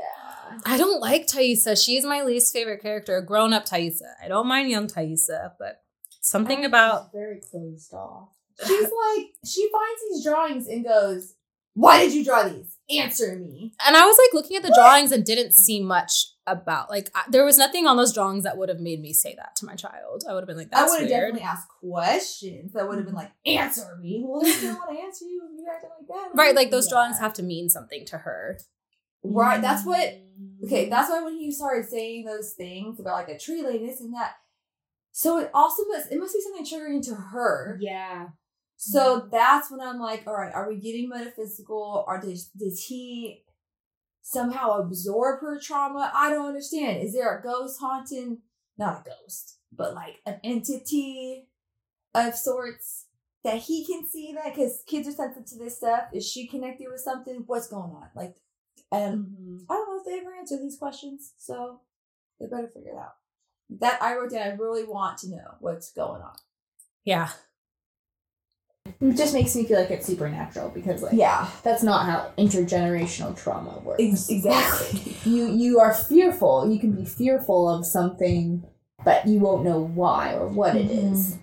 I 0.65 0.77
don't 0.77 1.01
like 1.01 1.27
Taissa. 1.27 1.83
She's 1.83 2.05
my 2.05 2.23
least 2.23 2.53
favorite 2.53 2.83
character. 2.83 3.21
Grown 3.21 3.53
up 3.53 3.65
Taissa. 3.65 4.15
I 4.23 4.29
don't 4.29 4.47
mind 4.47 4.71
young 4.71 4.89
Taissa, 4.89 5.53
but 5.59 5.83
something 6.21 6.65
about 6.65 7.13
very 7.13 7.41
closed 7.41 7.93
off. 7.93 8.29
She's 8.67 8.83
like, 8.83 9.27
she 9.45 9.71
finds 9.73 10.03
these 10.11 10.25
drawings 10.25 10.67
and 10.67 10.85
goes, 10.85 11.35
Why 11.79 12.01
did 12.05 12.13
you 12.13 12.25
draw 12.25 12.43
these? 12.43 12.77
Answer 12.91 13.37
me. 13.37 13.73
And 13.87 13.97
I 13.97 14.05
was 14.05 14.19
like 14.19 14.35
looking 14.35 14.57
at 14.57 14.63
the 14.65 14.75
drawings 14.75 15.13
and 15.13 15.25
didn't 15.25 15.53
see 15.55 15.81
much 15.81 16.27
about 16.47 16.91
like 16.91 17.09
I, 17.15 17.23
there 17.31 17.45
was 17.45 17.57
nothing 17.57 17.87
on 17.87 17.97
those 17.97 18.13
drawings 18.13 18.43
that 18.45 18.57
would 18.57 18.69
have 18.69 18.81
made 18.81 19.01
me 19.01 19.13
say 19.13 19.35
that 19.37 19.55
to 19.57 19.67
my 19.67 19.75
child. 19.75 20.25
I 20.29 20.35
would 20.35 20.41
have 20.41 20.49
been 20.49 20.57
like, 20.57 20.71
I 20.73 20.87
would 20.87 21.01
have 21.01 21.09
definitely 21.09 21.43
asked 21.43 21.69
questions. 21.69 22.75
I 22.75 22.83
would 22.83 22.97
have 22.97 23.07
been 23.07 23.15
like, 23.15 23.31
answer 23.47 23.97
me. 24.01 24.25
Well, 24.27 24.41
I 24.45 24.59
don't 24.61 24.75
want 24.75 24.99
to 24.99 25.05
answer 25.05 25.25
you 25.27 25.43
if 25.53 25.61
you're 25.63 25.73
acting 25.73 25.91
like 26.01 26.09
that. 26.09 26.31
Right, 26.35 26.55
like 26.57 26.71
those 26.73 26.87
Yeah. 26.87 26.95
drawings 26.95 27.19
have 27.21 27.35
to 27.35 27.43
mean 27.45 27.69
something 27.69 28.05
to 28.07 28.19
her. 28.19 28.59
Right. 29.23 29.61
That's 29.63 29.85
what 29.85 30.15
Okay, 30.65 30.89
that's 30.89 31.11
why 31.11 31.23
when 31.23 31.37
he 31.37 31.53
started 31.53 31.89
saying 31.89 32.25
those 32.25 32.55
things 32.55 32.99
about 32.99 33.15
like 33.15 33.29
a 33.29 33.39
tree 33.39 33.63
lady, 33.63 33.87
this 33.87 34.01
and 34.01 34.15
that. 34.15 34.33
So 35.13 35.39
it 35.39 35.51
also 35.55 35.85
must 35.85 36.11
it 36.11 36.19
must 36.19 36.35
be 36.35 36.41
something 36.41 36.65
triggering 36.65 37.05
to 37.09 37.15
her. 37.15 37.79
Yeah. 37.81 38.29
So 38.81 39.29
that's 39.31 39.73
when 39.73 39.81
I'm 39.81 39.99
like, 39.99 40.23
all 40.27 40.35
right, 40.35 40.55
are 40.55 40.69
we 40.69 40.77
getting 40.77 41.09
metaphysical? 41.09 42.05
Or 42.07 42.21
does 42.21 42.47
does 42.57 42.85
he 42.85 43.43
somehow 44.23 44.79
absorb 44.79 45.41
her 45.41 45.59
trauma? 45.59 46.13
I 46.15 46.31
don't 46.31 46.47
understand. 46.47 47.03
Is 47.03 47.13
there 47.13 47.37
a 47.37 47.43
ghost 47.43 47.81
haunting? 47.81 48.39
Not 48.79 49.05
a 49.05 49.11
ghost, 49.11 49.59
but 49.73 49.95
like 49.95 50.21
an 50.25 50.39
entity 50.45 51.49
of 52.15 52.37
sorts 52.37 53.07
that 53.43 53.59
he 53.59 53.85
can 53.85 54.07
see 54.07 54.33
that 54.35 54.55
because 54.55 54.85
kids 54.87 55.09
are 55.09 55.13
sensitive 55.13 55.49
to 55.51 55.59
this 55.59 55.79
stuff. 55.79 56.05
Is 56.13 56.25
she 56.25 56.47
connected 56.47 56.87
with 56.89 57.01
something? 57.01 57.43
What's 57.47 57.67
going 57.67 57.91
on? 57.91 58.09
Like, 58.15 58.37
and 58.93 59.27
Mm-hmm. 59.27 59.57
I 59.69 59.75
don't 59.75 59.89
know 59.89 60.01
if 60.01 60.07
they 60.07 60.21
ever 60.21 60.37
answer 60.37 60.57
these 60.57 60.79
questions, 60.79 61.33
so 61.37 61.81
they 62.39 62.47
better 62.47 62.71
figure 62.73 62.93
it 62.93 62.97
out. 62.97 63.15
That 63.81 64.01
I 64.01 64.15
wrote 64.15 64.31
down. 64.31 64.47
I 64.47 64.51
really 64.53 64.85
want 64.85 65.19
to 65.19 65.31
know 65.31 65.57
what's 65.59 65.93
going 65.93 66.23
on. 66.23 66.37
Yeah. 67.05 67.31
It 69.01 69.17
just 69.17 69.33
makes 69.33 69.55
me 69.55 69.65
feel 69.65 69.79
like 69.79 69.91
it's 69.93 70.07
supernatural 70.07 70.71
because 70.71 71.03
like 71.03 71.13
Yeah, 71.13 71.49
that's 71.63 71.83
not 71.85 72.05
how 72.07 72.33
intergenerational 72.37 73.37
trauma 73.37 73.79
works. 73.85 74.03
ex- 74.03 74.29
exactly. 74.29 75.15
You 75.25 75.47
you 75.47 75.79
are 75.81 75.95
fearful. 75.95 76.69
You 76.71 76.81
can 76.81 76.93
be 76.93 77.05
fearful 77.05 77.69
of 77.69 77.87
something, 77.87 78.65
but 79.05 79.27
you 79.29 79.39
won't 79.39 79.65
know 79.65 79.79
why 79.81 80.35
or 80.35 80.49
what 80.49 80.75
it 80.77 80.91
is. 80.91 81.37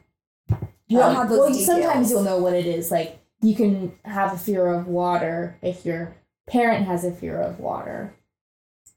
You 0.88 1.00
don't 1.00 1.12
Um, 1.12 1.16
have 1.16 1.30
those 1.30 1.40
well, 1.40 1.48
details. 1.50 1.66
sometimes 1.66 2.12
you'll 2.12 2.24
know 2.24 2.40
what 2.40 2.54
it 2.54 2.66
is. 2.66 2.92
Like 2.92 3.20
you 3.42 3.56
can 3.56 3.94
have 4.04 4.34
a 4.34 4.38
fear 4.38 4.68
of 4.68 4.88
water 4.88 5.58
if 5.62 5.86
your 5.86 6.14
parent 6.48 6.86
has 6.88 7.04
a 7.06 7.12
fear 7.12 7.40
of 7.42 7.60
water, 7.60 8.14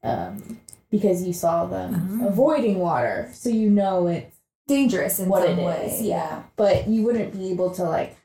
um, 0.03 0.61
because 0.91 1.23
you 1.23 1.33
saw 1.33 1.65
them 1.67 2.21
Oh. 2.23 2.29
avoiding 2.29 2.79
water, 2.81 3.31
so 3.33 3.49
you 3.49 3.71
know 3.71 4.07
it's 4.09 4.37
dangerous 4.67 5.19
in 5.19 5.29
what 5.29 5.45
some 5.45 5.59
it 5.59 5.85
is. 5.87 6.01
way. 6.01 6.09
Yeah, 6.09 6.43
but 6.57 6.89
you 6.89 7.03
wouldn't 7.05 7.33
be 7.33 7.51
able 7.53 7.71
to 7.71 7.85
like 7.85 8.17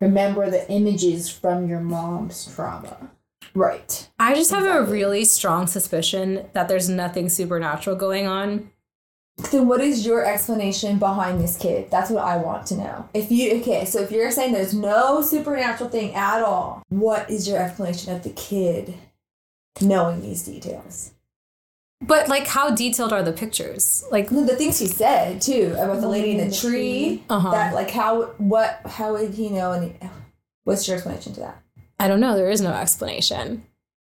remember 0.00 0.50
the 0.50 0.70
images 0.70 1.28
from 1.28 1.68
your 1.68 1.80
mom's 1.80 2.52
trauma. 2.54 3.10
Right. 3.54 4.08
I 4.18 4.34
just 4.34 4.50
have 4.50 4.64
a 4.64 4.90
really 4.90 5.24
strong 5.24 5.66
suspicion 5.66 6.46
that 6.52 6.68
there's 6.68 6.88
nothing 6.88 7.28
supernatural 7.28 7.96
going 7.96 8.26
on. 8.26 8.70
Then 9.50 9.66
what 9.66 9.80
is 9.80 10.06
your 10.06 10.24
explanation 10.24 10.98
behind 10.98 11.40
this 11.40 11.58
kid? 11.58 11.90
That's 11.90 12.10
what 12.10 12.24
I 12.24 12.38
want 12.38 12.66
to 12.68 12.76
know. 12.76 13.08
If 13.12 13.30
you 13.30 13.60
okay, 13.60 13.84
so 13.84 14.00
if 14.00 14.10
you're 14.10 14.30
saying 14.30 14.52
there's 14.52 14.74
no 14.74 15.20
supernatural 15.20 15.90
thing 15.90 16.14
at 16.14 16.42
all, 16.42 16.82
what 16.88 17.30
is 17.30 17.46
your 17.46 17.58
explanation 17.58 18.14
of 18.14 18.22
the 18.22 18.30
kid 18.30 18.94
knowing 19.80 20.22
these 20.22 20.42
details? 20.42 21.12
But 22.02 22.28
like 22.28 22.46
how 22.46 22.70
detailed 22.70 23.12
are 23.12 23.22
the 23.22 23.32
pictures? 23.32 24.04
Like 24.10 24.28
the 24.28 24.56
things 24.56 24.78
he 24.78 24.86
said 24.86 25.40
too 25.40 25.74
about 25.78 26.00
the 26.00 26.08
lady 26.08 26.38
in 26.38 26.48
the 26.48 26.54
tree. 26.54 27.24
uh-huh. 27.30 27.50
That 27.50 27.74
like 27.74 27.90
how 27.90 28.26
what 28.38 28.80
how 28.84 29.12
would 29.12 29.34
he 29.34 29.48
know? 29.48 29.72
And 29.72 29.94
what's 30.64 30.86
your 30.86 30.96
explanation 30.96 31.32
to 31.34 31.40
that? 31.40 31.62
I 31.98 32.08
don't 32.08 32.20
know, 32.20 32.36
there 32.36 32.50
is 32.50 32.60
no 32.60 32.72
explanation. 32.72 33.64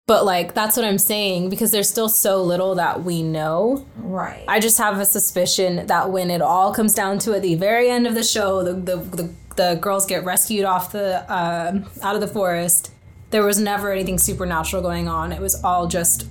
But 0.07 0.25
like 0.25 0.55
that's 0.55 0.77
what 0.77 0.87
I'm 0.87 0.99
saying 0.99 1.51
because 1.51 1.73
there's 1.73 1.89
still 1.89 2.09
so 2.09 2.43
little 2.43 2.75
that 2.77 3.05
we 3.05 3.23
know. 3.23 3.87
Right. 3.97 4.45
I 4.49 4.61
just 4.61 4.79
have 4.79 4.99
a 4.99 5.05
suspicion 5.05 5.87
that 5.87 6.11
when 6.11 6.31
it 6.31 6.41
all 6.41 6.73
comes 6.73 6.95
down 6.95 7.19
to 7.21 7.33
it, 7.33 7.41
the 7.41 7.55
very 7.55 7.91
end 7.91 8.07
of 8.07 8.15
the 8.15 8.25
show, 8.25 8.63
the 8.63 8.73
the, 8.73 8.97
the, 8.97 9.31
the 9.57 9.79
girls 9.81 10.07
get 10.07 10.25
rescued 10.25 10.65
off 10.65 10.93
the 10.93 11.21
um 11.33 11.85
out 12.03 12.15
of 12.15 12.23
the 12.23 12.29
forest. 12.29 12.93
There 13.31 13.45
was 13.45 13.59
never 13.59 13.93
anything 13.93 14.19
supernatural 14.19 14.81
going 14.81 15.07
on. 15.09 15.33
It 15.33 15.41
was 15.41 15.63
all 15.63 15.87
just 15.87 16.29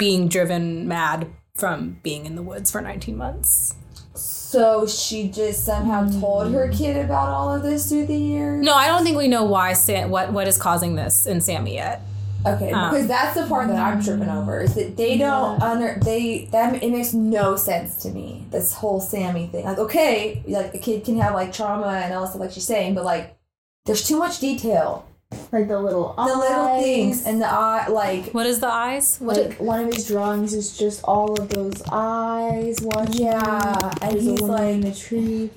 being 0.00 0.26
driven 0.28 0.88
mad 0.88 1.28
from 1.54 1.98
being 2.02 2.26
in 2.26 2.34
the 2.34 2.42
woods 2.42 2.70
for 2.70 2.80
19 2.80 3.16
months. 3.16 3.74
so 4.14 4.86
she 4.86 5.28
just 5.28 5.64
somehow 5.64 6.08
told 6.20 6.52
her 6.52 6.68
kid 6.68 6.96
about 6.96 7.28
all 7.28 7.54
of 7.54 7.62
this 7.62 7.88
through 7.88 8.06
the 8.06 8.16
years. 8.16 8.64
No, 8.64 8.74
I 8.74 8.88
don't 8.88 9.04
think 9.04 9.16
we 9.16 9.28
know 9.28 9.44
why 9.44 9.74
Sam, 9.74 10.10
what 10.10 10.32
what 10.32 10.48
is 10.48 10.58
causing 10.58 10.96
this 10.96 11.26
in 11.26 11.40
Sammy 11.40 11.74
yet. 11.74 12.02
Okay, 12.46 12.72
Um, 12.72 12.90
because 12.90 13.06
that's 13.06 13.34
the 13.38 13.46
part 13.46 13.68
that 13.68 13.76
I'm 13.76 14.02
tripping 14.02 14.30
over 14.30 14.60
is 14.62 14.74
that 14.74 14.96
they 14.96 15.18
don't 15.18 15.60
under 15.62 15.98
they 16.02 16.48
that 16.52 16.82
it 16.82 16.90
makes 16.90 17.12
no 17.12 17.54
sense 17.54 17.96
to 18.02 18.08
me. 18.10 18.46
This 18.50 18.72
whole 18.72 19.00
Sammy 19.00 19.46
thing, 19.46 19.66
like 19.66 19.78
okay, 19.78 20.42
like 20.48 20.74
a 20.74 20.78
kid 20.78 21.04
can 21.04 21.18
have 21.20 21.34
like 21.34 21.52
trauma 21.52 21.88
and 22.02 22.14
all 22.14 22.22
this 22.22 22.30
stuff, 22.30 22.40
like 22.40 22.52
she's 22.52 22.66
saying, 22.66 22.94
but 22.94 23.04
like 23.04 23.36
there's 23.84 24.08
too 24.08 24.18
much 24.18 24.40
detail. 24.40 25.06
Like 25.52 25.68
the 25.68 25.80
little 25.80 26.14
eyes. 26.18 26.30
The 26.32 26.38
little 26.38 26.80
things 26.80 27.26
and 27.26 27.40
the 27.40 27.46
eye, 27.46 27.86
like 27.88 28.32
What 28.32 28.46
is 28.46 28.60
the 28.60 28.66
eyes? 28.72 29.18
What 29.18 29.36
like 29.36 29.60
one 29.60 29.84
of 29.84 29.92
his 29.94 30.06
drawings 30.08 30.54
is 30.54 30.76
just 30.76 31.02
all 31.04 31.32
of 31.40 31.48
those 31.48 31.82
eyes 31.90 32.78
watching. 32.82 33.26
Yeah, 33.26 33.90
and 34.02 34.12
There's 34.12 34.24
he's 34.24 34.40
woman 34.40 34.64
in 34.68 34.82
like- 34.82 34.94
the 34.94 34.98
tree. 35.00 35.50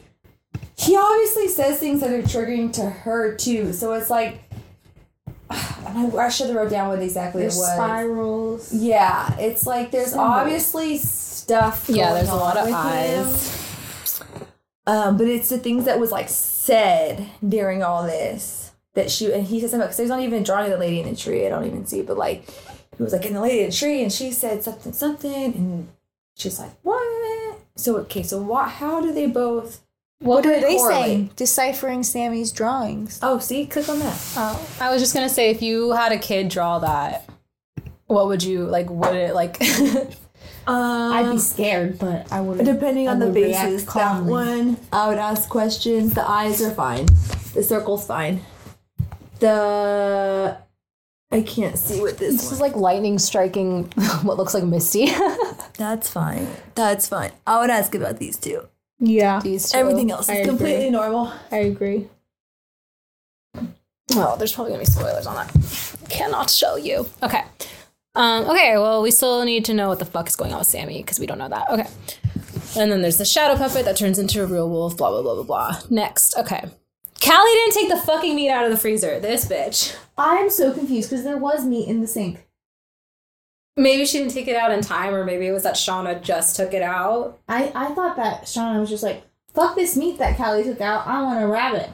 he 0.78 0.96
obviously 0.98 1.48
says 1.48 1.80
things 1.80 2.02
that 2.02 2.12
are 2.12 2.22
triggering 2.24 2.72
to 2.74 2.86
her 2.90 3.36
too. 3.36 3.74
So 3.74 3.94
it's 3.94 4.10
like 4.10 4.42
I, 5.50 6.12
I 6.18 6.30
should 6.30 6.48
have 6.48 6.56
wrote 6.56 6.70
down 6.72 6.90
what 6.90 7.02
exactly 7.02 7.42
There's 7.42 7.56
it 7.58 7.60
was. 7.60 7.74
spirals. 7.74 8.74
Yeah, 8.74 9.36
it's 9.40 9.66
like 9.68 9.92
there's 9.92 10.10
Symbols. 10.12 10.28
obviously 10.30 10.98
stuff. 10.98 11.86
Yeah, 11.90 12.06
going 12.10 12.14
there's 12.16 12.30
a 12.30 12.36
lot 12.36 12.58
of 12.58 12.68
eyes. 12.72 13.52
him. 13.52 14.48
Um, 14.86 15.18
but 15.18 15.28
it's 15.28 15.50
the 15.50 15.58
things 15.60 15.86
that 15.86 16.00
was 16.00 16.12
like 16.12 16.30
said 16.30 17.28
during 17.48 17.84
all 17.84 18.04
this 18.04 18.63
that 18.94 19.10
she 19.10 19.32
and 19.34 19.46
he 19.46 19.60
said 19.60 19.72
something 19.72 19.86
because 19.88 19.98
there's 19.98 20.10
not 20.10 20.22
even 20.22 20.42
a 20.42 20.46
drawing 20.46 20.66
of 20.66 20.72
the 20.72 20.78
lady 20.86 21.00
in 21.02 21.10
the 21.10 21.16
tree. 21.16 21.46
I 21.46 21.50
don't 21.50 21.66
even 21.66 21.86
see, 21.86 22.02
but 22.02 22.18
like 22.18 22.50
he 22.98 23.04
was 23.04 23.14
like 23.14 23.26
in 23.26 23.34
the 23.34 23.42
lady 23.42 23.62
in 23.62 23.70
the 23.70 23.76
tree, 23.76 24.02
and 24.04 24.12
she 24.12 24.32
said 24.32 24.64
something 24.64 24.94
something, 24.94 25.54
and 25.56 25.90
she's 26.36 26.60
like 26.60 26.72
what? 26.84 27.58
So 27.76 27.98
okay, 27.98 28.24
so 28.24 28.42
what? 28.42 28.70
How 28.70 29.02
do 29.02 29.12
they 29.12 29.28
both? 29.28 29.82
What, 30.20 30.44
do 30.44 30.54
are 30.54 30.62
they 30.62 30.78
correlate? 30.78 31.06
saying? 31.06 31.30
Deciphering 31.36 32.04
Sammy's 32.04 32.52
drawings. 32.54 33.20
Oh, 33.22 33.40
see, 33.40 33.66
click 33.66 33.90
on 33.90 34.00
that. 34.00 34.18
Oh, 34.38 34.70
I 34.80 34.90
was 34.90 35.02
just 35.02 35.14
gonna 35.14 35.28
say, 35.28 35.50
if 35.50 35.62
you 35.62 35.92
had 35.92 36.12
a 36.14 36.18
kid 36.18 36.48
draw 36.48 36.80
that, 36.80 37.28
what 38.06 38.28
would 38.28 38.42
you 38.44 38.64
like? 38.66 38.90
Would 38.90 39.16
it 39.16 39.34
like? 39.34 39.62
Um, 40.66 41.12
I'd 41.12 41.32
be 41.32 41.40
scared, 41.40 42.00
but 42.00 42.32
I 42.32 42.40
would. 42.40 42.64
Depending 42.64 43.10
on 43.10 43.18
I 43.18 43.20
the 43.20 43.26
would 43.32 43.36
react 43.36 43.70
basis, 43.70 43.94
that 43.96 44.24
one 44.24 44.78
I 44.94 45.10
would 45.10 45.18
ask 45.18 45.50
questions. 45.50 46.14
The 46.14 46.26
eyes 46.26 46.62
are 46.62 46.72
fine. 46.72 47.06
The 47.54 47.64
circle's 47.64 48.08
fine. 48.08 48.42
The 49.44 50.58
I 51.30 51.42
can't 51.42 51.78
see 51.78 52.00
what 52.00 52.18
this. 52.18 52.36
this 52.36 52.52
is 52.54 52.62
like 52.62 52.78
lightning 52.78 53.20
striking 53.20 53.84
what 54.24 54.38
looks 54.38 54.54
like 54.54 54.64
Misty. 54.64 55.08
That's 55.78 56.10
fine. 56.10 56.48
That's 56.76 57.10
fine. 57.10 57.32
I 57.46 57.60
would 57.60 57.70
ask 57.70 57.94
about 57.94 58.20
these 58.20 58.38
two. 58.38 58.62
Yeah, 59.00 59.42
These 59.44 59.72
two. 59.74 59.80
Everything 59.80 60.12
else 60.12 60.30
I 60.30 60.36
is 60.36 60.40
agree. 60.40 60.50
completely 60.50 60.90
normal. 60.92 61.34
I 61.52 61.58
agree. 61.58 62.08
Oh, 64.14 64.36
there's 64.38 64.54
probably 64.54 64.72
gonna 64.72 64.84
be 64.84 64.90
spoilers 64.90 65.28
on 65.28 65.36
that. 65.36 66.08
Cannot 66.10 66.50
show 66.50 66.78
you. 66.78 67.10
Okay. 67.22 67.44
Um, 68.16 68.46
okay, 68.50 68.78
well, 68.78 69.02
we 69.02 69.12
still 69.12 69.44
need 69.44 69.66
to 69.66 69.74
know 69.74 69.90
what 69.90 70.00
the 70.00 70.06
fuck 70.06 70.30
is 70.30 70.38
going 70.38 70.54
on 70.54 70.60
with 70.60 70.68
Sammy 70.70 71.02
because 71.02 71.20
we 71.20 71.26
don't 71.26 71.38
know 71.40 71.50
that. 71.50 71.70
Okay. 71.70 71.88
And 72.78 72.90
then 72.90 73.02
there's 73.02 73.18
the 73.18 73.26
shadow 73.26 73.58
puppet 73.58 73.84
that 73.84 73.98
turns 73.98 74.20
into 74.20 74.42
a 74.42 74.46
real 74.46 74.70
wolf, 74.70 74.96
blah, 74.96 75.10
blah, 75.10 75.22
blah, 75.22 75.34
blah, 75.36 75.44
blah. 75.44 75.80
Next. 75.90 76.38
Okay. 76.38 76.64
Callie 77.24 77.54
didn't 77.54 77.74
take 77.74 77.90
the 77.90 77.98
fucking 78.06 78.36
meat 78.36 78.50
out 78.50 78.66
of 78.66 78.72
the 78.72 78.78
freezer. 78.78 79.18
This 79.20 79.46
bitch. 79.46 79.96
I'm 80.18 80.50
so 80.50 80.74
confused 80.74 81.10
because 81.10 81.24
there 81.24 81.38
was 81.38 81.66
meat 81.66 81.88
in 81.88 82.02
the 82.02 82.08
sink. 82.08 82.46
Maybe 83.78 84.06
she 84.06 84.20
didn't 84.20 84.34
take 84.34 84.50
it 84.50 84.58
out 84.58 84.72
in 84.72 84.82
time, 84.82 85.14
or 85.14 85.24
maybe 85.24 85.48
it 85.48 85.54
was 85.54 85.64
that 85.64 85.76
Shauna 85.76 86.22
just 86.22 86.58
took 86.58 86.74
it 86.74 86.82
out. 86.84 87.40
I 87.48 87.72
I 87.74 87.94
thought 87.94 88.18
that 88.18 88.44
Shauna 88.44 88.80
was 88.80 88.90
just 88.90 89.04
like, 89.04 89.24
"Fuck 89.54 89.76
this 89.76 89.96
meat 89.96 90.20
that 90.20 90.38
Callie 90.38 90.64
took 90.64 90.82
out. 90.82 91.08
I 91.08 91.24
want 91.24 91.42
a 91.42 91.48
rabbit." 91.48 91.90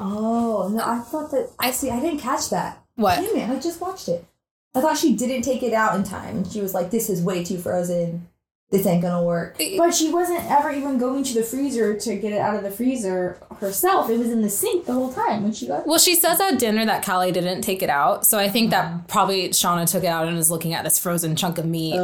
Oh 0.00 0.68
no! 0.68 0.82
I 0.84 0.98
thought 0.98 1.30
that 1.30 1.50
I 1.58 1.70
see. 1.70 1.88
I 1.90 2.00
didn't 2.00 2.20
catch 2.20 2.50
that. 2.50 2.82
What? 2.96 3.20
Damn 3.20 3.36
it! 3.36 3.48
I 3.48 3.60
just 3.60 3.80
watched 3.80 4.08
it. 4.08 4.26
I 4.74 4.80
thought 4.80 4.98
she 4.98 5.14
didn't 5.14 5.42
take 5.42 5.62
it 5.62 5.72
out 5.72 5.94
in 5.94 6.02
time, 6.02 6.38
and 6.38 6.46
she 6.46 6.60
was 6.60 6.74
like, 6.74 6.90
"This 6.90 7.08
is 7.08 7.22
way 7.22 7.44
too 7.44 7.58
frozen. 7.58 8.28
This 8.70 8.84
ain't 8.84 9.00
gonna 9.00 9.22
work." 9.24 9.56
But 9.78 9.94
she 9.94 10.12
wasn't 10.12 10.44
ever 10.50 10.70
even 10.70 10.98
going 10.98 11.22
to 11.24 11.34
the 11.34 11.42
freezer 11.44 11.94
to 11.98 12.16
get 12.16 12.32
it 12.32 12.40
out 12.40 12.56
of 12.56 12.64
the 12.64 12.70
freezer 12.70 13.38
herself. 13.60 14.10
It 14.10 14.18
was 14.18 14.30
in 14.30 14.42
the 14.42 14.50
sink 14.50 14.86
the 14.86 14.92
whole 14.92 15.12
time 15.12 15.44
when 15.44 15.52
she 15.52 15.68
got. 15.68 15.86
Well, 15.86 16.00
she 16.00 16.16
says 16.16 16.40
at 16.40 16.58
dinner 16.58 16.84
that 16.84 17.04
Callie 17.04 17.30
didn't 17.30 17.62
take 17.62 17.82
it 17.82 17.90
out, 17.90 18.26
so 18.26 18.38
I 18.38 18.48
think 18.48 18.70
that 18.70 19.06
probably 19.06 19.50
Shauna 19.50 19.88
took 19.88 20.02
it 20.02 20.08
out 20.08 20.26
and 20.26 20.36
is 20.36 20.50
looking 20.50 20.74
at 20.74 20.82
this 20.82 20.98
frozen 20.98 21.36
chunk 21.36 21.58
of 21.58 21.64
meat 21.64 21.94
in 21.94 21.98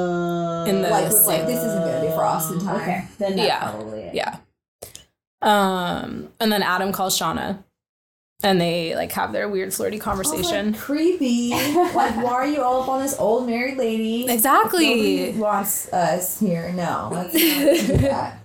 the 0.83 0.89
Like, 0.89 1.07
was 1.07 1.27
like, 1.27 1.47
this 1.47 1.59
isn't 1.59 1.81
gonna 1.85 2.01
be 2.01 2.13
frost 2.15 2.53
in 2.53 2.61
time. 2.61 2.81
Okay, 2.81 3.05
then 3.19 3.37
that's 3.37 3.49
Yeah. 3.49 3.71
probably 3.71 4.01
it. 4.03 4.15
Yeah. 4.15 4.37
Um, 5.43 6.29
and 6.39 6.53
then 6.53 6.63
Adam 6.63 6.93
calls 6.93 7.19
Shauna. 7.19 7.65
And 8.43 8.61
they 8.61 8.95
like 8.95 9.13
have 9.13 9.33
their 9.33 9.49
weird 9.49 9.73
flirty 9.73 9.99
conversation. 9.99 10.73
like, 10.73 10.81
creepy. 10.81 11.51
like, 11.51 12.17
why 12.17 12.33
are 12.33 12.47
you 12.47 12.63
all 12.63 12.83
up 12.83 12.89
on 12.89 13.03
this 13.03 13.19
old 13.19 13.47
married 13.47 13.79
lady? 13.79 14.29
exactly. 14.29 14.89
Nobody 14.89 15.39
wants 15.39 15.93
us 15.93 16.41
here. 16.41 16.73
No, 16.73 17.11
let's 17.13 17.35
not 17.35 17.87
do 17.87 17.97
that. 17.99 18.42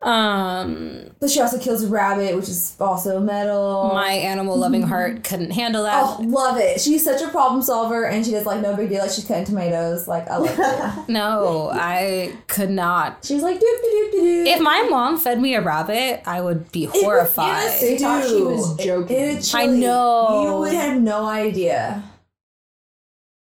Um, 0.00 1.10
But 1.18 1.28
she 1.30 1.40
also 1.40 1.58
kills 1.58 1.82
a 1.82 1.88
rabbit, 1.88 2.36
which 2.36 2.48
is 2.48 2.76
also 2.80 3.18
metal. 3.18 3.90
my 3.92 4.12
animal 4.12 4.56
loving 4.56 4.82
heart 4.82 5.24
couldn't 5.24 5.50
handle 5.50 5.82
that. 5.82 6.02
Oh, 6.04 6.22
love 6.22 6.56
it. 6.58 6.80
She's 6.80 7.02
such 7.04 7.20
a 7.20 7.28
problem 7.28 7.62
solver 7.62 8.04
and 8.04 8.24
she 8.24 8.30
does 8.30 8.46
like 8.46 8.60
no 8.60 8.76
big 8.76 8.90
deal. 8.90 9.00
Like 9.00 9.10
she's 9.10 9.24
cutting 9.24 9.44
tomatoes. 9.44 10.06
Like 10.06 10.28
I 10.28 10.36
love 10.36 10.56
it. 10.58 11.08
No, 11.08 11.70
I 11.72 12.32
could 12.46 12.70
not. 12.70 13.24
She's 13.24 13.42
like 13.42 13.56
doop 13.56 13.60
doop 13.62 14.12
doop 14.12 14.12
doop. 14.14 14.46
If 14.46 14.60
my 14.60 14.86
mom 14.88 15.18
fed 15.18 15.40
me 15.40 15.54
a 15.56 15.60
rabbit, 15.60 16.22
I 16.26 16.40
would 16.42 16.70
be 16.70 16.84
It 16.84 16.90
was 16.92 17.02
horrified. 17.02 17.62
innocent, 17.62 17.80
They 17.80 17.98
thought 17.98 18.24
she 18.24 18.42
was 18.42 18.76
joking. 18.76 19.16
It- 19.16 19.36
it's 19.38 19.54
I 19.54 19.66
know. 19.66 20.42
You 20.44 20.58
would 20.60 20.74
have 20.74 21.00
no 21.00 21.26
idea. 21.26 22.04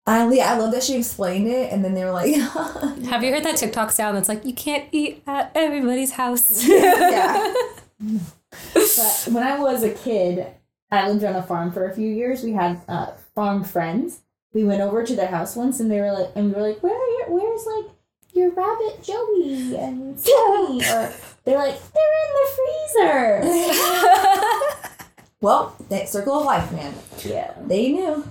I, 0.07 0.31
yeah, 0.31 0.53
I 0.53 0.57
love 0.57 0.71
that 0.71 0.83
she 0.83 0.95
explained 0.95 1.47
it 1.47 1.71
and 1.71 1.83
then 1.83 1.93
they 1.93 2.03
were 2.05 2.11
like, 2.11 2.33
Have 3.09 3.23
you 3.23 3.31
heard 3.31 3.43
that 3.43 3.57
TikTok 3.57 3.91
sound 3.91 4.15
that's 4.17 4.29
like, 4.29 4.45
you 4.45 4.53
can't 4.53 4.85
eat 4.93 5.21
at 5.27 5.51
everybody's 5.53 6.11
house? 6.11 6.65
yeah. 6.67 7.53
But 8.73 9.27
when 9.31 9.43
I 9.43 9.59
was 9.59 9.83
a 9.83 9.89
kid, 9.93 10.47
I 10.89 11.09
lived 11.09 11.23
on 11.25 11.35
a 11.35 11.43
farm 11.43 11.71
for 11.71 11.85
a 11.87 11.93
few 11.93 12.07
years. 12.09 12.41
We 12.43 12.53
had 12.53 12.81
uh, 12.87 13.11
farm 13.35 13.63
friends. 13.65 14.21
We 14.53 14.63
went 14.63 14.81
over 14.81 15.03
to 15.03 15.15
their 15.15 15.27
house 15.27 15.55
once, 15.55 15.79
and 15.81 15.91
they 15.91 15.99
were 15.99 16.13
like, 16.13 16.29
and 16.35 16.47
we 16.47 16.53
were 16.59 16.67
like, 16.69 16.81
"Where 16.81 16.95
are 16.95 17.07
your, 17.19 17.29
where's 17.29 17.65
like 17.65 17.91
your 18.33 18.51
rabbit 18.51 19.03
Joey 19.03 19.75
and 19.75 20.17
Sammy?" 20.19 20.81
or 20.85 21.11
they're 21.43 21.57
like, 21.57 21.77
"They're 21.93 22.15
in 22.23 22.31
the 22.33 22.47
freezer." 22.55 23.41
Well, 25.41 25.75
that 25.89 26.09
circle 26.09 26.39
of 26.39 26.45
life, 26.45 26.71
man. 26.71 26.93
yeah. 27.23 27.53
They 27.67 27.91
knew. 27.91 28.23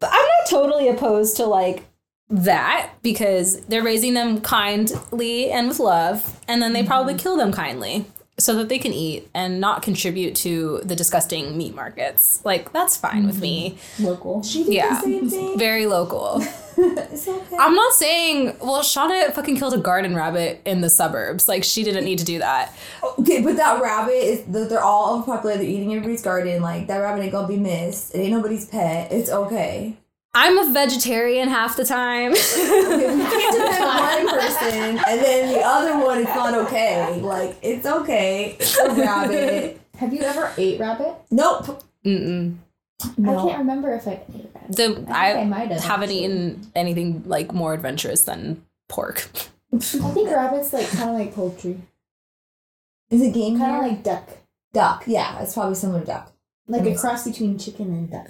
But 0.00 0.10
I'm 0.12 0.26
not 0.26 0.48
totally 0.48 0.88
opposed 0.88 1.36
to 1.36 1.46
like 1.46 1.84
that 2.28 2.90
because 3.02 3.60
they're 3.66 3.82
raising 3.82 4.14
them 4.14 4.40
kindly 4.40 5.50
and 5.50 5.68
with 5.68 5.78
love, 5.78 6.40
and 6.48 6.60
then 6.60 6.72
they 6.72 6.82
probably 6.82 7.14
mm-hmm. 7.14 7.22
kill 7.22 7.36
them 7.36 7.52
kindly 7.52 8.06
so 8.38 8.54
that 8.56 8.68
they 8.68 8.78
can 8.78 8.92
eat 8.92 9.28
and 9.32 9.60
not 9.60 9.82
contribute 9.82 10.34
to 10.36 10.80
the 10.84 10.94
disgusting 10.94 11.56
meat 11.56 11.74
markets. 11.74 12.40
Like 12.44 12.72
that's 12.72 12.96
fine 12.96 13.26
with 13.26 13.40
me. 13.40 13.78
Mm-hmm. 13.96 14.04
Local. 14.04 14.42
She 14.42 14.64
did 14.64 14.74
Yeah. 14.74 14.94
the 14.96 15.00
same 15.00 15.30
thing. 15.30 15.58
Very 15.58 15.86
local. 15.86 16.42
it's 16.76 17.26
okay. 17.26 17.56
I'm 17.58 17.74
not 17.74 17.94
saying 17.94 18.56
well, 18.60 18.82
Shauna 18.82 19.32
fucking 19.32 19.56
killed 19.56 19.72
a 19.72 19.78
garden 19.78 20.14
rabbit 20.14 20.60
in 20.66 20.82
the 20.82 20.90
suburbs. 20.90 21.48
Like 21.48 21.64
she 21.64 21.82
didn't 21.82 22.04
need 22.04 22.18
to 22.18 22.24
do 22.26 22.38
that. 22.40 22.74
Oh, 23.02 23.14
okay, 23.20 23.40
but 23.42 23.56
that 23.56 23.80
rabbit 23.80 24.12
is 24.12 24.44
they're 24.68 24.82
all 24.82 25.14
overpopulated. 25.14 25.62
They're 25.64 25.70
eating 25.72 25.92
everybody's 25.94 26.20
garden. 26.22 26.60
Like 26.60 26.88
that 26.88 26.98
rabbit 26.98 27.22
ain't 27.22 27.32
gonna 27.32 27.48
be 27.48 27.56
missed. 27.56 28.14
It 28.14 28.18
ain't 28.18 28.32
nobody's 28.32 28.66
pet. 28.66 29.10
It's 29.12 29.30
okay. 29.30 29.96
I'm 30.38 30.58
a 30.58 30.70
vegetarian 30.70 31.48
half 31.48 31.76
the 31.76 31.84
time. 31.84 32.34
Okay, 32.46 33.14
we 33.16 33.22
can't 33.22 33.56
depend 33.56 34.26
one 34.26 34.38
person 34.40 34.98
and 35.08 35.20
then 35.24 35.52
the 35.52 35.60
other 35.62 36.04
one 36.04 36.18
is 36.18 36.26
not 36.26 36.54
okay. 36.54 37.20
Like 37.20 37.56
it's 37.62 37.86
okay. 37.86 38.56
It's 38.60 38.76
a 38.78 38.90
rabbit. 38.94 39.80
Have 39.96 40.12
you 40.12 40.20
ever 40.20 40.52
ate 40.58 40.78
rabbit? 40.78 41.14
Nope. 41.30 41.82
Mm-mm. 42.04 42.56
I 43.02 43.06
can't 43.16 43.58
remember 43.58 43.94
if 43.94 44.06
I 44.06 44.12
ate 44.34 44.50
rabbit. 44.54 44.76
The, 44.76 44.84
I 44.84 44.94
think 44.94 45.10
I, 45.10 45.40
I 45.40 45.44
might 45.44 45.70
have, 45.70 45.82
haven't 45.82 46.10
actually. 46.10 46.24
eaten 46.24 46.70
anything 46.74 47.22
like 47.26 47.52
more 47.52 47.72
adventurous 47.74 48.24
than 48.24 48.62
pork. 48.88 49.28
I 49.72 49.78
think 49.78 50.30
rabbit's 50.30 50.72
like 50.72 50.88
kind 50.90 51.10
of 51.10 51.16
like 51.16 51.34
poultry, 51.34 51.80
Is 53.10 53.22
it 53.22 53.32
game 53.34 53.58
kind 53.58 53.76
of 53.76 53.90
like 53.90 54.02
duck, 54.02 54.28
duck? 54.72 55.04
Yeah, 55.06 55.40
it's 55.42 55.54
probably 55.54 55.74
similar 55.76 56.00
to 56.00 56.06
duck. 56.06 56.32
like 56.68 56.86
a 56.86 56.94
cross 56.94 57.24
between 57.26 57.58
chicken 57.58 57.86
and 57.88 58.10
duck. 58.10 58.28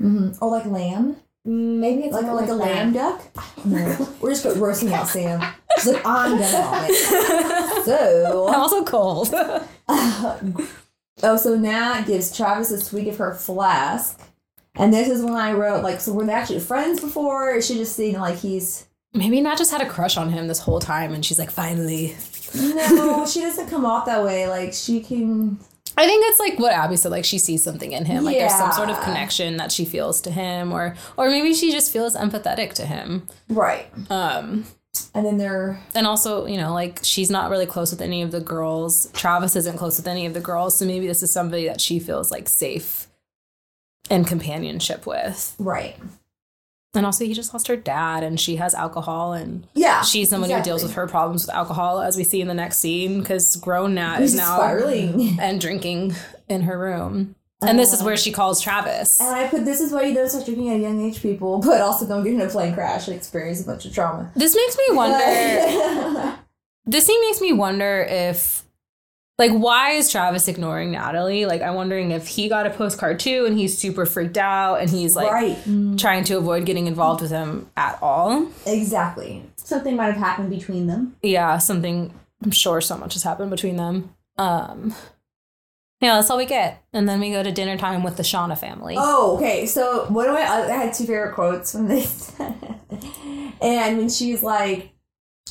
Mm-hmm. 0.00 0.44
Or 0.44 0.50
like 0.50 0.66
lamb. 0.66 1.16
Maybe 1.48 2.02
it's 2.02 2.12
Like 2.14 2.24
more 2.26 2.34
like 2.34 2.44
a 2.50 2.54
that. 2.54 2.56
lamb 2.56 2.92
duck. 2.92 3.22
No, 3.64 4.08
we're 4.20 4.34
just 4.34 4.44
roasting 4.58 4.92
out 4.92 5.06
Sam. 5.08 5.40
She's 5.76 5.92
like 5.92 6.02
I'm 6.04 6.36
done 6.38 6.54
on 6.64 6.86
it. 6.90 7.84
So 7.84 8.48
I'm 8.52 8.60
also 8.60 8.84
cold. 8.84 9.28
oh, 9.88 11.36
so 11.36 11.56
Nat 11.56 12.02
gives 12.06 12.36
Travis 12.36 12.70
a 12.70 12.78
swig 12.80 13.08
of 13.08 13.16
her 13.18 13.32
flask. 13.34 14.20
And 14.74 14.92
this 14.92 15.08
is 15.08 15.22
when 15.22 15.34
I 15.34 15.52
wrote, 15.52 15.82
like, 15.82 16.00
so 16.00 16.12
were 16.12 16.26
they 16.26 16.32
actually 16.32 16.60
friends 16.60 17.00
before? 17.00 17.50
Or 17.52 17.54
is 17.56 17.66
she 17.66 17.74
just 17.76 17.96
seeing, 17.96 18.18
like, 18.18 18.36
he's. 18.36 18.86
Maybe 19.14 19.40
Nat 19.40 19.56
just 19.56 19.70
had 19.70 19.80
a 19.80 19.88
crush 19.88 20.18
on 20.18 20.28
him 20.30 20.48
this 20.48 20.58
whole 20.58 20.80
time, 20.80 21.14
and 21.14 21.24
she's 21.24 21.38
like, 21.38 21.50
finally. 21.50 22.14
No, 22.54 23.24
she 23.26 23.40
doesn't 23.40 23.70
come 23.70 23.86
off 23.86 24.04
that 24.06 24.22
way. 24.22 24.46
Like, 24.48 24.74
she 24.74 25.00
can. 25.00 25.58
I 25.98 26.06
think 26.06 26.24
it's 26.26 26.38
like 26.40 26.58
what 26.58 26.74
Abi 26.74 26.96
said, 26.96 27.10
like 27.10 27.24
she 27.24 27.38
sees 27.38 27.64
something 27.64 27.92
in 27.92 28.04
him, 28.04 28.24
like 28.24 28.36
there's 28.36 28.54
some 28.54 28.72
sort 28.72 28.90
of 28.90 29.00
connection 29.00 29.56
that 29.56 29.72
she 29.72 29.84
feels 29.84 30.20
to 30.22 30.30
him, 30.30 30.72
or 30.72 30.94
or 31.16 31.30
maybe 31.30 31.54
she 31.54 31.72
just 31.72 31.92
feels 31.92 32.14
empathetic 32.16 32.74
to 32.74 32.86
him. 32.86 33.26
Right. 33.48 33.86
Um, 34.10 34.64
And 35.14 35.24
then 35.24 35.38
they're. 35.38 35.80
and 35.94 36.06
also, 36.06 36.46
you 36.46 36.56
know, 36.58 36.72
like 36.74 37.00
she's 37.02 37.30
not 37.30 37.50
really 37.50 37.66
close 37.66 37.90
with 37.90 38.00
any 38.02 38.22
of 38.22 38.30
the 38.30 38.40
girls. 38.40 39.10
Travis 39.12 39.56
isn't 39.56 39.78
close 39.78 39.96
with 39.98 40.06
any 40.06 40.26
of 40.26 40.34
the 40.34 40.40
girls, 40.40 40.78
so 40.78 40.84
maybe 40.84 41.06
this 41.06 41.22
is 41.22 41.32
somebody 41.32 41.66
that 41.66 41.80
she 41.80 41.98
feels 41.98 42.30
like 42.30 42.48
safe 42.48 43.06
and 44.10 44.26
companionship 44.26 45.06
with. 45.06 45.54
Right. 45.58 45.96
And 46.96 47.06
also, 47.06 47.24
he 47.24 47.34
just 47.34 47.52
lost 47.52 47.68
her 47.68 47.76
dad, 47.76 48.22
and 48.22 48.40
she 48.40 48.56
has 48.56 48.74
alcohol, 48.74 49.32
and 49.34 49.66
Yeah. 49.74 50.02
she's 50.02 50.30
someone 50.30 50.50
who 50.50 50.62
deals 50.62 50.82
with 50.82 50.94
her 50.94 51.06
problems 51.06 51.46
with 51.46 51.54
alcohol, 51.54 52.00
as 52.00 52.16
we 52.16 52.24
see 52.24 52.40
in 52.40 52.48
the 52.48 52.54
next 52.54 52.78
scene, 52.78 53.20
because 53.20 53.56
grown 53.56 53.94
Nat 53.94 54.20
is 54.20 54.34
now 54.34 54.56
spiraling. 54.56 55.38
and 55.40 55.60
drinking 55.60 56.14
in 56.48 56.62
her 56.62 56.78
room. 56.78 57.34
And 57.62 57.78
this 57.78 57.92
is 57.94 58.02
where 58.02 58.16
she 58.18 58.32
calls 58.32 58.60
Travis. 58.60 59.18
And 59.20 59.34
I 59.34 59.48
put 59.48 59.64
this 59.64 59.80
is 59.80 59.90
why 59.90 60.02
you 60.02 60.14
don't 60.14 60.28
start 60.28 60.44
drinking 60.44 60.68
at 60.70 60.76
a 60.76 60.80
young 60.80 61.00
age, 61.02 61.22
people, 61.22 61.58
but 61.64 61.80
also 61.80 62.06
don't 62.06 62.22
get 62.24 62.34
in 62.34 62.40
a 62.40 62.48
plane 62.48 62.74
crash 62.74 63.08
and 63.08 63.16
experience 63.16 63.62
a 63.62 63.64
bunch 63.64 63.84
of 63.86 63.94
trauma. 63.94 64.30
This 64.36 64.54
makes 64.54 64.76
me 64.76 64.96
wonder. 64.96 65.18
this 66.86 67.06
scene 67.06 67.20
makes 67.22 67.40
me 67.40 67.52
wonder 67.52 68.06
if, 68.08 68.62
like, 69.38 69.52
why 69.52 69.92
is 69.92 70.10
Travis 70.10 70.48
ignoring 70.48 70.92
Natalie? 70.92 71.44
Like, 71.44 71.60
I'm 71.60 71.74
wondering 71.74 72.10
if 72.10 72.26
he 72.26 72.48
got 72.48 72.66
a 72.66 72.70
postcard 72.70 73.20
too, 73.20 73.44
and 73.46 73.56
he's 73.58 73.76
super 73.76 74.06
freaked 74.06 74.38
out, 74.38 74.80
and 74.80 74.88
he's 74.88 75.14
like 75.14 75.30
right. 75.30 75.58
trying 75.98 76.24
to 76.24 76.38
avoid 76.38 76.64
getting 76.64 76.86
involved 76.86 77.20
with 77.20 77.30
him 77.30 77.68
at 77.76 77.98
all. 78.00 78.48
Exactly. 78.66 79.42
Something 79.56 79.96
might 79.96 80.06
have 80.06 80.16
happened 80.16 80.48
between 80.48 80.86
them. 80.86 81.16
Yeah, 81.22 81.58
something. 81.58 82.14
I'm 82.42 82.50
sure 82.50 82.80
so 82.80 82.96
much 82.96 83.12
has 83.12 83.22
happened 83.22 83.50
between 83.50 83.76
them. 83.76 84.14
Um, 84.38 84.94
yeah, 86.00 86.14
that's 86.14 86.30
all 86.30 86.38
we 86.38 86.46
get, 86.46 86.82
and 86.94 87.06
then 87.06 87.20
we 87.20 87.30
go 87.30 87.42
to 87.42 87.52
dinner 87.52 87.76
time 87.76 88.02
with 88.02 88.16
the 88.16 88.22
Shauna 88.22 88.56
family. 88.58 88.96
Oh, 88.98 89.36
okay. 89.36 89.66
So 89.66 90.06
one 90.06 90.28
of 90.28 90.34
my 90.34 90.42
I 90.42 90.66
had 90.68 90.94
two 90.94 91.04
favorite 91.04 91.34
quotes 91.34 91.72
from 91.72 91.88
this, 91.88 92.34
and 93.60 93.98
when 93.98 94.08
she's 94.08 94.42
like, 94.42 94.92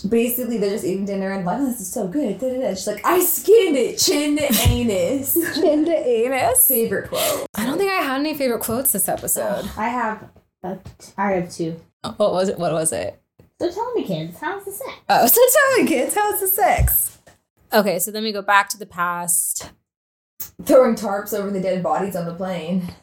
basically 0.10 0.58
they're 0.58 0.72
just 0.72 0.86
eating 0.86 1.06
dinner 1.06 1.32
and 1.32 1.46
like, 1.46 1.60
oh, 1.60 1.66
this 1.66 1.80
is 1.82 1.92
so 1.92 2.08
good. 2.08 2.40
Da, 2.40 2.50
da, 2.50 2.60
da. 2.62 2.70
She's 2.72 2.88
like, 2.88 3.06
I 3.06 3.20
skinned 3.22 3.78
it, 3.78 3.98
chin 3.98 4.38
to 4.38 4.44
anus. 4.68 5.36
Into 5.58 5.92
anus. 5.96 6.68
Favorite 6.68 7.10
quote. 7.10 7.48
I 7.56 7.66
don't 7.66 7.78
think 7.78 7.92
I 7.92 8.02
had 8.02 8.20
any 8.20 8.34
favorite 8.34 8.62
quotes 8.62 8.92
this 8.92 9.08
episode. 9.08 9.70
I 9.78 9.90
have, 9.90 10.30
a, 10.64 10.80
I 11.18 11.32
have 11.32 11.52
two. 11.52 11.80
What 12.18 12.34
was 12.34 12.50
it? 12.50 12.60
What 12.60 12.72
was 12.72 12.92
it? 12.92 13.20
So 13.60 13.72
tell 13.72 13.94
me, 13.94 14.04
kids, 14.04 14.38
how's 14.40 14.66
the 14.66 14.72
sex? 14.72 14.92
Oh, 15.10 15.28
so 15.28 15.42
tell 15.54 15.84
me, 15.84 15.88
kids, 15.90 16.14
how's 16.14 16.40
the 16.42 16.48
sex? 16.48 17.18
Okay, 17.74 18.00
so 18.00 18.12
then 18.12 18.24
we 18.24 18.32
go 18.32 18.42
back 18.42 18.70
to 18.70 18.78
the 18.78 18.86
past. 18.86 19.72
Throwing 20.66 20.96
tarps 20.96 21.34
over 21.34 21.50
the 21.50 21.62
dead 21.62 21.82
bodies 21.82 22.16
on 22.16 22.26
the 22.26 22.34
plane. 22.34 22.94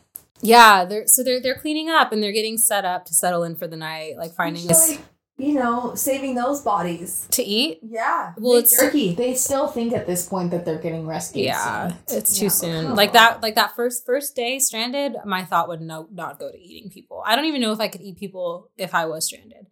Yeah, 0.43 0.85
they're 0.85 1.07
so 1.07 1.23
they're 1.23 1.41
they're 1.41 1.59
cleaning 1.59 1.89
up 1.89 2.13
and 2.13 2.23
they're 2.23 2.33
getting 2.33 2.59
set 2.59 2.85
up 2.85 3.05
to 3.07 3.15
settle 3.15 3.43
in 3.45 3.57
for 3.57 3.67
the 3.67 3.77
night, 3.77 4.17
like 4.19 4.33
finding 4.35 4.63
So, 4.63 4.71
us 4.73 4.91
like, 4.91 5.01
you 5.43 5.55
know, 5.55 5.95
saving 5.95 6.35
those 6.37 6.61
bodies. 6.63 7.27
to 7.33 7.43
eat. 7.43 7.81
Yeah. 7.83 8.33
Well, 8.39 8.59
it's- 8.59 8.79
jerky. 8.79 9.15
They 9.15 9.35
still 9.35 9.67
think 9.69 9.93
at 9.93 10.07
this 10.07 10.29
point 10.29 10.51
that 10.53 10.65
they're 10.65 10.79
getting 10.79 11.07
rescued. 11.07 11.47
Yeah, 11.47 11.89
soon. 12.07 12.19
it's 12.19 12.39
too 12.39 12.45
Yeah, 12.45 12.51
soon. 12.51 12.87
come 12.87 12.95
Like 12.97 13.13
that, 13.15 13.43
like 13.43 13.55
that 13.57 13.75
first 13.75 14.07
first 14.07 14.37
day 14.37 14.59
stranded. 14.59 15.17
My 15.25 15.45
thought 15.45 15.69
would 15.69 15.81
no 15.81 16.07
not 16.13 16.39
go 16.39 16.51
to 16.51 16.59
eating 16.59 16.91
people. 16.91 17.23
I 17.27 17.35
don't 17.37 17.47
even 17.47 17.61
know 17.61 17.73
if 17.73 17.81
I 17.81 17.89
could 17.89 18.01
eat 18.03 18.17
people 18.19 18.71
if 18.79 18.95
I 18.95 19.07
was 19.07 19.27
stranded. 19.27 19.67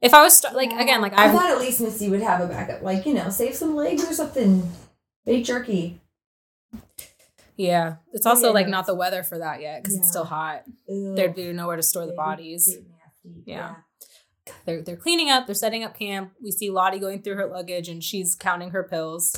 If 0.00 0.14
I 0.14 0.22
was 0.22 0.36
st- 0.38 0.54
like 0.54 0.72
again, 0.72 1.00
like 1.00 1.12
I 1.12 1.26
I've 1.26 1.32
thought 1.32 1.50
at 1.50 1.58
least 1.60 1.80
Missy 1.80 2.08
would 2.08 2.22
have 2.22 2.40
a 2.40 2.46
backup. 2.48 2.82
Like, 2.82 3.06
you 3.06 3.14
know, 3.14 3.28
save 3.30 3.54
some 3.54 3.76
legs 3.76 4.02
or 4.08 4.12
something. 4.14 4.68
Big 5.24 5.44
jerky. 5.44 6.00
yeah. 7.56 7.96
It's 8.12 8.26
also 8.26 8.48
Yeah. 8.48 8.52
like 8.54 8.68
not 8.68 8.86
the 8.86 8.94
weather 8.94 9.22
for 9.22 9.38
that 9.38 9.60
yet 9.60 9.82
because 9.82 9.96
it's 9.96 10.08
still 10.08 10.24
hot. 10.24 10.64
Ew. 10.88 11.14
They're 11.14 11.32
they 11.32 11.52
know 11.52 11.66
where 11.68 11.76
to 11.76 11.82
store 11.82 12.06
the 12.06 12.14
bodies. 12.14 12.74
big. 12.74 12.86
Yeah. 13.46 13.74
They're 14.64 14.82
they're 14.82 14.96
cleaning 14.96 15.30
up. 15.30 15.46
They're 15.46 15.54
setting 15.54 15.84
up 15.84 15.98
camp. 15.98 16.32
We 16.42 16.50
see 16.50 16.70
Lottie 16.70 16.98
going 16.98 17.22
through 17.22 17.36
her 17.36 17.46
luggage 17.46 17.88
and 17.88 18.02
she's 18.02 18.34
counting 18.34 18.70
her 18.70 18.82
pills. 18.82 19.34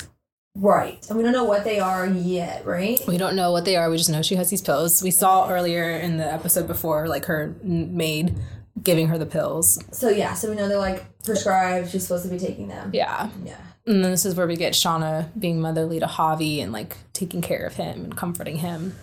Right. 0.57 1.05
And 1.09 1.19
we 1.19 1.25
don't 1.25 1.33
know 1.33 1.45
what 1.45 1.65
they 1.65 1.81
are 1.81 2.07
yet, 2.07 2.65
right? 2.65 3.01
We 3.09 3.19
don't 3.19 3.35
know 3.35 3.51
what 3.51 3.65
they 3.65 3.75
are. 3.75 3.91
We 3.91 3.97
just 3.97 4.11
know 4.11 4.23
she 4.23 4.37
has 4.37 4.51
these 4.51 4.63
pills. 4.63 5.03
We 5.03 5.11
saw 5.11 5.49
earlier 5.51 5.91
in 5.91 6.17
the 6.17 6.33
episode 6.33 6.69
before, 6.69 7.09
like 7.09 7.25
her 7.25 7.57
maid 7.63 8.37
giving 8.81 9.09
her 9.09 9.19
the 9.19 9.27
pills. 9.27 9.83
So 9.91 10.09
yeah, 10.09 10.35
so 10.35 10.49
we 10.49 10.57
know 10.57 10.69
they're 10.69 10.79
like 10.79 11.05
prescribed. 11.25 11.91
She's 11.91 12.05
supposed 12.05 12.25
to 12.25 12.31
be 12.31 12.39
taking 12.39 12.69
them. 12.69 12.91
Yeah. 12.93 13.31
Yeah. 13.45 13.59
And 13.87 14.05
then 14.05 14.13
this 14.13 14.25
is 14.25 14.37
where 14.37 14.47
we 14.47 14.57
get 14.57 14.75
Shauna 14.75 15.29
being 15.39 15.61
motherly 15.61 15.99
to 16.01 16.07
Javi 16.07 16.63
and 16.63 16.73
like 16.73 16.97
taking 17.13 17.43
care 17.43 17.67
of 17.67 17.75
him 17.75 18.05
and 18.05 18.17
comforting 18.17 18.57
him. 18.57 18.97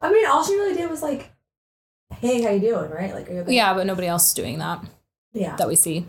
I 0.00 0.12
mean, 0.12 0.26
all 0.26 0.44
she 0.44 0.54
really 0.54 0.74
did 0.74 0.88
was 0.90 1.02
like, 1.02 1.30
"Hey, 2.20 2.42
how 2.42 2.50
you 2.50 2.60
doing?" 2.60 2.90
Right? 2.90 3.12
Like, 3.14 3.28
are 3.28 3.32
you 3.32 3.40
okay? 3.40 3.54
Yeah, 3.54 3.74
but 3.74 3.86
nobody 3.86 4.06
else 4.06 4.28
is 4.28 4.34
doing 4.34 4.58
that 4.60 4.82
yeah. 5.34 5.56
that 5.56 5.68
we 5.68 5.76
see. 5.76 6.06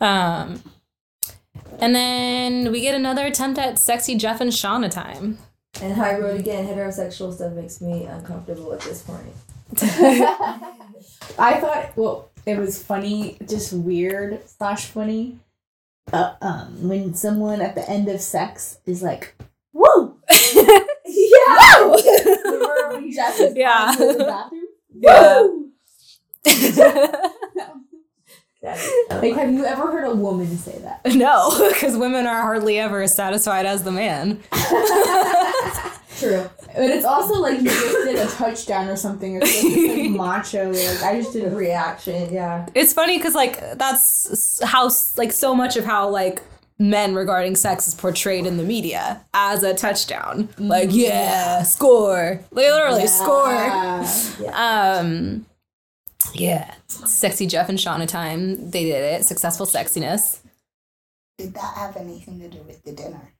Um, 0.00 0.60
and 1.78 1.94
then 1.94 2.72
we 2.72 2.80
get 2.80 2.94
another 2.96 3.26
attempt 3.26 3.58
at 3.60 3.78
sexy 3.78 4.16
Jeff 4.16 4.40
and 4.40 4.50
Shauna 4.50 4.90
time. 4.90 5.38
And 5.80 5.94
High 5.94 6.18
Road 6.18 6.38
again, 6.40 6.66
heterosexual 6.66 7.32
stuff 7.34 7.52
makes 7.52 7.80
me 7.80 8.04
uncomfortable 8.04 8.72
at 8.72 8.80
this 8.80 9.02
point. 9.02 9.34
I 11.38 11.58
thought, 11.60 11.96
well, 11.96 12.30
it 12.46 12.58
was 12.58 12.82
funny, 12.82 13.38
just 13.48 13.72
weird 13.72 14.48
slash 14.48 14.86
funny. 14.86 15.38
Uh, 16.12 16.34
um, 16.42 16.88
when 16.88 17.14
someone 17.14 17.60
at 17.62 17.74
the 17.74 17.88
end 17.88 18.08
of 18.08 18.20
sex 18.20 18.78
is 18.84 19.02
like, 19.02 19.34
"Woo!" 19.72 20.16
yeah. 20.54 21.78
Remember 22.44 22.88
when 22.92 23.10
Jeff 23.10 23.40
is 23.40 23.56
Yeah. 23.56 23.94
going 23.96 24.18
the 24.18 24.24
bathroom? 24.24 24.68
Yeah. 24.94 25.48
Woo! 28.64 28.70
Like, 29.10 29.34
have 29.34 29.52
you 29.52 29.64
ever 29.64 29.90
heard 29.90 30.04
a 30.04 30.14
woman 30.14 30.56
say 30.56 30.78
that? 30.80 31.00
no, 31.14 31.68
because 31.68 31.96
women 31.96 32.26
are 32.26 32.42
hardly 32.42 32.78
ever 32.78 33.02
as 33.02 33.14
satisfied 33.14 33.66
as 33.66 33.84
the 33.84 33.92
man. 33.92 34.40
True. 36.18 36.48
But 36.66 36.90
it's 36.90 37.04
also 37.04 37.34
like 37.40 37.60
you 37.60 37.68
just 37.68 38.06
did 38.06 38.16
a 38.16 38.26
touchdown 38.26 38.88
or 38.88 38.96
something. 38.96 39.36
It's 39.36 39.62
like, 39.62 39.72
it's 39.72 39.98
like 39.98 40.10
macho. 40.10 40.72
Like 40.72 41.02
I 41.02 41.20
just 41.20 41.32
did 41.32 41.52
a 41.52 41.54
Reaction. 41.54 42.32
Yeah. 42.32 42.66
It's 42.74 42.92
funny 42.92 43.18
because 43.18 43.34
like 43.34 43.60
that's 43.78 44.60
how 44.62 44.90
like 45.16 45.32
so 45.32 45.54
much 45.54 45.76
of 45.76 45.84
how 45.84 46.08
like 46.08 46.42
men 46.78 47.14
regarding 47.14 47.56
sex 47.56 47.86
is 47.86 47.94
portrayed 47.94 48.46
in 48.46 48.56
the 48.56 48.62
media 48.62 49.20
as 49.32 49.62
a 49.62 49.74
touchdown. 49.74 50.48
Like 50.58 50.90
yeah, 50.92 51.62
score, 51.62 52.40
literally 52.50 53.06
score. 53.06 53.52
Yeah. 53.52 54.98
Um, 55.00 55.46
yeah, 56.34 56.74
sexy 56.88 57.46
Jeff 57.46 57.68
and 57.68 57.78
Shauna 57.78 58.06
time. 58.08 58.70
They 58.70 58.84
did 58.84 59.02
it. 59.02 59.24
Successful 59.24 59.66
sexiness. 59.66 60.40
Did 61.38 61.54
that 61.54 61.74
have 61.76 61.96
anything 61.96 62.38
to 62.40 62.48
do 62.48 62.62
with 62.62 62.82
the 62.84 62.92
dinner? 62.92 63.32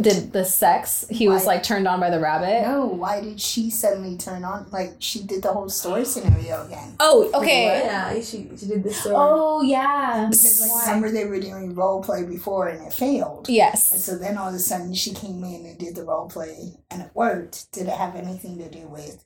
Did 0.00 0.32
the 0.32 0.44
sex? 0.44 1.06
He 1.08 1.28
was 1.28 1.46
like 1.46 1.62
turned 1.62 1.86
on 1.86 2.00
by 2.00 2.10
the 2.10 2.18
rabbit. 2.18 2.62
No, 2.66 2.84
why 2.86 3.20
did 3.20 3.40
she 3.40 3.70
suddenly 3.70 4.16
turn 4.18 4.42
on? 4.42 4.66
Like 4.72 4.94
she 4.98 5.22
did 5.22 5.44
the 5.44 5.52
whole 5.52 5.68
story 5.68 6.04
scenario 6.04 6.66
again. 6.66 6.96
Oh, 6.98 7.30
okay. 7.32 7.66
Yeah, 7.84 8.12
she, 8.14 8.50
she 8.58 8.66
did 8.66 8.82
this 8.82 9.00
story. 9.00 9.14
Oh 9.16 9.62
yeah. 9.62 10.26
Because 10.28 10.60
like 10.62 10.86
remember 10.86 11.12
they 11.12 11.26
were 11.26 11.38
doing 11.38 11.76
role 11.76 12.02
play 12.02 12.24
before 12.24 12.66
and 12.66 12.84
it 12.84 12.92
failed. 12.92 13.48
Yes. 13.48 13.92
And 13.92 13.98
Yes. 14.00 14.04
so 14.04 14.18
then 14.18 14.36
all 14.36 14.48
of 14.48 14.54
a 14.54 14.58
sudden 14.58 14.94
she 14.94 15.14
came 15.14 15.44
in 15.44 15.64
and 15.64 15.78
did 15.78 15.94
the 15.94 16.02
role 16.02 16.28
play 16.28 16.72
and 16.90 17.00
it 17.02 17.12
worked. 17.14 17.70
Did 17.70 17.86
it 17.86 17.94
have 17.94 18.16
anything 18.16 18.58
to 18.58 18.68
do 18.68 18.88
with? 18.88 19.24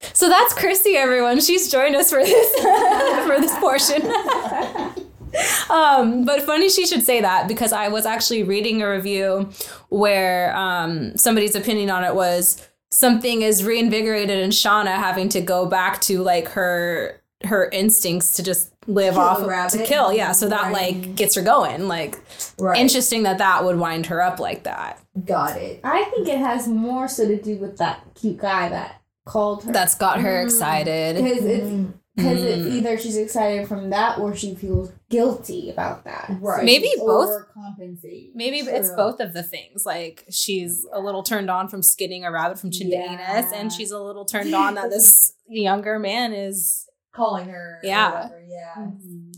So 0.00 0.28
that's 0.28 0.54
Christy, 0.54 0.96
everyone. 0.96 1.40
She's 1.40 1.70
joined 1.70 1.96
us 1.96 2.10
for 2.10 2.22
this 2.22 2.54
for 3.26 3.40
this 3.40 3.56
portion. 3.58 4.02
um, 5.70 6.24
but 6.24 6.42
funny 6.42 6.68
she 6.68 6.86
should 6.86 7.04
say 7.04 7.20
that 7.20 7.48
because 7.48 7.72
I 7.72 7.88
was 7.88 8.06
actually 8.06 8.42
reading 8.42 8.82
a 8.82 8.90
review 8.90 9.50
where 9.88 10.56
um, 10.56 11.16
somebody's 11.16 11.54
opinion 11.54 11.90
on 11.90 12.04
it 12.04 12.14
was 12.14 12.66
something 12.90 13.42
is 13.42 13.64
reinvigorated 13.64 14.38
in 14.38 14.50
Shauna 14.50 14.94
having 14.96 15.28
to 15.30 15.40
go 15.40 15.66
back 15.66 16.00
to 16.02 16.22
like 16.22 16.48
her 16.48 17.20
her 17.44 17.68
instincts 17.70 18.32
to 18.32 18.42
just 18.42 18.72
live 18.88 19.14
Kill 19.14 19.22
off 19.22 19.40
a 19.40 19.64
of, 19.64 19.70
to 19.72 19.84
kill. 19.84 20.12
Yeah, 20.12 20.32
so 20.32 20.48
that 20.48 20.72
Right. 20.72 20.94
like 20.96 21.14
gets 21.14 21.36
her 21.36 21.42
going. 21.42 21.86
Like 21.86 22.18
right. 22.58 22.78
interesting 22.78 23.22
that 23.24 23.38
that 23.38 23.64
would 23.64 23.78
wind 23.78 24.06
her 24.06 24.20
up 24.20 24.40
like 24.40 24.64
that. 24.64 24.98
Got 25.24 25.56
it. 25.56 25.80
I 25.84 26.04
think 26.04 26.26
it 26.28 26.38
has 26.38 26.66
more 26.66 27.06
so 27.06 27.28
to 27.28 27.40
do 27.40 27.56
with 27.56 27.76
that 27.78 28.02
cute 28.14 28.38
guy 28.38 28.68
that 28.70 29.00
called 29.28 29.64
her. 29.64 29.72
That's 29.72 29.94
got 29.94 30.20
her 30.20 30.42
Mm. 30.42 30.44
excited. 30.44 31.16
because 31.22 31.44
it's 31.44 31.66
Mm, 31.66 31.92
because 32.16 32.40
Mm. 32.40 32.44
it's 32.46 32.74
either 32.74 32.98
she's 32.98 33.16
excited 33.16 33.68
from 33.68 33.90
that 33.90 34.18
or 34.18 34.34
she 34.34 34.54
feels 34.56 34.90
guilty 35.08 35.70
about 35.70 36.02
that. 36.04 36.36
Right. 36.40 36.64
Maybe 36.64 36.88
she's 36.88 36.98
both. 36.98 37.28
Overcompensating. 37.56 38.30
Maybe 38.34 38.58
it's 38.58 38.90
both 38.90 39.20
of 39.20 39.32
the 39.34 39.42
things. 39.44 39.84
Like 39.86 40.24
she's 40.30 40.84
a 40.92 41.00
little 41.00 41.22
turned 41.22 41.48
on 41.50 41.68
from 41.68 41.82
skinning 41.82 42.24
a 42.24 42.32
rabbit 42.32 42.58
from 42.58 42.70
chin 42.72 42.90
to 42.90 42.96
anus, 42.96 43.52
and 43.52 43.72
she's 43.72 43.90
a 43.92 44.00
little 44.02 44.24
turned 44.24 44.54
on 44.54 44.74
that 44.74 44.90
this 44.90 45.32
younger 45.46 45.98
man 45.98 46.32
is. 46.32 46.84
Calling 47.14 47.48
her. 47.48 47.80
or 47.82 47.86
Yeah. 47.86 48.10
whatever, 48.14 48.42
Yeah. 48.48 48.74
Mhm. 48.76 49.32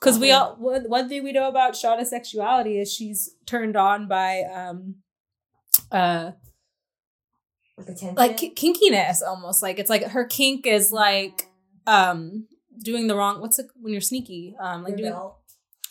Because 0.00 0.18
we 0.18 0.30
all 0.32 0.56
one, 0.58 0.88
one 0.88 1.08
thing 1.08 1.22
we 1.22 1.32
know 1.32 1.48
about 1.48 1.74
Shauna's 1.74 2.10
sexuality 2.10 2.80
is 2.80 2.92
she's 2.92 3.34
turned 3.46 3.76
on 3.76 4.08
by 4.08 4.42
um, 4.42 4.96
uh, 5.92 6.32
With 6.42 6.47
attention. 7.86 8.14
like 8.14 8.36
ki- 8.36 8.54
kinkiness 8.54 9.18
almost. 9.26 9.62
Like 9.62 9.78
it's 9.78 9.90
like 9.90 10.02
her 10.04 10.24
kink 10.24 10.66
is 10.66 10.90
like 10.92 11.48
um 11.86 12.46
doing 12.82 13.06
the 13.06 13.14
wrong. 13.16 13.40
What's 13.40 13.58
it 13.58 13.66
when 13.80 13.92
you're 13.92 14.00
sneaky? 14.00 14.56
Um, 14.60 14.82
like 14.82 14.96
doing 14.96 15.10
Rebel. 15.12 15.38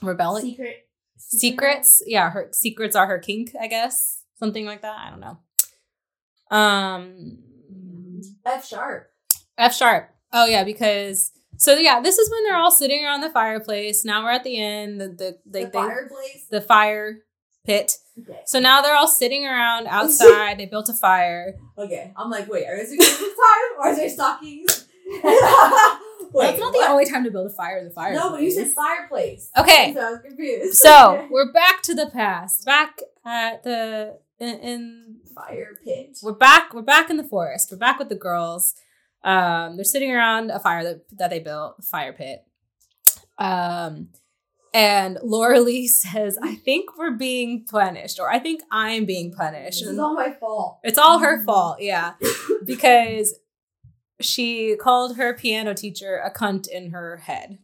rebelling. 0.01 0.43
Secret 0.45 0.75
secrets 1.19 2.03
yeah 2.05 2.29
her 2.29 2.47
secrets 2.51 2.95
are 2.95 3.07
her 3.07 3.17
kink 3.17 3.49
i 3.59 3.65
guess 3.65 4.21
something 4.35 4.67
like 4.67 4.83
that 4.83 4.95
i 4.99 5.09
don't 5.09 5.19
know 5.19 5.39
um 6.55 7.37
F 8.45 8.65
sharp. 8.67 9.09
f 9.57 9.75
sharp 9.75 10.09
oh 10.31 10.45
yeah 10.45 10.63
because 10.63 11.31
so 11.57 11.75
yeah 11.75 11.99
this 12.01 12.17
is 12.19 12.29
when 12.29 12.43
they're 12.43 12.55
all 12.55 12.69
sitting 12.71 13.03
around 13.03 13.21
the 13.21 13.31
fireplace 13.31 14.05
now 14.05 14.23
we're 14.23 14.29
at 14.31 14.43
the 14.43 14.59
end 14.61 15.01
the 15.01 15.07
the 15.09 15.37
they, 15.45 15.63
the 15.65 15.69
they- 15.71 15.73
fireplace. 15.73 16.45
the 16.51 16.61
fire 16.61 17.17
pit 17.67 17.93
Okay. 18.19 18.39
so 18.45 18.59
now 18.59 18.81
they're 18.81 18.95
all 18.95 19.07
sitting 19.07 19.45
around 19.45 19.85
outside 19.85 20.57
they 20.57 20.65
built 20.65 20.89
a 20.89 20.93
fire 20.93 21.53
Okay. 21.77 22.11
I'm 22.17 22.31
like, 22.31 22.49
wait, 22.49 22.65
are 22.65 22.73
a 22.91 22.97
Christmas 22.97 23.19
time 23.19 23.69
or 23.79 23.89
is 23.89 23.97
there 23.97 24.09
stockings? 24.09 24.87
wait, 26.33 26.47
that's 26.47 26.59
not 26.59 26.73
the 26.73 26.85
only 26.89 27.05
time 27.05 27.23
to 27.25 27.31
build 27.31 27.45
a 27.47 27.49
fire 27.53 27.83
the 27.83 27.91
fire 27.91 28.13
No, 28.13 28.31
but 28.31 28.41
you 28.41 28.49
said 28.51 28.69
fireplace. 28.69 29.51
Okay. 29.55 29.93
So 29.93 29.99
I 30.01 30.11
was 30.11 30.21
confused. 30.21 30.77
so 30.79 31.27
we're 31.31 31.51
back 31.53 31.81
to 31.83 31.93
the 31.93 32.07
past 32.09 32.65
back 32.65 32.99
at 33.25 33.63
the 33.63 34.17
in, 34.39 34.55
in 34.59 35.15
fire 35.35 35.73
pit. 35.83 36.17
we're 36.23 36.31
back 36.31 36.73
we're 36.73 36.81
back 36.81 37.09
in 37.11 37.17
the 37.17 37.23
forest 37.23 37.69
we're 37.71 37.77
back 37.77 37.97
with 37.99 38.09
the 38.09 38.15
girls 38.15 38.73
um 39.23 39.75
they're 39.75 39.83
sitting 39.95 40.11
around 40.11 40.49
a 40.51 40.59
fire 40.59 40.83
that, 40.83 41.01
that 41.17 41.29
they 41.31 41.39
built 41.39 41.83
fire 41.83 42.13
pit 42.13 42.39
um 43.39 44.09
and 44.73 45.17
Laura 45.23 45.59
Lee 45.59 45.87
says, 46.03 46.37
I 46.41 46.55
think 46.55 46.97
we're 46.97 47.11
being 47.11 47.65
punished, 47.65 48.19
or 48.19 48.29
I 48.29 48.39
think 48.39 48.61
I'm 48.71 49.05
being 49.05 49.31
punished. 49.31 49.83
It's 49.83 49.99
all 49.99 50.13
my 50.13 50.31
fault. 50.31 50.79
it's 50.83 50.97
all 50.97 51.19
her 51.19 51.43
fault, 51.43 51.77
yeah. 51.81 52.13
Because 52.65 53.35
she 54.19 54.75
called 54.75 55.15
her 55.17 55.33
piano 55.33 55.73
teacher 55.73 56.17
a 56.17 56.31
cunt 56.31 56.67
in 56.67 56.89
her 56.91 57.17
head. 57.17 57.59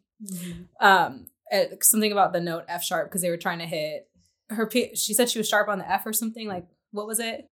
Um, 0.80 1.26
uh, 1.52 1.64
something 1.82 2.12
about 2.12 2.32
the 2.32 2.40
note 2.40 2.64
F 2.68 2.84
sharp 2.84 3.10
because 3.10 3.22
they 3.22 3.30
were 3.30 3.38
trying 3.38 3.60
to 3.60 3.66
hit 3.66 4.08
her. 4.50 4.66
P- 4.66 4.96
she 4.96 5.14
said 5.14 5.30
she 5.30 5.40
was 5.40 5.50
sharp 5.50 5.68
on 5.68 5.80
the 5.80 5.92
F 5.92 6.06
or 6.06 6.14
something. 6.14 6.48
Like, 6.48 6.66
what 6.92 7.08
was 7.08 7.20
it? 7.20 7.50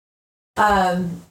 Um, 0.57 1.22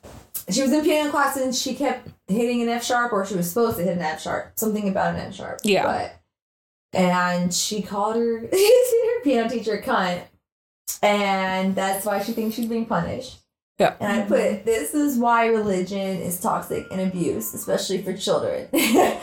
she 0.50 0.62
was 0.62 0.72
in 0.72 0.84
piano 0.84 1.10
class 1.10 1.36
and 1.38 1.54
she 1.54 1.74
kept 1.74 2.08
hitting 2.28 2.62
an 2.62 2.70
F 2.70 2.84
sharp, 2.84 3.12
or 3.12 3.26
she 3.26 3.36
was 3.36 3.50
supposed 3.50 3.78
to 3.78 3.84
hit 3.84 3.98
an 3.98 4.02
F 4.04 4.22
sharp. 4.22 4.54
Something 4.56 4.88
about 4.88 5.16
an 5.16 5.22
F 5.22 5.34
sharp. 5.34 5.60
Yeah. 5.64 5.84
But 5.84 6.20
and 6.96 7.54
she 7.54 7.82
called 7.82 8.16
her 8.16 8.40
her 8.52 9.22
piano 9.24 9.50
teacher 9.50 9.74
a 9.74 9.82
cunt, 9.82 10.24
and 11.04 11.76
that's 11.76 12.06
why 12.06 12.22
she 12.22 12.32
thinks 12.32 12.56
she's 12.56 12.68
being 12.68 12.86
punished. 12.86 13.40
Yeah. 13.78 13.96
And 14.00 14.24
I 14.24 14.26
put 14.26 14.66
this 14.66 14.94
is 14.94 15.18
why 15.18 15.48
religion 15.48 16.00
is 16.00 16.40
toxic 16.40 16.86
and 16.92 17.02
abuse, 17.02 17.54
especially 17.54 18.02
for 18.02 18.16
children. 18.16 18.70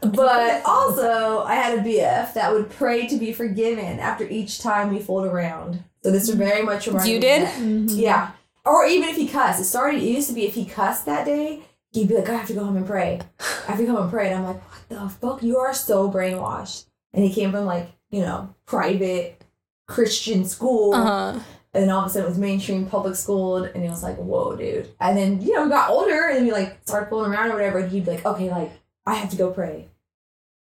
but 0.00 0.62
also, 0.66 1.42
I 1.42 1.54
had 1.54 1.78
a 1.78 1.82
BF 1.82 2.34
that 2.34 2.52
would 2.52 2.68
pray 2.70 3.06
to 3.06 3.16
be 3.16 3.32
forgiven 3.32 3.98
after 3.98 4.28
each 4.28 4.58
time 4.60 4.92
we 4.92 5.00
fooled 5.00 5.26
around. 5.26 5.82
So 6.02 6.10
this 6.10 6.28
is 6.28 6.34
very 6.34 6.62
much 6.62 6.86
remind 6.86 7.08
You 7.08 7.18
did? 7.18 7.42
of 7.42 7.48
that. 7.48 7.58
Mm-hmm. 7.58 7.98
Yeah. 7.98 8.32
Or 8.66 8.84
even 8.84 9.08
if 9.08 9.16
he 9.16 9.26
cussed. 9.26 9.60
It 9.60 9.64
started, 9.64 10.02
it 10.02 10.06
used 10.06 10.28
to 10.28 10.34
be 10.34 10.46
if 10.46 10.54
he 10.54 10.66
cussed 10.66 11.06
that 11.06 11.24
day, 11.24 11.62
he'd 11.92 12.08
be 12.08 12.16
like, 12.16 12.28
I 12.28 12.34
have 12.34 12.46
to 12.48 12.54
go 12.54 12.64
home 12.64 12.76
and 12.76 12.86
pray. 12.86 13.20
I 13.40 13.70
have 13.70 13.78
to 13.78 13.86
go 13.86 13.92
home 13.92 14.02
and 14.02 14.10
pray. 14.10 14.28
And 14.28 14.36
I'm 14.36 14.44
like, 14.44 14.62
what 14.70 14.88
the 14.88 15.08
fuck? 15.08 15.42
You 15.42 15.58
are 15.58 15.72
so 15.72 16.10
brainwashed. 16.10 16.84
And 17.14 17.24
he 17.24 17.32
came 17.32 17.52
from 17.52 17.64
like, 17.64 17.90
you 18.10 18.20
know, 18.20 18.54
private 18.66 19.42
Christian 19.88 20.44
school. 20.44 20.94
Uh 20.94 21.04
huh. 21.04 21.40
And 21.72 21.90
all 21.90 22.00
of 22.00 22.06
a 22.06 22.10
sudden 22.10 22.26
it 22.26 22.28
was 22.28 22.38
mainstream 22.38 22.86
public 22.86 23.16
school. 23.16 23.64
And 23.64 23.82
he 23.82 23.88
was 23.88 24.02
like, 24.02 24.16
whoa, 24.16 24.54
dude. 24.56 24.90
And 25.00 25.16
then, 25.16 25.40
you 25.40 25.54
know, 25.54 25.64
we 25.64 25.70
got 25.70 25.90
older 25.90 26.28
and 26.28 26.44
we 26.44 26.52
like 26.52 26.78
started 26.84 27.08
fooling 27.08 27.32
around 27.32 27.50
or 27.50 27.54
whatever. 27.54 27.78
And 27.78 27.90
he'd 27.90 28.04
be 28.04 28.12
like, 28.12 28.26
okay, 28.26 28.50
like, 28.50 28.72
I 29.06 29.14
have 29.14 29.30
to 29.30 29.36
go 29.36 29.50
pray. 29.50 29.88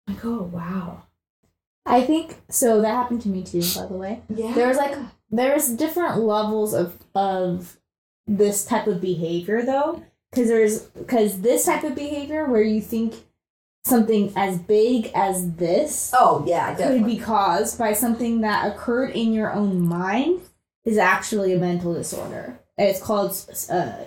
I'm 0.08 0.16
like, 0.16 0.26
oh, 0.26 0.44
wow. 0.44 1.04
I 1.86 2.04
think 2.04 2.38
so. 2.50 2.82
That 2.82 2.94
happened 2.94 3.22
to 3.24 3.30
me 3.30 3.44
too, 3.44 3.64
by 3.76 3.88
the 3.88 3.94
way. 3.94 4.22
Yeah. 4.30 4.54
There 4.54 4.68
was 4.68 4.78
like 4.78 4.96
there's 5.32 5.70
different 5.70 6.20
levels 6.20 6.74
of 6.74 6.98
of 7.16 7.78
this 8.28 8.64
type 8.66 8.88
of 8.88 9.02
behavior 9.02 9.64
though, 9.64 10.04
because 10.30 10.50
there's 10.50 10.82
because 10.82 11.42
this 11.42 11.66
type 11.66 11.84
of 11.84 11.96
behavior 11.96 12.46
where 12.46 12.62
you 12.62 12.82
think 12.82 13.16
something 13.90 14.34
as 14.36 14.58
big 14.60 15.12
as 15.14 15.54
this 15.56 16.12
Oh, 16.14 16.44
yeah, 16.48 16.76
could 16.76 17.06
be 17.06 17.18
caused 17.18 17.78
by 17.78 17.94
something 17.94 18.42
that 18.42 18.72
occurred 18.72 19.12
in 19.12 19.34
your 19.34 19.52
own 19.54 19.82
mind 19.82 20.42
is 20.86 20.98
actually 20.98 21.54
a 21.54 21.58
mental 21.58 21.94
disorder. 21.94 22.60
And 22.78 22.88
It's 22.90 23.02
called 23.02 23.32
uh, 23.70 24.06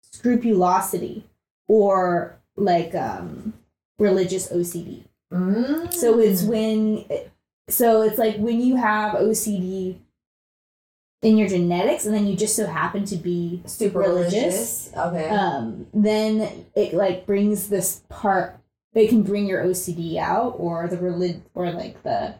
scrupulosity 0.00 1.24
or 1.68 2.36
like 2.56 2.94
um 2.94 3.52
religious 3.98 4.48
OCD. 4.50 5.02
Mm. 5.32 5.92
So 5.92 6.18
it's 6.18 6.42
when 6.42 7.04
so 7.68 8.02
it's 8.02 8.18
like 8.18 8.36
when 8.36 8.60
you 8.60 8.76
have 8.76 9.14
OCD 9.14 9.98
in 11.22 11.36
your 11.36 11.48
genetics 11.48 12.06
and 12.06 12.14
then 12.14 12.26
you 12.26 12.36
just 12.36 12.54
so 12.54 12.66
happen 12.66 13.04
to 13.06 13.16
be 13.16 13.62
super 13.66 13.98
religious. 14.00 14.32
religious. 14.32 14.90
Okay. 14.96 15.28
um 15.28 15.86
then 15.92 16.66
it 16.74 16.94
like 16.94 17.26
brings 17.26 17.68
this 17.68 18.02
part 18.08 18.58
they 18.96 19.06
can 19.06 19.22
bring 19.22 19.46
your 19.46 19.62
OCD 19.62 20.16
out 20.16 20.54
or 20.58 20.88
the 20.88 20.96
relig 20.96 21.42
or 21.54 21.70
like 21.70 22.02
the 22.02 22.34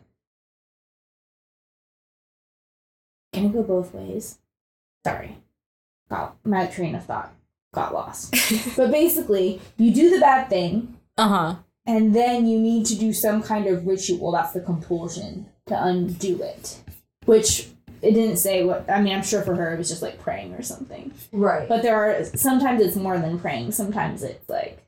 can 3.32 3.44
it 3.46 3.52
go 3.52 3.62
both 3.62 3.92
ways? 3.94 4.38
Sorry. 5.06 5.36
Got 6.10 6.36
my 6.44 6.66
train 6.66 6.94
of 6.94 7.04
thought 7.04 7.32
got 7.74 7.92
lost. 7.92 8.34
but 8.76 8.90
basically, 8.90 9.60
you 9.76 9.92
do 9.92 10.08
the 10.08 10.18
bad 10.20 10.48
thing 10.48 10.96
Uh 11.18 11.28
huh. 11.28 11.54
and 11.86 12.16
then 12.16 12.46
you 12.46 12.58
need 12.58 12.86
to 12.86 12.94
do 12.94 13.12
some 13.12 13.42
kind 13.42 13.66
of 13.66 13.86
ritual 13.86 14.32
that's 14.32 14.52
the 14.52 14.60
compulsion 14.60 15.46
to 15.66 15.84
undo 15.84 16.42
it. 16.42 16.78
Which 17.26 17.68
it 18.00 18.12
didn't 18.12 18.36
say 18.38 18.64
what 18.64 18.88
I 18.88 19.02
mean, 19.02 19.14
I'm 19.14 19.22
sure 19.22 19.42
for 19.42 19.54
her 19.56 19.74
it 19.74 19.78
was 19.78 19.90
just 19.90 20.00
like 20.00 20.18
praying 20.20 20.54
or 20.54 20.62
something. 20.62 21.12
right. 21.32 21.68
But 21.68 21.82
there 21.82 21.96
are 21.96 22.24
sometimes 22.24 22.80
it's 22.80 22.96
more 22.96 23.18
than 23.18 23.38
praying. 23.38 23.72
Sometimes 23.72 24.22
it's 24.22 24.48
like, 24.48 24.85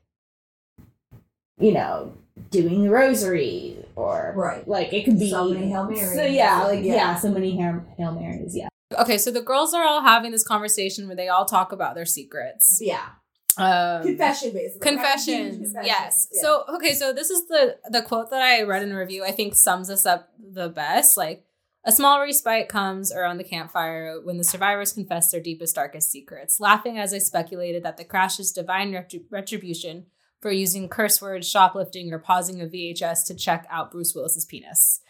you 1.59 1.71
know, 1.73 2.13
doing 2.51 2.83
the 2.83 2.89
rosary 2.89 3.77
or 3.95 4.33
Right. 4.35 4.67
like 4.67 4.93
it 4.93 5.03
could 5.05 5.19
be 5.19 5.29
So 5.29 5.49
many 5.49 5.67
Hail 5.69 5.83
Marys. 5.85 6.13
So 6.15 6.23
yeah, 6.23 6.63
like 6.63 6.83
yeah, 6.83 6.93
Yeah. 6.95 7.15
so 7.15 7.29
many 7.31 7.51
Hail, 7.57 7.83
Hail 7.97 8.11
Marys. 8.13 8.55
Yeah. 8.55 8.67
Okay, 8.97 9.17
so 9.17 9.29
the 9.31 9.41
girls 9.41 9.73
are 9.73 9.83
all 9.85 10.01
having 10.01 10.31
this 10.31 10.43
conversation 10.47 11.07
where 11.07 11.15
they 11.15 11.27
all 11.27 11.45
talk 11.45 11.71
about 11.71 11.95
their 11.95 12.05
secrets. 12.05 12.79
yeah. 12.81 13.09
Um, 13.57 14.03
Confession, 14.03 14.53
basically. 14.53 14.79
confessions 14.89 15.55
Confession. 15.57 15.83
yes 15.85 16.27
Yeah. 16.31 16.41
so 16.43 16.63
okay 16.75 16.93
so 16.93 17.11
this 17.11 17.29
is 17.29 17.45
the 17.47 17.75
the 17.89 18.01
quote 18.03 18.29
that 18.29 18.41
i 18.41 18.61
read 18.61 18.83
in 18.83 18.91
a 18.93 18.97
review 18.97 19.25
i 19.25 19.31
think 19.31 19.53
sums 19.53 19.89
us 19.89 20.05
up 20.05 20.29
the 20.39 20.69
best 20.69 21.17
like 21.17 21.43
a 21.83 21.91
small 21.91 22.21
respite 22.21 22.69
comes 22.69 23.11
around 23.11 23.37
the 23.37 23.43
campfire 23.43 24.21
when 24.23 24.37
the 24.37 24.45
survivors 24.45 24.93
confess 24.93 25.29
their 25.31 25.41
deepest 25.41 25.75
darkest 25.75 26.09
secrets 26.09 26.61
laughing 26.61 26.97
as 26.97 27.13
i 27.13 27.17
speculated 27.17 27.83
that 27.83 27.97
the 27.97 28.05
crash 28.05 28.39
is 28.39 28.53
divine 28.53 28.93
retrib- 28.93 29.25
retribution 29.29 30.05
for 30.41 30.51
using 30.51 30.87
curse 30.89 31.21
words 31.21 31.49
shoplifting 31.49 32.11
or 32.13 32.19
pausing 32.19 32.61
a 32.61 32.65
vhs 32.65 33.25
to 33.27 33.35
check 33.35 33.65
out 33.69 33.91
bruce 33.91 34.13
willis's 34.15 34.45
penis. 34.45 35.01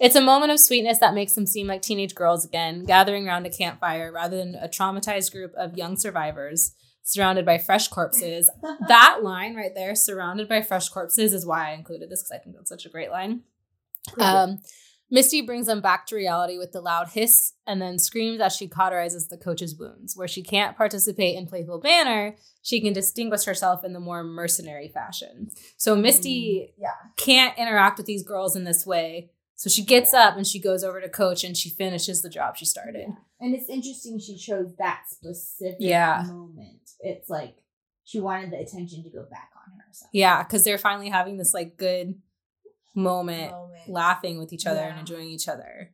It's 0.00 0.16
a 0.16 0.20
moment 0.20 0.52
of 0.52 0.60
sweetness 0.60 0.98
that 0.98 1.14
makes 1.14 1.34
them 1.34 1.46
seem 1.46 1.66
like 1.66 1.82
teenage 1.82 2.14
girls 2.14 2.44
again 2.44 2.84
gathering 2.84 3.28
around 3.28 3.46
a 3.46 3.50
campfire 3.50 4.10
rather 4.12 4.36
than 4.36 4.54
a 4.54 4.68
traumatized 4.68 5.32
group 5.32 5.52
of 5.54 5.76
young 5.76 5.96
survivors 5.96 6.74
surrounded 7.08 7.46
by 7.46 7.58
fresh 7.58 7.88
corpses. 7.88 8.50
That 8.88 9.20
line 9.22 9.54
right 9.54 9.74
there, 9.74 9.94
surrounded 9.94 10.48
by 10.48 10.62
fresh 10.62 10.88
corpses, 10.88 11.32
is 11.34 11.44
why 11.44 11.70
I 11.70 11.74
included 11.74 12.10
this 12.10 12.22
because 12.22 12.30
I 12.30 12.38
think 12.38 12.56
that's 12.56 12.68
such 12.68 12.86
a 12.86 12.90
great 12.90 13.10
line. 13.10 13.42
Um, 14.18 14.60
Misty 15.10 15.40
brings 15.40 15.66
them 15.66 15.80
back 15.80 16.06
to 16.06 16.16
reality 16.16 16.58
with 16.58 16.72
the 16.72 16.80
loud 16.80 17.08
hiss 17.08 17.54
and 17.66 17.80
then 17.80 17.98
screams 17.98 18.40
as 18.40 18.54
she 18.54 18.68
cauterizes 18.68 19.28
the 19.28 19.38
coach's 19.38 19.74
wounds. 19.74 20.16
Where 20.16 20.28
she 20.28 20.42
can't 20.42 20.76
participate 20.76 21.36
in 21.36 21.46
playful 21.46 21.80
banner, 21.80 22.36
she 22.62 22.80
can 22.80 22.92
distinguish 22.92 23.44
herself 23.44 23.84
in 23.84 23.94
the 23.94 24.00
more 24.00 24.22
mercenary 24.22 24.88
fashion. 24.88 25.50
So 25.76 25.96
Misty 25.96 26.72
mm. 26.78 26.82
Yeah. 26.82 26.90
can't 27.16 27.56
interact 27.58 27.96
with 27.96 28.06
these 28.06 28.22
girls 28.22 28.54
in 28.54 28.64
this 28.64 28.84
way. 28.84 29.30
So 29.56 29.68
she 29.68 29.82
gets 29.82 30.14
up 30.14 30.36
and 30.36 30.46
she 30.46 30.60
goes 30.60 30.84
over 30.84 31.00
to 31.00 31.08
coach 31.08 31.42
and 31.42 31.56
she 31.56 31.70
finishes 31.70 32.22
the 32.22 32.28
job 32.28 32.56
she 32.56 32.64
started. 32.64 33.08
And 33.40 33.54
it's 33.54 33.68
interesting 33.68 34.20
she 34.20 34.36
chose 34.36 34.74
that 34.78 35.04
specific 35.10 35.78
Yeah. 35.80 36.22
moment. 36.28 36.90
It's 37.00 37.28
like 37.28 37.56
she 38.04 38.20
wanted 38.20 38.52
the 38.52 38.58
attention 38.58 39.02
to 39.02 39.10
go 39.10 39.24
back 39.28 39.50
on 39.56 39.72
her. 39.78 39.84
So. 39.92 40.06
Yeah, 40.12 40.42
because 40.42 40.64
they're 40.64 40.78
finally 40.78 41.08
having 41.08 41.38
this 41.38 41.54
like 41.54 41.76
good 41.76 42.20
moment 42.94 43.52
Moment. 43.52 43.88
laughing 43.88 44.38
with 44.38 44.52
each 44.52 44.66
other 44.66 44.80
and 44.80 44.98
enjoying 44.98 45.28
each 45.28 45.48
other. 45.48 45.92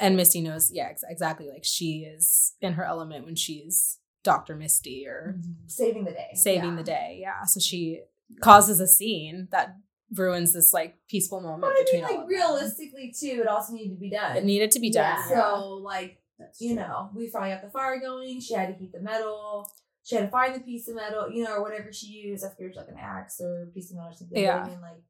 And 0.00 0.16
Misty 0.16 0.40
knows, 0.40 0.70
yeah, 0.72 0.88
ex- 0.90 1.04
exactly. 1.08 1.48
Like 1.48 1.64
she 1.64 2.00
is 2.00 2.54
in 2.60 2.72
her 2.74 2.84
element 2.84 3.24
when 3.24 3.36
she's 3.36 3.98
Dr. 4.24 4.56
Misty 4.56 5.06
or 5.06 5.36
mm-hmm. 5.38 5.52
Saving 5.66 6.04
the 6.04 6.12
day. 6.12 6.30
saving 6.34 6.70
Yeah. 6.70 6.76
the 6.76 6.82
day. 6.82 7.18
Yeah. 7.20 7.44
So 7.44 7.60
she 7.60 8.00
causes 8.40 8.80
a 8.80 8.86
scene 8.88 9.48
that 9.52 9.76
ruins 10.14 10.52
this 10.52 10.72
like 10.72 10.96
peaceful 11.08 11.40
moment 11.40 11.62
But 11.62 11.68
I 11.70 11.74
mean, 11.74 11.84
between 11.84 12.04
all 12.04 12.10
like 12.10 12.18
of 12.24 12.28
them. 12.28 12.28
realistically 12.28 13.14
too, 13.18 13.40
it 13.42 13.46
also 13.46 13.72
needed 13.74 13.94
to 13.94 14.00
be 14.00 14.10
done. 14.10 14.36
It 14.36 14.44
needed 14.44 14.70
to 14.72 14.80
be 14.80 14.90
done. 14.90 15.18
Yeah. 15.30 15.40
So 15.40 15.80
like 15.82 16.18
you 16.58 16.74
know, 16.74 17.10
we 17.14 17.28
finally 17.28 17.52
got 17.52 17.62
the 17.62 17.70
fire 17.70 18.00
going. 18.00 18.40
She 18.40 18.54
had 18.54 18.68
to 18.68 18.74
heat 18.74 18.92
the 18.92 19.00
metal. 19.00 19.70
She 20.02 20.16
had 20.16 20.22
to 20.22 20.30
find 20.30 20.52
the 20.54 20.60
piece 20.60 20.88
of 20.88 20.96
metal, 20.96 21.30
you 21.30 21.44
know, 21.44 21.52
or 21.54 21.62
whatever 21.62 21.92
she 21.92 22.06
used. 22.06 22.44
I 22.44 22.48
figured 22.48 22.72
it 22.72 22.76
was 22.76 22.86
like 22.88 22.94
an 22.96 23.00
axe 23.00 23.40
or 23.40 23.62
a 23.62 23.66
piece 23.66 23.90
of 23.90 23.96
metal 23.98 24.10
or 24.10 24.14
something. 24.14 24.42
Yeah. 24.42 24.64
I 24.64 24.68
mean, 24.68 24.80
like, 24.80 25.00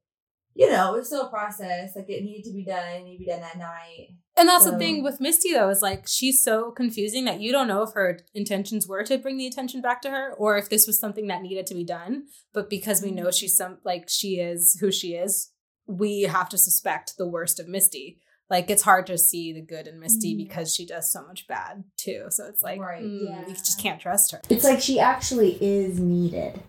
you 0.55 0.69
know, 0.69 0.93
it 0.93 0.99
was 0.99 1.07
still 1.07 1.27
a 1.27 1.29
process. 1.29 1.95
Like 1.95 2.09
it 2.09 2.23
needed 2.23 2.43
to 2.49 2.53
be 2.53 2.63
done. 2.63 2.83
It 2.95 3.03
needed 3.03 3.17
to 3.19 3.25
be 3.25 3.31
done 3.31 3.41
that 3.41 3.57
night. 3.57 4.09
And 4.35 4.47
that's 4.49 4.65
the 4.65 4.77
thing 4.77 5.03
with 5.03 5.19
Misty 5.21 5.53
though, 5.53 5.69
is 5.69 5.81
like 5.81 6.05
she's 6.07 6.43
so 6.43 6.71
confusing 6.71 7.25
that 7.25 7.39
you 7.41 7.51
don't 7.51 7.67
know 7.67 7.83
if 7.83 7.93
her 7.93 8.19
intentions 8.33 8.87
were 8.87 9.03
to 9.03 9.17
bring 9.17 9.37
the 9.37 9.47
attention 9.47 9.81
back 9.81 10.01
to 10.03 10.09
her 10.09 10.33
or 10.33 10.57
if 10.57 10.69
this 10.69 10.87
was 10.87 10.99
something 10.99 11.27
that 11.27 11.41
needed 11.43 11.67
to 11.67 11.75
be 11.75 11.83
done. 11.83 12.23
But 12.53 12.69
because 12.69 13.01
we 13.01 13.11
know 13.11 13.29
she's 13.31 13.55
some 13.55 13.77
like 13.83 14.09
she 14.09 14.39
is 14.39 14.77
who 14.79 14.91
she 14.91 15.13
is, 15.13 15.51
we 15.87 16.21
have 16.23 16.49
to 16.49 16.57
suspect 16.57 17.17
the 17.17 17.27
worst 17.27 17.59
of 17.59 17.67
Misty. 17.67 18.19
Like 18.49 18.69
it's 18.69 18.83
hard 18.83 19.07
to 19.07 19.17
see 19.17 19.53
the 19.53 19.61
good 19.61 19.87
in 19.87 19.99
Misty 19.99 20.33
Mhm. 20.33 20.37
because 20.37 20.73
she 20.73 20.85
does 20.85 21.11
so 21.11 21.25
much 21.25 21.47
bad 21.47 21.83
too. 21.97 22.25
So 22.29 22.45
it's 22.47 22.61
like 22.61 22.79
Right, 22.79 23.03
mm, 23.03 23.25
yeah. 23.29 23.47
you 23.47 23.53
just 23.53 23.79
can't 23.81 24.01
trust 24.01 24.31
her. 24.31 24.41
It's 24.49 24.63
like 24.63 24.81
she 24.81 24.99
actually 24.99 25.57
is 25.61 25.99
needed 25.99 26.59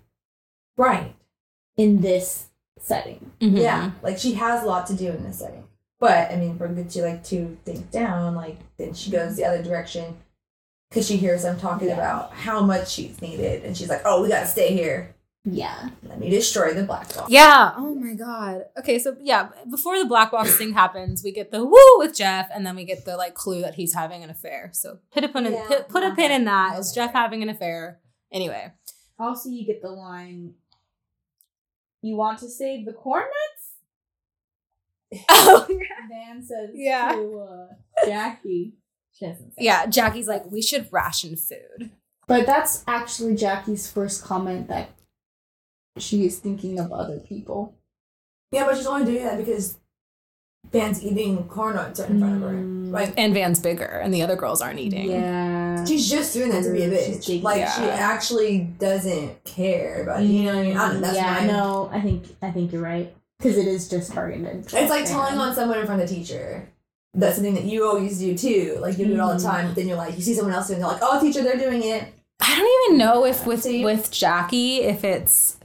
Right. 0.76 1.14
in 1.76 2.00
this 2.00 2.46
setting. 2.78 3.30
Mm-hmm. 3.40 3.56
Yeah. 3.58 3.90
Like 4.02 4.18
she 4.18 4.34
has 4.34 4.62
a 4.62 4.66
lot 4.66 4.86
to 4.88 4.94
do 4.94 5.08
in 5.10 5.22
this 5.24 5.38
setting. 5.38 5.64
But 6.00 6.30
I 6.32 6.36
mean, 6.36 6.58
for 6.58 6.68
get 6.68 6.94
you 6.96 7.02
like 7.02 7.24
two 7.24 7.56
things 7.64 7.80
down, 7.90 8.34
like 8.34 8.58
then 8.76 8.94
she 8.94 9.10
goes 9.10 9.36
the 9.36 9.44
other 9.44 9.62
direction 9.62 10.16
because 10.90 11.06
she 11.06 11.16
hears 11.16 11.42
them 11.42 11.58
talking 11.58 11.88
Yeah. 11.88 11.94
about 11.94 12.32
how 12.32 12.62
much 12.62 12.90
she's 12.90 13.20
needed, 13.22 13.64
and 13.64 13.76
she's 13.76 13.88
like, 13.88 14.02
"Oh, 14.04 14.22
we 14.22 14.28
gotta 14.28 14.46
stay 14.46 14.74
here. 14.74 15.14
Yeah. 15.46 15.90
Let 16.02 16.18
me 16.20 16.30
destroy 16.30 16.74
the 16.74 16.82
black 16.84 17.14
box." 17.14 17.30
Yeah. 17.30 17.72
Oh 17.76 17.94
my 17.94 18.14
god. 18.14 18.64
Okay, 18.78 18.98
so 18.98 19.16
yeah, 19.20 19.48
before 19.70 19.98
the 19.98 20.04
black 20.04 20.30
box 20.30 20.56
thing 20.58 20.72
happens, 20.74 21.22
we 21.24 21.32
get 21.32 21.50
the 21.50 21.64
woo 21.64 21.98
with 21.98 22.14
Jeff, 22.14 22.48
and 22.54 22.66
then 22.66 22.76
we 22.76 22.84
get 22.84 23.04
the 23.04 23.16
like 23.16 23.34
clue 23.34 23.62
that 23.62 23.74
he's 23.76 23.94
having 23.94 24.22
an 24.22 24.30
affair. 24.30 24.70
So 24.74 24.98
put 25.12 25.24
a 25.24 25.28
pin 25.28 25.46
in, 25.46 25.52
Yeah, 25.54 25.64
put, 25.66 25.88
put 25.88 26.02
a 26.04 26.14
pin 26.14 26.30
in 26.32 26.44
that. 26.44 26.82
Jeff 26.94 27.12
having 27.12 27.42
an 27.42 27.48
affair? 27.48 28.00
Anyway. 28.32 28.72
Also, 29.18 29.48
you 29.48 29.64
get 29.64 29.80
the 29.80 29.90
line, 29.90 30.54
"You 32.04 32.16
want 32.16 32.38
to 32.40 32.48
save 32.48 32.84
the 32.86 32.92
corn 32.92 33.22
nuts?" 33.24 35.24
Oh 35.30 35.66
Van 36.10 36.42
says 36.44 36.70
Yeah. 36.74 37.12
to 37.12 37.38
uh, 37.38 37.66
Jackie. 38.06 38.74
She 39.12 39.26
doesn't 39.26 39.52
say 39.52 39.64
yeah. 39.64 39.86
Jackie's 39.86 40.26
like, 40.28 40.50
we 40.50 40.60
should 40.60 40.88
ration 40.92 41.36
food. 41.36 41.90
But 42.26 42.46
that's 42.46 42.82
actually 42.88 43.36
Jackie's 43.36 43.88
first 43.90 44.24
comment 44.24 44.66
that 44.68 44.90
she 45.98 46.24
is 46.26 46.38
thinking 46.40 46.78
of 46.80 46.90
other 46.92 47.20
people. 47.20 47.76
Yeah, 48.50 48.64
but 48.66 48.76
she's 48.76 48.86
only 48.86 49.06
doing 49.06 49.24
that 49.24 49.38
because 49.38 49.78
Van's 50.72 51.02
eating 51.04 51.46
corn 51.48 51.76
nuts 51.76 52.00
right 52.00 52.10
in 52.10 52.18
front 52.18 52.34
of 52.36 52.42
her. 52.42 52.54
Like 52.94 53.14
And 53.16 53.34
Van's 53.34 53.60
bigger, 53.60 53.84
and 53.84 54.12
the 54.14 54.22
other 54.22 54.36
girls 54.36 54.60
aren't 54.62 54.78
eating. 54.78 55.10
Yeah. 55.10 55.84
she's 55.84 56.08
just 56.08 56.32
doing 56.32 56.50
that 56.50 56.62
to 56.64 56.72
be 56.72 56.82
a 56.82 57.04
She's 57.04 57.18
bitch. 57.26 57.42
Like 57.42 57.58
yeah. 57.58 57.72
she 57.76 57.84
actually 57.84 58.58
doesn't 58.78 59.44
care 59.44 60.02
about 60.02 60.22
it. 60.22 60.26
You 60.26 60.44
know 60.44 60.56
what 60.56 60.60
I 60.60 60.68
mean? 60.68 60.76
I 60.76 60.94
that's 61.00 61.16
yeah, 61.16 61.32
my. 61.40 61.46
no, 61.46 61.90
I 61.92 62.00
think 62.00 62.24
I 62.42 62.50
think 62.50 62.72
you're 62.72 62.82
right 62.82 63.14
because 63.38 63.56
it 63.58 63.66
is 63.66 63.88
just 63.88 64.12
targeted. 64.12 64.66
It's 64.72 64.72
like 64.90 65.04
telling 65.06 65.36
on 65.38 65.54
someone 65.54 65.78
in 65.78 65.86
front 65.86 66.00
of 66.02 66.08
the 66.08 66.14
teacher. 66.14 66.68
That's 67.16 67.36
something 67.36 67.54
that 67.54 67.64
you 67.64 67.86
always 67.86 68.18
do 68.18 68.36
too. 68.36 68.78
Like 68.80 68.98
you 68.98 69.06
do 69.06 69.14
it 69.14 69.20
all 69.20 69.28
the 69.30 69.36
Mhm. 69.36 69.44
time, 69.44 69.66
but 69.66 69.76
then 69.76 69.86
you're 69.86 69.96
like, 69.96 70.16
you 70.16 70.22
see 70.22 70.34
someone 70.34 70.52
else 70.54 70.66
doing 70.66 70.78
it, 70.78 70.82
you're 70.82 70.90
like, 70.92 71.00
oh, 71.02 71.20
teacher, 71.20 71.42
they're 71.42 71.56
doing 71.58 71.82
it. 71.84 72.12
I 72.40 72.56
don't 72.56 72.84
even 72.86 72.98
know 72.98 73.24
if 73.24 73.46
with 73.46 73.62
See? 73.62 73.84
with 73.84 74.10
Jackie 74.10 74.78
if 74.82 75.04
it's 75.04 75.58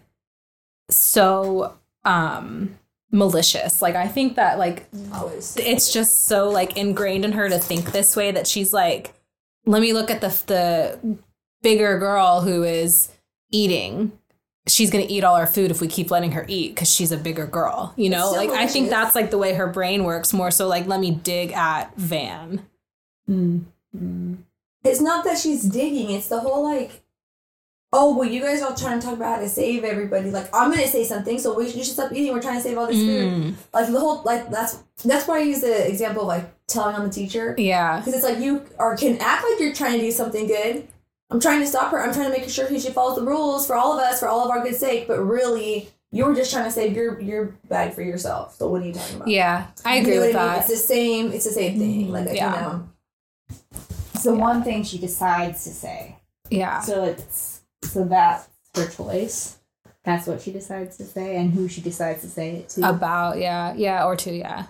so 0.89 1.75
um 2.05 2.77
malicious. 3.11 3.81
Like 3.81 3.95
I 3.95 4.07
think 4.07 4.35
that 4.35 4.57
like 4.59 4.87
Always. 5.13 5.55
it's 5.57 5.91
just 5.91 6.27
so 6.27 6.49
like 6.49 6.77
ingrained 6.77 7.25
in 7.25 7.31
her 7.33 7.49
to 7.49 7.59
think 7.59 7.91
this 7.91 8.15
way 8.15 8.31
that 8.31 8.47
she's 8.47 8.73
like 8.73 9.13
let 9.65 9.81
me 9.81 9.93
look 9.93 10.09
at 10.11 10.21
the 10.21 10.29
the 10.47 11.17
bigger 11.61 11.97
girl 11.99 12.41
who 12.41 12.63
is 12.63 13.11
eating 13.51 14.11
she's 14.67 14.89
going 14.91 15.05
to 15.05 15.11
eat 15.11 15.23
all 15.23 15.35
our 15.35 15.47
food 15.47 15.71
if 15.71 15.81
we 15.81 15.87
keep 15.87 16.11
letting 16.11 16.31
her 16.33 16.45
eat 16.47 16.75
cuz 16.75 16.89
she's 16.89 17.11
a 17.11 17.17
bigger 17.17 17.45
girl 17.47 17.93
you 17.97 18.09
know 18.09 18.31
so 18.31 18.37
like 18.37 18.51
i 18.51 18.67
think 18.67 18.89
that's 18.89 19.15
like 19.15 19.31
the 19.31 19.37
way 19.37 19.53
her 19.55 19.67
brain 19.67 20.03
works 20.03 20.31
more 20.31 20.51
so 20.51 20.67
like 20.67 20.85
let 20.87 20.99
me 20.99 21.11
dig 21.11 21.51
at 21.51 21.91
van 21.97 22.61
Mm. 23.29 23.65
Mm. 23.95 24.37
It's 24.83 25.01
not 25.01 25.23
that 25.25 25.37
she's 25.37 25.63
digging. 25.63 26.09
It's 26.11 26.27
the 26.27 26.39
whole 26.39 26.63
like, 26.63 27.03
oh 27.91 28.15
well, 28.17 28.27
you 28.27 28.41
guys 28.41 28.61
are 28.61 28.69
all 28.69 28.75
trying 28.75 28.99
to 28.99 29.05
talk 29.05 29.15
about 29.15 29.35
how 29.37 29.41
to 29.41 29.49
save 29.49 29.83
everybody. 29.83 30.31
Like 30.31 30.49
I'm 30.53 30.69
gonna 30.71 30.87
say 30.87 31.03
something, 31.03 31.39
so 31.39 31.55
we, 31.55 31.65
you 31.65 31.83
should 31.83 31.93
stop 31.93 32.11
eating. 32.11 32.33
We're 32.33 32.41
trying 32.41 32.57
to 32.57 32.61
save 32.63 32.77
all 32.77 32.87
this 32.87 32.97
food. 32.97 33.33
Mm, 33.33 33.53
Like 33.73 33.87
the 33.91 33.99
whole 33.99 34.21
like 34.23 34.49
that's 34.49 34.83
that's 35.05 35.27
why 35.27 35.37
I 35.39 35.41
use 35.43 35.61
the 35.61 35.87
example 35.89 36.21
of 36.23 36.27
like 36.27 36.45
telling 36.67 36.95
on 36.95 37.03
the 37.03 37.09
teacher 37.11 37.55
yeah 37.57 37.97
because 37.97 38.13
it's 38.13 38.23
like 38.23 38.37
you 38.37 38.63
are 38.77 38.95
can 38.95 39.17
act 39.19 39.43
like 39.43 39.59
you're 39.59 39.73
trying 39.73 39.93
to 39.99 40.05
do 40.05 40.11
something 40.11 40.45
good, 40.45 40.87
I'm 41.31 41.39
trying 41.39 41.61
to 41.61 41.67
stop 41.67 41.91
her. 41.91 42.01
I'm 42.03 42.13
trying 42.13 42.31
to 42.31 42.37
make 42.37 42.47
sure 42.49 42.67
she 42.67 42.89
follows 42.91 43.17
the 43.17 43.23
rules 43.25 43.65
for 43.65 43.75
all 43.75 43.93
of 43.93 43.99
us, 43.99 44.19
for 44.19 44.27
all 44.27 44.43
of 44.45 44.51
our 44.51 44.63
good 44.63 44.75
sake. 44.75 45.07
But 45.07 45.19
really, 45.23 45.89
you're 46.11 46.33
just 46.35 46.51
trying 46.51 46.65
to 46.65 46.71
save 46.71 46.95
your 46.95 47.19
your 47.19 47.45
bag 47.69 47.93
for 47.93 48.01
yourself. 48.03 48.55
So 48.55 48.67
what 48.67 48.81
are 48.83 48.85
you 48.85 48.93
talking 48.93 49.15
about? 49.15 49.27
Yeah, 49.29 49.67
I 49.83 49.95
You 49.95 50.01
agree 50.01 50.15
know 50.15 50.21
with 50.27 50.35
I 50.35 50.39
mean? 50.39 50.47
that. 50.47 50.59
It's 50.59 50.69
the 50.69 50.75
same. 50.77 51.31
It's 51.31 51.45
the 51.45 51.51
same 51.51 51.79
thing. 51.79 52.11
Like 52.11 52.27
Yeah. 52.33 52.55
you 52.55 52.61
know. 52.61 52.89
So 54.19 54.33
one 54.33 54.63
thing 54.63 54.83
she 54.83 54.97
decides 54.97 55.63
to 55.63 55.69
say. 55.69 56.17
Yeah. 56.49 56.81
So 56.81 57.03
it's 57.03 57.58
so 57.83 58.05
that's 58.05 58.47
her 58.75 58.87
choice. 58.87 59.57
That's 60.03 60.27
what 60.27 60.41
she 60.41 60.51
decides 60.51 60.97
to 60.97 61.03
say, 61.03 61.35
and 61.35 61.51
who 61.51 61.67
she 61.67 61.81
decides 61.81 62.21
to 62.21 62.29
say 62.29 62.57
it 62.57 62.69
to. 62.69 62.89
About, 62.89 63.37
yeah, 63.37 63.73
yeah, 63.75 64.05
or 64.05 64.15
to, 64.15 64.31
yeah. 64.31 64.67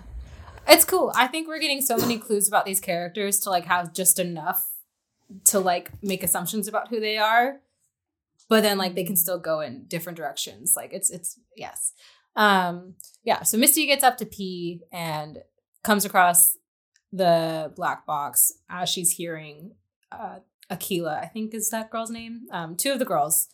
It's 0.68 0.84
cool. 0.84 1.12
I 1.14 1.26
think 1.26 1.48
we're 1.48 1.60
getting 1.60 1.80
so 1.80 1.96
many 1.96 2.18
clues 2.18 2.46
about 2.46 2.64
these 2.64 2.80
characters 2.80 3.40
to 3.40 3.50
like 3.50 3.64
have 3.66 3.92
just 3.92 4.18
enough 4.18 4.70
to 5.44 5.58
like 5.58 5.90
make 6.02 6.22
assumptions 6.22 6.68
about 6.68 6.88
who 6.88 7.00
they 7.00 7.18
are. 7.18 7.60
But 8.48 8.62
then 8.62 8.78
like 8.78 8.94
they 8.94 9.04
can 9.04 9.16
still 9.16 9.38
go 9.38 9.60
in 9.60 9.84
different 9.86 10.16
directions. 10.16 10.74
Like 10.76 10.92
it's 10.92 11.10
it's 11.10 11.38
yes. 11.56 11.92
Um 12.36 12.94
yeah, 13.22 13.42
so 13.42 13.58
Misty 13.58 13.86
gets 13.86 14.04
up 14.04 14.16
to 14.18 14.26
pee 14.26 14.80
and 14.92 15.38
comes 15.82 16.04
across 16.04 16.56
the 17.12 17.72
black 17.74 18.06
box 18.06 18.52
as 18.68 18.88
she's 18.88 19.12
hearing 19.12 19.72
uh 20.12 20.38
Akilah, 20.70 21.22
I 21.22 21.26
think 21.26 21.54
is 21.54 21.70
that 21.70 21.90
girl's 21.90 22.10
name. 22.10 22.46
Um 22.52 22.76
two 22.76 22.92
of 22.92 22.98
the 22.98 23.04
girls 23.04 23.48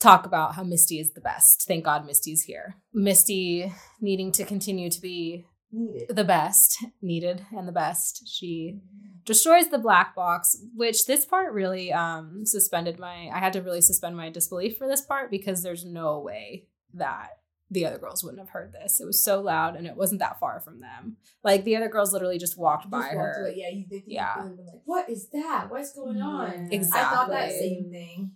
talk 0.00 0.26
about 0.26 0.54
how 0.56 0.64
Misty 0.64 0.98
is 0.98 1.12
the 1.12 1.20
best. 1.20 1.64
Thank 1.68 1.84
God 1.84 2.04
Misty's 2.04 2.42
here. 2.42 2.76
Misty 2.92 3.72
needing 4.00 4.32
to 4.32 4.44
continue 4.44 4.90
to 4.90 5.00
be 5.00 5.46
Needed. 5.74 6.14
the 6.14 6.24
best, 6.24 6.84
needed 7.00 7.46
and 7.56 7.66
the 7.66 7.72
best. 7.72 8.28
She 8.28 8.80
destroys 9.24 9.68
the 9.68 9.78
black 9.78 10.14
box, 10.14 10.56
which 10.74 11.06
this 11.06 11.24
part 11.24 11.52
really 11.52 11.92
um 11.92 12.44
suspended 12.44 12.98
my 12.98 13.30
I 13.32 13.38
had 13.38 13.52
to 13.54 13.62
really 13.62 13.80
suspend 13.80 14.16
my 14.16 14.28
disbelief 14.30 14.76
for 14.76 14.86
this 14.88 15.02
part 15.02 15.30
because 15.30 15.62
there's 15.62 15.84
no 15.84 16.18
way 16.18 16.66
that 16.94 17.28
the 17.72 17.86
other 17.86 17.98
girls 17.98 18.22
wouldn't 18.22 18.40
have 18.40 18.50
heard 18.50 18.72
this. 18.72 19.00
It 19.00 19.04
was 19.06 19.22
so 19.22 19.40
loud 19.40 19.76
and 19.76 19.86
it 19.86 19.96
wasn't 19.96 20.20
that 20.20 20.38
far 20.38 20.60
from 20.60 20.80
them. 20.80 21.16
Like 21.42 21.64
the 21.64 21.74
other 21.76 21.88
girls 21.88 22.12
literally 22.12 22.38
just 22.38 22.56
walked 22.58 22.88
by 22.90 22.98
walked 22.98 23.14
her. 23.14 23.46
away. 23.46 23.54
Yeah, 23.56 23.70
you 23.70 23.84
think 23.88 24.04
Yeah. 24.06 24.36
you 24.36 24.42
would 24.42 24.48
have 24.50 24.56
been 24.58 24.66
like, 24.66 24.82
what 24.84 25.08
is 25.10 25.28
that? 25.30 25.70
What's 25.70 25.92
going 25.94 26.20
on? 26.22 26.68
Exactly. 26.70 27.00
I 27.00 27.10
thought 27.14 27.30
that 27.30 27.50
same 27.52 27.90
thing. 27.90 28.32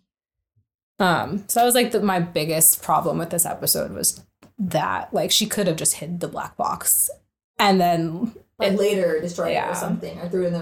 Um, 0.98 1.44
so 1.48 1.60
I 1.60 1.64
was 1.64 1.74
like 1.74 1.90
the, 1.92 2.00
my 2.00 2.20
biggest 2.20 2.82
problem 2.82 3.18
with 3.18 3.30
this 3.30 3.44
episode 3.44 3.92
was 3.92 4.24
that 4.58 5.12
like 5.12 5.30
she 5.30 5.46
could 5.46 5.66
have 5.66 5.76
just 5.76 5.96
hid 5.96 6.20
the 6.20 6.28
black 6.28 6.56
box 6.56 7.10
and 7.58 7.78
then 7.78 8.32
Like 8.58 8.72
it- 8.72 8.78
later 8.78 9.20
destroyed 9.20 9.52
it 9.54 9.62
or 9.68 9.74
something. 9.74 10.18
I 10.18 10.28
threw 10.28 10.44
it 10.44 10.46
in 10.48 10.52
the 10.54 10.60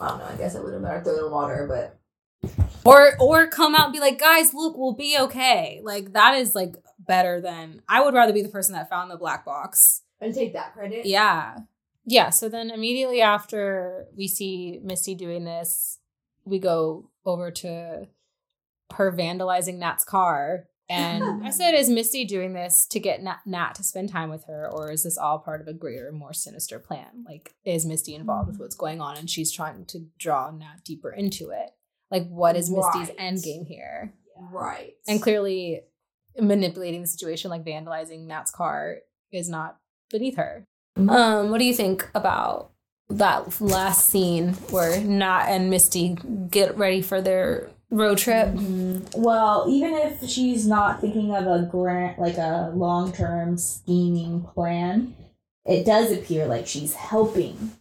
I 0.00 0.08
don't 0.08 0.18
know, 0.18 0.24
I 0.32 0.36
guess 0.38 0.56
I 0.56 0.60
would 0.60 0.72
have 0.72 0.82
better 0.82 1.02
throw 1.04 1.16
it 1.16 1.26
in 1.26 1.30
water, 1.30 1.66
but 1.68 1.99
or 2.84 3.16
or 3.20 3.46
come 3.46 3.74
out 3.74 3.84
and 3.84 3.92
be 3.92 4.00
like, 4.00 4.18
guys, 4.18 4.54
look, 4.54 4.76
we'll 4.76 4.94
be 4.94 5.16
okay. 5.18 5.80
Like 5.82 6.12
that 6.12 6.34
is 6.34 6.54
like 6.54 6.74
better 6.98 7.40
than 7.40 7.82
I 7.88 8.02
would 8.02 8.14
rather 8.14 8.32
be 8.32 8.42
the 8.42 8.48
person 8.48 8.74
that 8.74 8.88
found 8.88 9.10
the 9.10 9.16
black 9.16 9.44
box. 9.44 10.02
and 10.20 10.34
take 10.34 10.52
that 10.52 10.74
credit. 10.74 11.06
Yeah. 11.06 11.58
Yeah. 12.04 12.30
So 12.30 12.48
then 12.48 12.70
immediately 12.70 13.20
after 13.20 14.06
we 14.16 14.28
see 14.28 14.80
Misty 14.82 15.14
doing 15.14 15.44
this, 15.44 15.98
we 16.44 16.58
go 16.58 17.10
over 17.24 17.50
to 17.50 18.08
her 18.94 19.12
vandalizing 19.12 19.78
Nat's 19.78 20.04
car. 20.04 20.66
And 20.88 21.44
I 21.46 21.50
said, 21.50 21.74
is 21.74 21.88
Misty 21.88 22.24
doing 22.24 22.52
this 22.52 22.86
to 22.90 22.98
get 22.98 23.22
Nat, 23.22 23.40
Nat 23.46 23.74
to 23.76 23.84
spend 23.84 24.08
time 24.08 24.28
with 24.28 24.44
her, 24.46 24.68
or 24.70 24.90
is 24.90 25.04
this 25.04 25.16
all 25.16 25.38
part 25.38 25.60
of 25.60 25.68
a 25.68 25.72
greater, 25.72 26.10
more 26.10 26.32
sinister 26.32 26.80
plan? 26.80 27.24
Like, 27.24 27.54
is 27.64 27.86
Misty 27.86 28.14
involved 28.14 28.46
hmm. 28.46 28.52
with 28.52 28.60
what's 28.60 28.76
going 28.76 29.00
on 29.00 29.16
and 29.16 29.30
she's 29.30 29.52
trying 29.52 29.84
to 29.86 30.06
draw 30.18 30.50
Nat 30.50 30.84
deeper 30.84 31.12
into 31.12 31.50
it? 31.50 31.70
Like, 32.10 32.28
what 32.28 32.56
is 32.56 32.70
Misty's 32.70 33.08
Right. 33.08 33.16
end 33.18 33.42
game 33.42 33.64
here? 33.64 34.12
Right. 34.36 34.94
And 35.06 35.20
clearly, 35.22 35.82
manipulating 36.38 37.00
the 37.02 37.06
situation, 37.06 37.50
like 37.50 37.64
vandalizing 37.64 38.26
Nat's 38.26 38.50
car, 38.50 38.98
is 39.32 39.48
not 39.48 39.76
beneath 40.10 40.36
her. 40.36 40.64
Um, 40.96 41.50
what 41.50 41.58
do 41.58 41.64
you 41.64 41.74
think 41.74 42.08
about 42.14 42.70
that 43.08 43.60
last 43.60 44.06
scene 44.06 44.54
where 44.70 45.00
Nat 45.00 45.46
and 45.48 45.70
Misty 45.70 46.16
get 46.50 46.76
ready 46.76 47.00
for 47.02 47.20
their 47.20 47.70
road 47.90 48.18
trip? 48.18 48.48
Mhm. 48.48 49.16
Well, 49.16 49.66
even 49.68 49.94
if 49.94 50.28
she's 50.28 50.66
not 50.66 51.00
thinking 51.00 51.34
of 51.34 51.46
a 51.46 51.64
grant, 51.66 52.18
like 52.18 52.38
a 52.38 52.72
long 52.74 53.12
term 53.12 53.56
scheming 53.56 54.42
plan, 54.42 55.14
it 55.64 55.84
does 55.84 56.10
appear 56.12 56.46
like 56.46 56.66
she's 56.66 56.94
helping, 56.94 57.72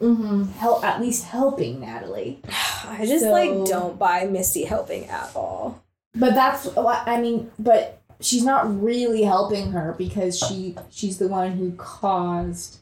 Mm-hmm. 0.00 0.44
help 0.58 0.84
at 0.84 1.00
least 1.00 1.24
helping 1.24 1.80
Natalie. 1.80 2.40
I 2.88 3.04
just 3.06 3.24
So- 3.24 3.32
like 3.32 3.50
don't 3.66 3.98
buy 3.98 4.24
Misty 4.26 4.64
helping 4.64 5.04
at 5.06 5.30
all. 5.34 5.82
But 6.14 6.34
that's 6.34 6.66
what 6.66 7.06
I 7.06 7.20
mean. 7.20 7.50
But 7.58 8.00
she's 8.20 8.44
not 8.44 8.82
really 8.82 9.22
helping 9.22 9.72
her 9.72 9.94
because 9.98 10.38
she 10.38 10.76
she's 10.90 11.18
the 11.18 11.28
one 11.28 11.52
who 11.52 11.72
caused 11.72 12.78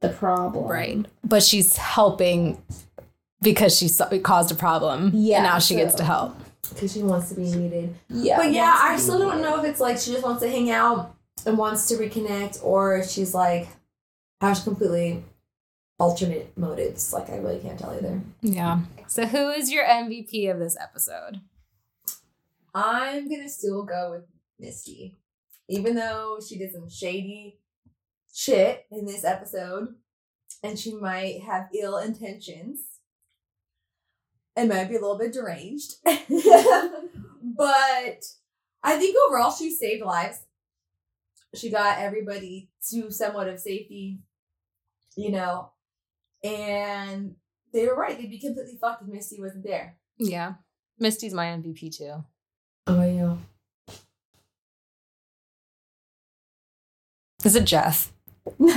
the 0.00 0.08
problem. 0.10 0.66
Right. 0.66 1.06
But 1.24 1.42
she's 1.42 1.76
helping 1.76 2.62
because 3.42 3.76
she 3.76 3.88
saw- 3.88 4.08
caused 4.20 4.52
a 4.52 4.54
problem. 4.54 5.10
Yeah, 5.14 5.38
And 5.38 5.44
now 5.44 5.58
she 5.58 5.74
gets 5.76 5.94
to 5.96 6.04
help. 6.04 6.36
Because 6.74 6.92
she 6.92 7.02
wants 7.02 7.30
to 7.30 7.34
be 7.36 7.50
needed. 7.50 7.94
Yeah. 8.08 8.36
But 8.36 8.52
yeah, 8.52 8.76
I 8.80 8.96
still 8.96 9.18
don't 9.18 9.40
know 9.42 9.58
if 9.58 9.64
it's 9.64 9.80
like 9.80 9.98
she 9.98 10.12
just 10.12 10.22
wants 10.24 10.42
to 10.42 10.48
hang 10.50 10.70
out 10.70 11.14
and 11.46 11.56
wants 11.56 11.86
to 11.88 11.94
reconnect, 11.96 12.62
or 12.64 13.02
she's 13.04 13.32
like 13.34 13.68
has 14.40 14.62
completely 14.62 15.24
alternate 15.98 16.56
motives. 16.56 17.12
Like 17.12 17.30
I 17.30 17.36
really 17.36 17.60
can't 17.60 17.78
tell 17.78 17.92
either. 17.92 18.20
Yeah. 18.40 18.80
So 19.06 19.26
who 19.26 19.50
is 19.50 19.70
your 19.70 19.84
MVP 19.84 20.50
of 20.50 20.58
this 20.58 20.76
episode? 20.80 21.40
I'm 22.74 23.28
gonna 23.28 23.48
still 23.48 23.82
go 23.82 24.10
with 24.12 24.24
Misty, 24.58 25.18
even 25.68 25.94
though 25.94 26.38
she 26.46 26.58
did 26.58 26.72
some 26.72 26.88
shady 26.88 27.58
shit 28.32 28.86
in 28.90 29.04
this 29.06 29.24
episode, 29.24 29.94
and 30.62 30.78
she 30.78 30.94
might 30.94 31.42
have 31.42 31.68
ill 31.74 31.98
intentions. 31.98 32.80
And 34.56 34.68
might 34.70 34.88
be 34.88 34.96
a 34.96 35.00
little 35.00 35.18
bit 35.18 35.32
deranged. 35.32 35.94
but 36.04 36.14
I 38.82 38.96
think 38.96 39.16
overall 39.28 39.52
she 39.52 39.70
saved 39.70 40.04
lives. 40.04 40.40
She 41.54 41.70
got 41.70 41.98
everybody 41.98 42.68
to 42.90 43.08
somewhat 43.12 43.48
of 43.48 43.60
safety, 43.60 44.18
you 45.16 45.30
know, 45.30 45.70
and 46.44 47.34
they 47.72 47.86
were 47.86 47.96
right. 47.96 48.16
They'd 48.18 48.30
be 48.30 48.38
completely 48.38 48.76
fucked 48.80 49.02
if 49.02 49.08
Misty 49.08 49.40
wasn't 49.40 49.64
there. 49.64 49.96
Yeah. 50.18 50.54
Misty's 50.98 51.34
my 51.34 51.46
MVP 51.46 51.96
too. 51.96 52.24
Oh, 52.86 53.02
yeah. 53.04 53.36
Is 57.44 57.54
it 57.54 57.64
Jeff? 57.64 58.12
Woo! 58.58 58.68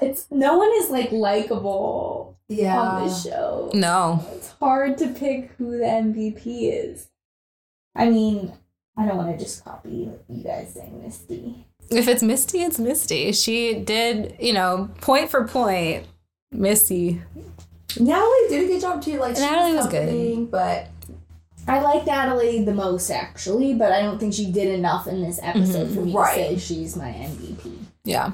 it's 0.00 0.26
no 0.30 0.58
one 0.58 0.70
is 0.76 0.90
like 0.90 1.12
likable 1.12 2.36
Yeah. 2.48 2.78
on 2.80 3.06
this 3.06 3.24
show. 3.24 3.70
No. 3.74 4.24
It's 4.32 4.50
hard 4.52 4.98
to 4.98 5.08
pick 5.08 5.52
who 5.52 5.78
the 5.78 5.84
MVP 5.84 6.44
is. 6.72 7.08
I 7.94 8.10
mean, 8.10 8.52
I 8.96 9.06
don't 9.06 9.16
want 9.16 9.36
to 9.36 9.42
just 9.44 9.64
copy 9.64 10.08
you 10.28 10.42
guys 10.42 10.72
saying 10.74 11.02
Misty. 11.02 11.66
If 11.90 12.08
it's 12.08 12.22
Misty, 12.22 12.62
it's 12.62 12.78
Misty. 12.78 13.32
She 13.32 13.74
did, 13.74 14.36
you 14.40 14.52
know, 14.52 14.88
point 15.00 15.30
for 15.30 15.46
point, 15.46 16.06
Misty. 16.52 17.20
Natalie 17.98 18.48
did 18.48 18.64
a 18.64 18.66
good 18.68 18.80
job 18.80 19.02
too. 19.02 19.18
Like 19.18 19.36
Natalie 19.38 19.76
was 19.76 19.88
good. 19.88 20.50
but 20.50 20.88
I 21.66 21.80
like 21.80 22.06
Natalie 22.06 22.64
the 22.64 22.74
most 22.74 23.10
actually, 23.10 23.74
but 23.74 23.92
I 23.92 24.02
don't 24.02 24.18
think 24.18 24.34
she 24.34 24.50
did 24.50 24.68
enough 24.68 25.06
in 25.06 25.22
this 25.22 25.38
episode 25.42 25.92
for 25.94 26.00
me 26.00 26.12
Right. 26.12 26.34
to 26.54 26.58
say 26.60 26.74
she's 26.74 26.96
my 26.96 27.08
MVP. 27.10 27.78
Yeah. 28.04 28.32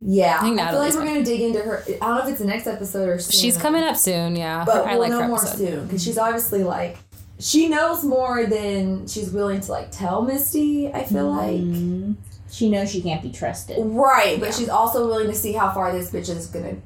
yeah, 0.00 0.38
I 0.38 0.42
think 0.42 0.60
I, 0.60 0.70
feel 0.70 0.78
like 0.80 0.92
we're 0.94 1.04
gonna 1.06 1.24
dig 1.24 1.40
into 1.40 1.60
her. 1.60 1.82
I 1.86 1.92
don't 2.06 2.16
know 2.16 2.22
if 2.24 2.28
it's 2.30 2.38
the 2.40 2.46
next 2.46 2.66
episode 2.66 3.08
or 3.08 3.18
soon. 3.18 3.40
She's 3.40 3.56
coming 3.56 3.82
up 3.82 3.96
soon, 3.96 4.36
yeah. 4.36 4.64
but 4.64 4.84
I 4.86 4.92
we'll 4.92 5.00
like 5.00 5.10
know 5.10 5.22
her 5.22 5.28
more 5.28 5.38
episode. 5.38 5.56
soon 5.58 5.86
because 5.86 6.02
she's 6.04 6.18
obviously 6.18 6.64
like 6.64 6.98
she 7.38 7.68
knows 7.68 8.02
more 8.04 8.46
than 8.46 9.06
she's 9.06 9.30
willing 9.30 9.60
to 9.60 9.72
like 9.72 9.90
tell 9.90 10.22
Misty. 10.22 10.92
I 10.92 11.04
feel 11.04 11.30
like 11.30 11.56
Mhm. 11.60 12.16
she 12.50 12.70
knows 12.70 12.90
she 12.90 13.02
can't 13.02 13.22
be 13.22 13.30
trusted. 13.30 13.76
right, 13.78 14.38
but 14.40 14.46
Yeah. 14.50 14.54
she's 14.54 14.68
also 14.68 15.06
willing 15.06 15.26
to 15.28 15.34
see 15.34 15.52
how 15.52 15.70
far 15.72 15.92
this 15.92 16.10
bitch 16.10 16.28
is 16.34 16.46
gonna 16.46 16.76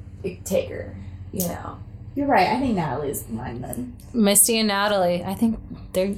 take 0.43 0.69
her. 0.69 0.95
You 1.31 1.47
know, 1.47 1.77
You're 2.13 2.27
right. 2.27 2.49
I 2.49 2.59
think 2.59 2.75
Natalie's 2.75 3.23
mine 3.29 3.61
then. 3.61 3.95
Misty 4.13 4.59
and 4.59 4.67
Natalie. 4.67 5.23
I 5.23 5.33
think 5.33 5.57
they're 5.93 6.15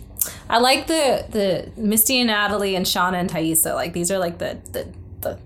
I 0.49 0.57
like 0.57 0.87
the 0.87 1.25
the 1.29 1.69
Misty 1.79 2.19
and 2.19 2.27
Natalie 2.27 2.75
and 2.75 2.83
Shauna 2.85 3.15
and 3.19 3.29
Taissa. 3.29 3.75
Like 3.75 3.93
these 3.93 4.09
are 4.09 4.17
like 4.17 4.39
the 4.39 4.57
the 4.71 4.87
the 5.21 5.37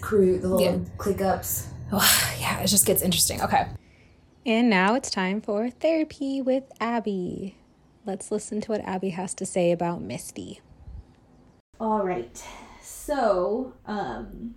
crew, 0.00 0.38
the 0.38 0.46
little 0.48 0.64
Yeah. 0.64 0.78
click 0.98 1.20
ups. 1.20 1.66
Oh, 1.92 2.32
yeah, 2.40 2.60
it 2.60 2.68
just 2.68 2.86
gets 2.86 3.02
interesting. 3.02 3.42
Okay. 3.42 3.66
And 4.44 4.70
now 4.70 4.94
it's 4.94 5.10
time 5.10 5.40
for 5.40 5.70
therapy 5.70 6.40
with 6.40 6.64
Abi. 6.80 7.56
Let's 8.06 8.30
listen 8.30 8.60
to 8.62 8.70
what 8.72 8.86
Abi 8.86 9.10
has 9.10 9.34
to 9.34 9.44
say 9.44 9.72
about 9.72 10.00
Misty. 10.00 10.60
All 11.80 12.06
right. 12.06 12.42
So, 12.80 13.74
um, 13.84 14.54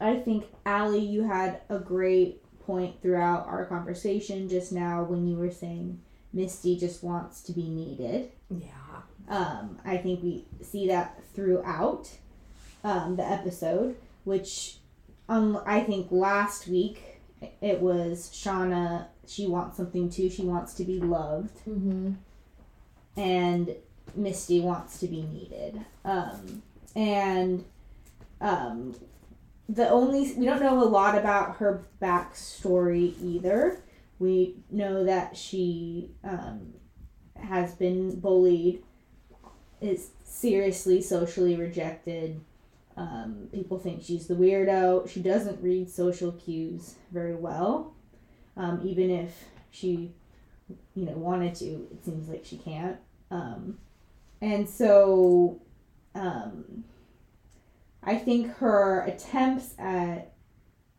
I 0.00 0.16
think 0.16 0.46
Allie, 0.66 1.04
you 1.04 1.22
had 1.22 1.60
a 1.68 1.78
great 1.78 2.42
point 2.66 3.00
throughout 3.00 3.46
our 3.46 3.64
conversation 3.66 4.48
just 4.48 4.72
now 4.72 5.04
when 5.04 5.26
you 5.26 5.36
were 5.36 5.50
saying 5.52 6.00
Misty 6.32 6.76
just 6.76 7.02
wants 7.04 7.42
to 7.42 7.52
be 7.52 7.68
needed. 7.68 8.30
Yeah. 8.50 8.68
Um, 9.28 9.78
I 9.84 9.96
think 9.98 10.22
we 10.22 10.44
see 10.60 10.88
that 10.88 11.22
throughout 11.34 12.10
um, 12.82 13.16
the 13.16 13.24
episode, 13.24 13.96
which 14.24 14.78
um, 15.28 15.60
I 15.64 15.80
think 15.80 16.08
last 16.10 16.66
week 16.66 17.20
it 17.60 17.80
was 17.80 18.30
Shauna. 18.32 19.06
She 19.26 19.46
wants 19.46 19.76
something 19.76 20.10
too. 20.10 20.28
She 20.28 20.42
wants 20.42 20.74
to 20.74 20.84
be 20.84 20.98
loved, 20.98 21.56
Mm-hmm. 21.68 22.14
And 23.16 23.74
Misty 24.14 24.60
wants 24.60 24.98
to 25.00 25.06
be 25.06 25.22
needed. 25.22 25.84
Um, 26.04 26.62
and 26.94 27.64
um, 28.40 28.94
the 29.68 29.88
only 29.88 30.32
we 30.34 30.44
don't 30.44 30.60
know 30.60 30.82
a 30.82 30.84
lot 30.84 31.16
about 31.16 31.56
her 31.56 31.84
backstory 32.00 33.14
either. 33.22 33.80
We 34.18 34.56
know 34.70 35.04
that 35.04 35.36
she 35.36 36.10
um, 36.22 36.74
has 37.36 37.74
been 37.74 38.20
bullied, 38.20 38.82
is 39.80 40.10
seriously 40.24 41.02
socially 41.02 41.56
rejected. 41.56 42.40
Um, 42.96 43.48
people 43.52 43.78
think 43.78 44.02
she's 44.02 44.26
the 44.26 44.34
weirdo. 44.34 45.08
She 45.08 45.20
doesn't 45.20 45.62
read 45.62 45.90
social 45.90 46.32
cues 46.32 46.96
very 47.10 47.34
well, 47.34 47.94
um, 48.56 48.80
even 48.84 49.10
if 49.10 49.44
she, 49.70 50.12
you 50.94 51.06
know, 51.06 51.12
wanted 51.12 51.54
to. 51.56 51.88
It 51.92 52.04
seems 52.04 52.28
like 52.28 52.44
she 52.44 52.56
can't. 52.58 52.98
Um, 53.30 53.78
and 54.40 54.68
so, 54.68 55.60
um, 56.14 56.84
I 58.02 58.16
think 58.16 58.54
her 58.56 59.02
attempts 59.02 59.74
at 59.78 60.34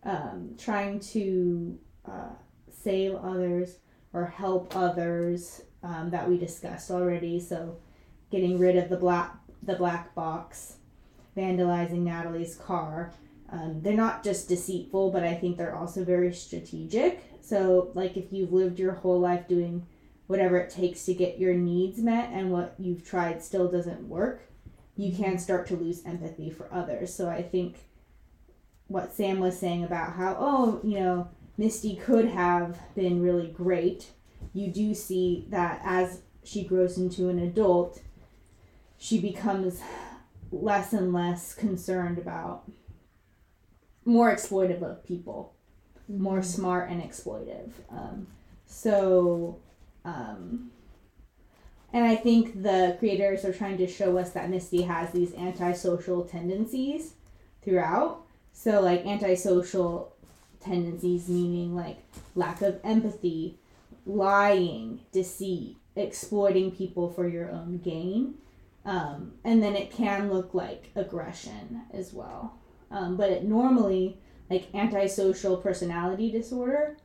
um, 0.03 0.55
trying 0.57 0.99
to 0.99 1.77
uh, 2.05 2.33
save 2.71 3.15
others 3.15 3.77
or 4.13 4.25
help 4.25 4.75
others 4.75 5.61
um, 5.83 6.09
that 6.11 6.27
we 6.27 6.37
discussed 6.37 6.89
already. 6.91 7.39
So, 7.39 7.77
getting 8.31 8.57
rid 8.57 8.77
of 8.77 8.89
the 8.89 8.97
black 8.97 9.37
the 9.65 9.75
black 9.75 10.13
box, 10.15 10.77
vandalizing 11.37 12.01
Natalie's 12.01 12.55
car. 12.55 13.11
Um, 13.49 13.81
they're 13.81 13.93
not 13.93 14.23
just 14.23 14.49
deceitful, 14.49 15.11
but 15.11 15.23
I 15.23 15.35
think 15.35 15.57
they're 15.57 15.75
also 15.75 16.03
very 16.03 16.33
strategic. 16.33 17.23
So, 17.43 17.91
like 17.93 18.15
if 18.15 18.31
you've 18.31 18.53
lived 18.53 18.79
your 18.79 18.93
whole 18.93 19.19
life 19.19 19.49
doing 19.49 19.85
whatever 20.27 20.57
it 20.57 20.69
takes 20.69 21.03
to 21.05 21.13
get 21.13 21.39
your 21.39 21.53
needs 21.53 21.99
met, 21.99 22.29
and 22.31 22.51
what 22.51 22.75
you've 22.79 23.05
tried 23.05 23.43
still 23.43 23.69
doesn't 23.69 24.07
work, 24.07 24.43
you 24.95 25.13
can 25.13 25.37
start 25.37 25.67
to 25.67 25.75
lose 25.75 26.05
empathy 26.05 26.49
for 26.49 26.73
others. 26.73 27.13
So, 27.13 27.29
I 27.29 27.41
think 27.43 27.75
what 28.87 29.13
Sam 29.13 29.39
was 29.39 29.59
saying 29.59 29.83
about 29.83 30.13
how, 30.13 30.37
oh, 30.39 30.79
you 30.83 30.99
know, 30.99 31.27
Misty 31.57 31.97
could 31.97 32.29
have 32.29 32.79
been 32.95 33.21
really 33.21 33.47
great, 33.47 34.07
you 34.53 34.71
do 34.71 34.93
see 34.93 35.45
that 35.49 35.81
as 35.83 36.21
she 36.43 36.63
grows 36.63 36.97
into 36.97 37.27
an 37.29 37.39
adult, 37.39 38.01
she 38.97 39.19
becomes 39.19 39.81
less 40.51 40.93
and 40.93 41.11
less 41.11 41.53
concerned 41.53 42.17
about 42.17 42.63
more 44.05 44.33
exploitive 44.33 44.81
of 44.81 45.05
people, 45.05 45.52
more 46.07 46.41
smart 46.41 46.89
and 46.89 47.01
exploitive. 47.01 47.71
Um, 47.89 48.27
so, 48.65 49.59
um, 50.05 50.71
and 51.91 52.03
I 52.05 52.15
think 52.15 52.63
the 52.63 52.95
creators 52.99 53.45
are 53.45 53.53
trying 53.53 53.77
to 53.77 53.87
show 53.87 54.17
us 54.17 54.31
that 54.31 54.49
Misty 54.49 54.81
has 54.81 55.11
these 55.11 55.33
antisocial 55.35 56.23
tendencies 56.23 57.13
throughout. 57.63 58.23
So, 58.51 58.81
like 58.81 59.05
antisocial 59.05 60.13
tendencies, 60.59 61.29
meaning 61.29 61.75
like 61.75 61.97
lack 62.35 62.61
of 62.61 62.79
empathy, 62.83 63.57
lying, 64.05 65.01
deceit, 65.11 65.77
exploiting 65.95 66.71
people 66.71 67.09
for 67.09 67.27
your 67.27 67.51
own 67.51 67.77
gain. 67.77 68.35
Um, 68.85 69.33
and 69.43 69.63
then 69.63 69.75
it 69.75 69.91
can 69.91 70.31
look 70.31 70.53
like 70.53 70.91
aggression 70.95 71.83
as 71.93 72.11
well. 72.13 72.57
Um, 72.91 73.15
but 73.15 73.29
it 73.29 73.43
normally, 73.43 74.17
like 74.49 74.73
antisocial 74.73 75.57
personality 75.57 76.31
disorder, 76.31 76.97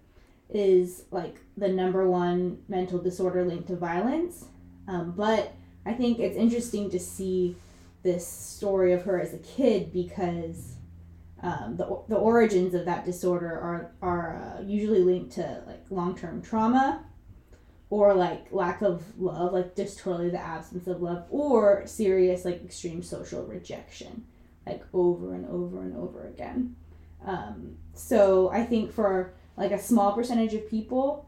is 0.51 1.05
like 1.11 1.37
the 1.57 1.69
number 1.69 2.09
one 2.09 2.59
mental 2.69 2.99
disorder 2.99 3.45
linked 3.45 3.69
to 3.69 3.77
violence. 3.77 4.47
Um, 4.87 5.13
but 5.17 5.55
I 5.85 5.93
think 5.93 6.19
it's 6.19 6.37
interesting 6.37 6.91
to 6.91 6.99
see 6.99 7.57
this 8.03 8.27
story 8.27 8.93
of 8.93 9.03
her 9.03 9.21
as 9.21 9.35
a 9.35 9.39
kid 9.39 9.93
because 9.93 10.77
um, 11.43 11.77
the, 11.77 12.03
the 12.09 12.17
origins 12.17 12.75
of 12.75 12.85
that 12.87 13.05
disorder 13.05 13.51
are, 13.51 13.93
are 14.03 14.37
uh, 14.37 14.63
usually 14.63 15.01
linked 15.01 15.33
to 15.33 15.63
like 15.67 15.85
long-term 15.91 16.43
trauma 16.43 17.05
or 17.91 18.15
like 18.15 18.47
lack 18.51 18.83
of 18.83 19.03
love 19.19 19.53
like 19.53 19.75
just 19.77 19.99
totally 19.99 20.31
the 20.31 20.39
absence 20.39 20.87
of 20.87 21.01
love 21.01 21.25
or 21.31 21.87
serious 21.87 22.45
like 22.45 22.63
extreme 22.65 23.03
social 23.03 23.45
rejection 23.45 24.25
like 24.67 24.83
over 24.93 25.35
and 25.35 25.47
over 25.47 25.83
and 25.83 25.97
over 25.97 26.27
again 26.27 26.75
um, 27.27 27.77
so 27.95 28.51
i 28.51 28.65
think 28.65 28.93
for 28.93 29.33
like 29.57 29.73
a 29.73 29.79
small 29.79 30.13
percentage 30.13 30.55
of 30.55 30.69
people 30.71 31.27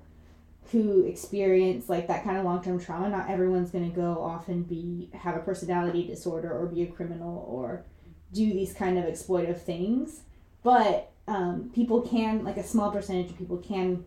who 0.73 1.05
experience 1.05 1.89
like 1.89 2.07
that 2.07 2.23
kind 2.23 2.37
of 2.37 2.45
long-term 2.45 2.79
trauma 2.79 3.09
not 3.09 3.29
everyone's 3.29 3.71
going 3.71 3.89
to 3.89 3.95
go 3.95 4.23
off 4.23 4.49
and 4.49 4.69
be 4.69 5.09
have 5.13 5.37
a 5.37 5.41
personality 5.41 6.07
disorder 6.07 6.51
or 6.53 6.67
be 6.67 6.83
a 6.83 6.87
criminal 6.87 7.45
or 7.49 7.85
do 8.33 8.53
these 8.53 8.73
kind 8.73 8.99
of 8.99 9.05
exploitive 9.05 9.61
things. 9.61 10.21
But 10.63 11.11
um, 11.27 11.71
people 11.75 12.03
can 12.03 12.45
like 12.45 12.57
a 12.57 12.63
small 12.63 12.91
percentage 12.91 13.31
of 13.31 13.39
people 13.39 13.59
can 13.59 14.05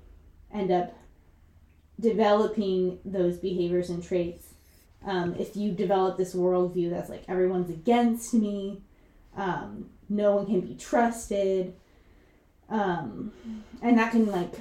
end 0.53 0.71
up 0.71 0.93
developing 1.99 2.99
those 3.05 3.37
behaviors 3.37 3.89
and 3.89 4.03
traits. 4.03 4.49
Um, 5.05 5.35
if 5.37 5.55
you 5.55 5.71
develop 5.71 6.17
this 6.17 6.33
worldview 6.33 6.89
that's 6.89 7.09
like 7.09 7.23
everyone's 7.27 7.69
against 7.69 8.33
me 8.33 8.81
um, 9.35 9.89
no 10.09 10.35
one 10.35 10.45
can 10.45 10.61
be 10.61 10.75
trusted 10.75 11.73
um, 12.69 13.31
and 13.81 13.97
that 13.97 14.11
can 14.11 14.25
like 14.25 14.53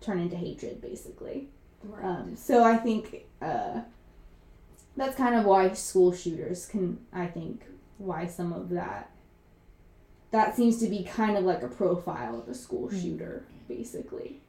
turn 0.00 0.18
into 0.20 0.36
hatred 0.36 0.80
basically 0.80 1.48
Right. 1.84 2.04
um, 2.04 2.36
so 2.36 2.64
I 2.64 2.76
think 2.76 3.26
uh, 3.40 3.80
that's 4.96 5.16
kind 5.16 5.34
of 5.36 5.44
why 5.44 5.72
school 5.74 6.12
shooters 6.12 6.66
can, 6.66 6.98
I 7.12 7.26
think, 7.26 7.64
why 7.98 8.26
some 8.26 8.52
of 8.52 8.70
that. 8.70 9.10
That 10.30 10.56
seems 10.56 10.78
to 10.80 10.88
be 10.88 11.04
kind 11.04 11.38
of 11.38 11.44
like 11.44 11.62
a 11.62 11.68
profile 11.68 12.38
of 12.38 12.48
a 12.48 12.54
school 12.54 12.90
shooter, 12.90 13.44
basically. 13.66 14.40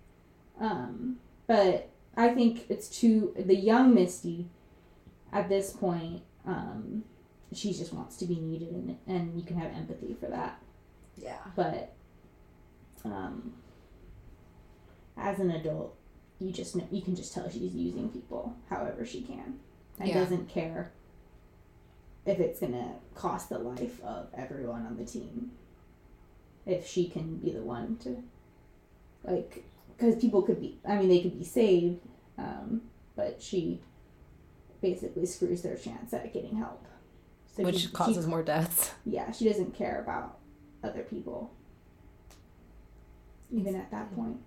Um, 0.60 1.18
but 1.48 1.90
I 2.18 2.30
think 2.30 2.66
it's 2.68 2.90
too 2.90 3.34
the 3.38 3.56
young 3.56 3.94
Misty. 3.94 4.48
At 5.32 5.48
this 5.48 5.72
point, 5.72 6.24
um, 6.46 7.04
she 7.54 7.74
just 7.74 7.94
wants 7.94 8.18
to 8.18 8.26
be 8.26 8.40
needed, 8.40 8.70
and 8.72 8.98
and 9.08 9.36
you 9.40 9.46
can 9.46 9.58
have 9.58 9.72
empathy 9.74 10.16
for 10.20 10.28
that. 10.28 10.62
yeah. 11.18 11.40
But 11.56 11.94
um, 13.06 13.54
as 15.18 15.40
an 15.40 15.52
adult, 15.52 15.96
you 16.40 16.52
just 16.52 16.76
know, 16.76 16.88
you 16.92 17.02
can 17.02 17.16
just 17.16 17.34
tell 17.34 17.50
she's 17.50 17.76
using 17.76 18.10
people 18.10 18.56
however 18.70 19.06
she 19.06 19.22
can, 19.22 19.60
and 20.00 20.08
Yeah. 20.10 20.16
doesn't 20.16 20.48
care 20.50 20.92
if 22.26 22.40
it's 22.40 22.60
gonna 22.60 22.96
cost 23.16 23.50
the 23.50 23.60
life 23.60 24.02
of 24.04 24.28
everyone 24.34 24.86
on 24.86 24.98
the 24.98 25.06
team. 25.06 25.52
If 26.66 26.86
she 26.88 27.08
can 27.10 27.38
be 27.38 27.52
the 27.52 27.64
one 27.64 27.98
to, 27.98 28.22
like, 29.24 29.64
because 29.98 30.16
people 30.18 30.44
could 30.44 30.62
be, 30.62 30.78
I 30.86 30.98
mean, 31.00 31.10
they 31.10 31.22
could 31.22 31.38
be 31.40 31.46
saved, 31.46 32.02
um, 32.38 32.82
but 33.16 33.42
she 33.42 33.82
basically 34.82 35.26
screws 35.26 35.62
their 35.64 35.76
chance 35.76 36.14
at 36.14 36.32
getting 36.32 36.56
help. 36.58 36.86
So 37.60 37.66
which 37.66 37.76
she- 37.76 37.88
she 37.88 37.94
causes 37.94 38.26
more 38.28 38.44
deaths. 38.44 38.92
yeah, 39.06 39.32
she 39.32 39.46
doesn't 39.48 39.76
care 39.76 40.02
about 40.02 40.38
other 40.84 41.04
people. 41.04 41.52
Even 43.52 43.76
at 43.76 43.92
that 43.92 44.16
point. 44.16 44.38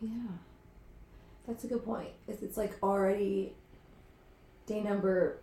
Yeah. 0.00 0.10
That's 1.46 1.64
a 1.64 1.66
good 1.66 1.84
point. 1.84 2.10
It's, 2.26 2.42
it's 2.42 2.56
like 2.56 2.76
already 2.82 3.54
day 4.66 4.82
number 4.82 5.38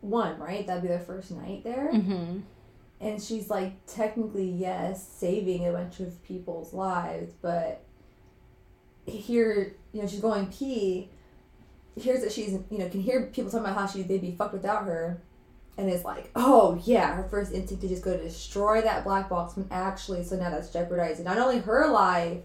one, 0.00 0.38
right? 0.38 0.66
That'd 0.66 0.82
be 0.82 0.88
their 0.88 1.00
first 1.00 1.30
night 1.30 1.64
there. 1.64 1.90
Mm-hmm. 1.92 2.40
And 3.00 3.22
she's 3.22 3.50
like, 3.50 3.84
technically, 3.86 4.48
yes, 4.48 5.06
saving 5.06 5.66
a 5.66 5.72
bunch 5.72 5.98
of 6.00 6.22
people's 6.22 6.72
lives, 6.72 7.32
but 7.42 7.84
here, 9.04 9.74
you 9.92 10.02
know, 10.02 10.06
she's 10.06 10.20
going 10.20 10.46
pee, 10.46 11.10
Here's 12.00 12.22
that 12.22 12.32
she's, 12.32 12.52
you 12.70 12.78
know, 12.78 12.88
can 12.88 13.02
hear 13.02 13.26
people 13.26 13.50
talking 13.50 13.66
about 13.66 13.76
how 13.76 13.86
she, 13.86 14.02
they'd 14.02 14.20
be 14.20 14.30
fucked 14.30 14.54
without 14.54 14.84
her. 14.84 15.20
And 15.78 15.88
is 15.88 16.04
like, 16.04 16.30
oh 16.36 16.80
yeah, 16.84 17.14
her 17.14 17.24
first 17.24 17.52
instinct 17.52 17.82
to 17.82 17.88
just 17.88 18.04
go 18.04 18.16
destroy 18.16 18.82
that 18.82 19.04
black 19.04 19.28
box 19.30 19.56
when 19.56 19.66
actually, 19.70 20.22
so 20.22 20.36
now 20.36 20.50
that's 20.50 20.70
jeopardizing 20.70 21.24
not 21.24 21.38
only 21.38 21.60
her 21.60 21.88
life, 21.88 22.40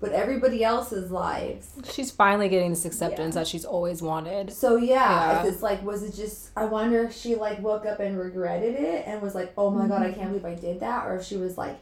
but 0.00 0.12
everybody 0.12 0.62
else's 0.62 1.10
lives. 1.10 1.72
She's 1.90 2.10
finally 2.10 2.48
getting 2.48 2.70
this 2.70 2.84
acceptance 2.84 3.34
that 3.34 3.48
she's 3.48 3.64
always 3.64 4.02
wanted. 4.02 4.52
So 4.52 4.76
yeah, 4.76 5.42
Yeah. 5.42 5.48
it's 5.48 5.62
like, 5.62 5.82
was 5.82 6.02
it 6.02 6.14
just? 6.14 6.50
I 6.56 6.66
wonder 6.66 7.04
if 7.04 7.14
she 7.14 7.34
like 7.36 7.60
woke 7.60 7.86
up 7.86 8.00
and 8.00 8.18
regretted 8.18 8.74
it 8.74 9.04
and 9.06 9.22
was 9.22 9.34
like, 9.34 9.52
"Oh 9.56 9.70
my 9.70 9.88
god, 9.88 10.02
I 10.02 10.12
can't 10.12 10.30
mm-hmm. 10.30 10.38
believe 10.38 10.44
I 10.44 10.54
did 10.60 10.80
that," 10.80 11.06
or 11.06 11.16
if 11.16 11.24
she 11.24 11.36
was 11.36 11.56
like, 11.56 11.78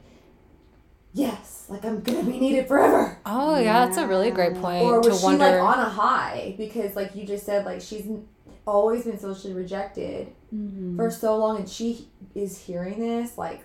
yes, 1.17 1.65
like 1.69 1.85
I'm 1.85 2.01
gonna 2.03 2.23
be 2.23 2.39
needed 2.39 2.69
forever. 2.69 3.19
Oh 3.27 3.59
yeah, 3.59 3.85
that's 3.85 3.97
a 3.97 4.07
really 4.07 4.31
great 4.31 4.55
point 4.55 4.85
Or 4.85 5.01
was 5.01 5.19
she 5.21 5.25
wonder. 5.25 5.45
like 5.45 5.61
on 5.61 5.79
a 5.81 5.89
high? 5.89 6.55
Because 6.57 6.95
like 6.95 7.17
you 7.17 7.27
just 7.27 7.45
said, 7.45 7.65
like 7.65 7.81
she's 7.81 8.07
always 8.67 9.05
been 9.05 9.19
socially 9.19 9.55
rejected 9.55 10.33
Mm-hmm. 10.55 10.97
for 10.97 11.11
so 11.11 11.37
long, 11.37 11.59
and 11.59 11.69
she 11.69 12.09
is 12.35 12.59
hearing 12.59 13.01
this 13.01 13.37
like. 13.39 13.63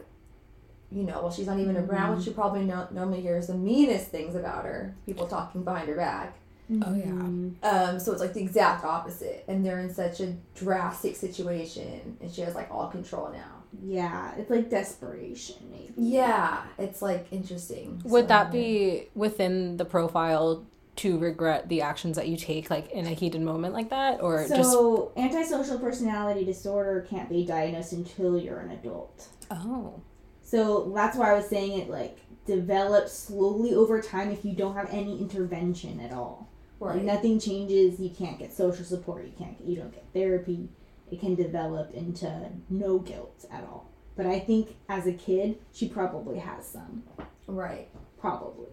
You 0.94 1.04
know, 1.04 1.22
well, 1.22 1.32
she's 1.32 1.48
not 1.48 1.58
even 1.58 1.78
around. 1.78 2.22
She 2.22 2.32
probably 2.32 2.66
no- 2.66 2.86
normally 2.92 3.22
hears 3.22 3.48
the 3.48 3.54
meanest 3.54 4.08
things 4.08 4.36
about 4.36 4.66
her. 4.66 4.94
People 5.06 5.26
talking 5.26 5.64
behind 5.64 5.88
her 5.88 5.96
back. 5.96 6.38
Oh, 6.70 6.94
yeah. 6.94 7.06
Mm-hmm. 7.06 7.50
Um, 7.64 7.98
so 7.98 8.12
it's 8.12 8.20
like 8.20 8.34
the 8.34 8.42
exact 8.42 8.84
opposite, 8.84 9.46
and 9.48 9.66
they're 9.66 9.80
in 9.80 9.94
such 9.94 10.20
a 10.20 10.34
drastic 10.54 11.16
situation, 11.16 12.18
and 12.20 12.30
she 12.30 12.42
has 12.42 12.56
like 12.56 12.70
all 12.70 12.88
control 12.90 13.30
now. 13.32 13.64
Yeah, 13.82 14.34
it's 14.38 14.50
like 14.50 14.70
desperation, 14.70 15.56
maybe. 15.72 15.94
Yeah, 15.98 16.62
it's 16.78 17.02
like 17.02 17.28
interesting. 17.32 18.02
Would 18.04 18.24
So- 18.26 18.28
that 18.28 18.52
be 18.52 19.08
within 19.16 19.78
the 19.78 19.86
profile 19.86 20.66
to 20.98 21.18
regret 21.18 21.70
the 21.70 21.82
actions 21.82 22.18
that 22.18 22.28
you 22.28 22.38
take, 22.38 22.70
like 22.70 22.92
in 22.92 23.06
a 23.06 23.12
heated 23.12 23.42
moment 23.42 23.74
like 23.74 23.90
that, 23.90 24.22
or 24.22 24.48
just 24.48 24.72
So, 24.72 25.12
antisocial 25.16 25.80
personality 25.80 26.44
disorder 26.46 27.08
can't 27.10 27.30
be 27.30 27.46
diagnosed 27.46 27.94
until 27.94 28.38
you're 28.38 28.60
an 28.60 28.72
adult. 28.72 29.28
oh, 29.50 30.02
So 30.44 30.92
that's 30.94 31.16
why 31.18 31.32
I 31.32 31.34
was 31.36 31.48
saying 31.48 31.80
it 31.80 31.90
like 31.90 32.18
develops 32.46 33.14
slowly 33.14 33.74
over 33.74 34.02
time 34.02 34.32
if 34.32 34.44
you 34.44 34.54
don't 34.54 34.76
have 34.76 34.90
any 34.92 35.20
intervention 35.20 36.00
at 36.00 36.12
all. 36.12 36.50
Like 36.80 37.04
nothing 37.04 37.40
changes, 37.40 38.00
you 38.00 38.10
can't 38.10 38.40
get 38.40 38.52
social 38.52 38.84
support, 38.84 39.26
you 39.26 39.34
can't 39.38 39.56
get, 39.58 39.68
you 39.68 39.76
don't 39.76 39.94
get 39.94 40.04
therapy. 40.14 40.68
It 41.12 41.20
can 41.20 41.36
develop 41.36 41.94
into 41.94 42.50
no 42.70 42.98
guilt 42.98 43.46
at 43.52 43.64
all. 43.64 43.92
But 44.16 44.26
I 44.26 44.40
think 44.40 44.76
as 44.90 45.06
a 45.06 45.14
kid, 45.14 45.60
she 45.72 45.88
probably 45.88 46.40
has 46.40 46.66
some. 46.66 47.04
Right. 47.48 47.88
Probably. 48.20 48.68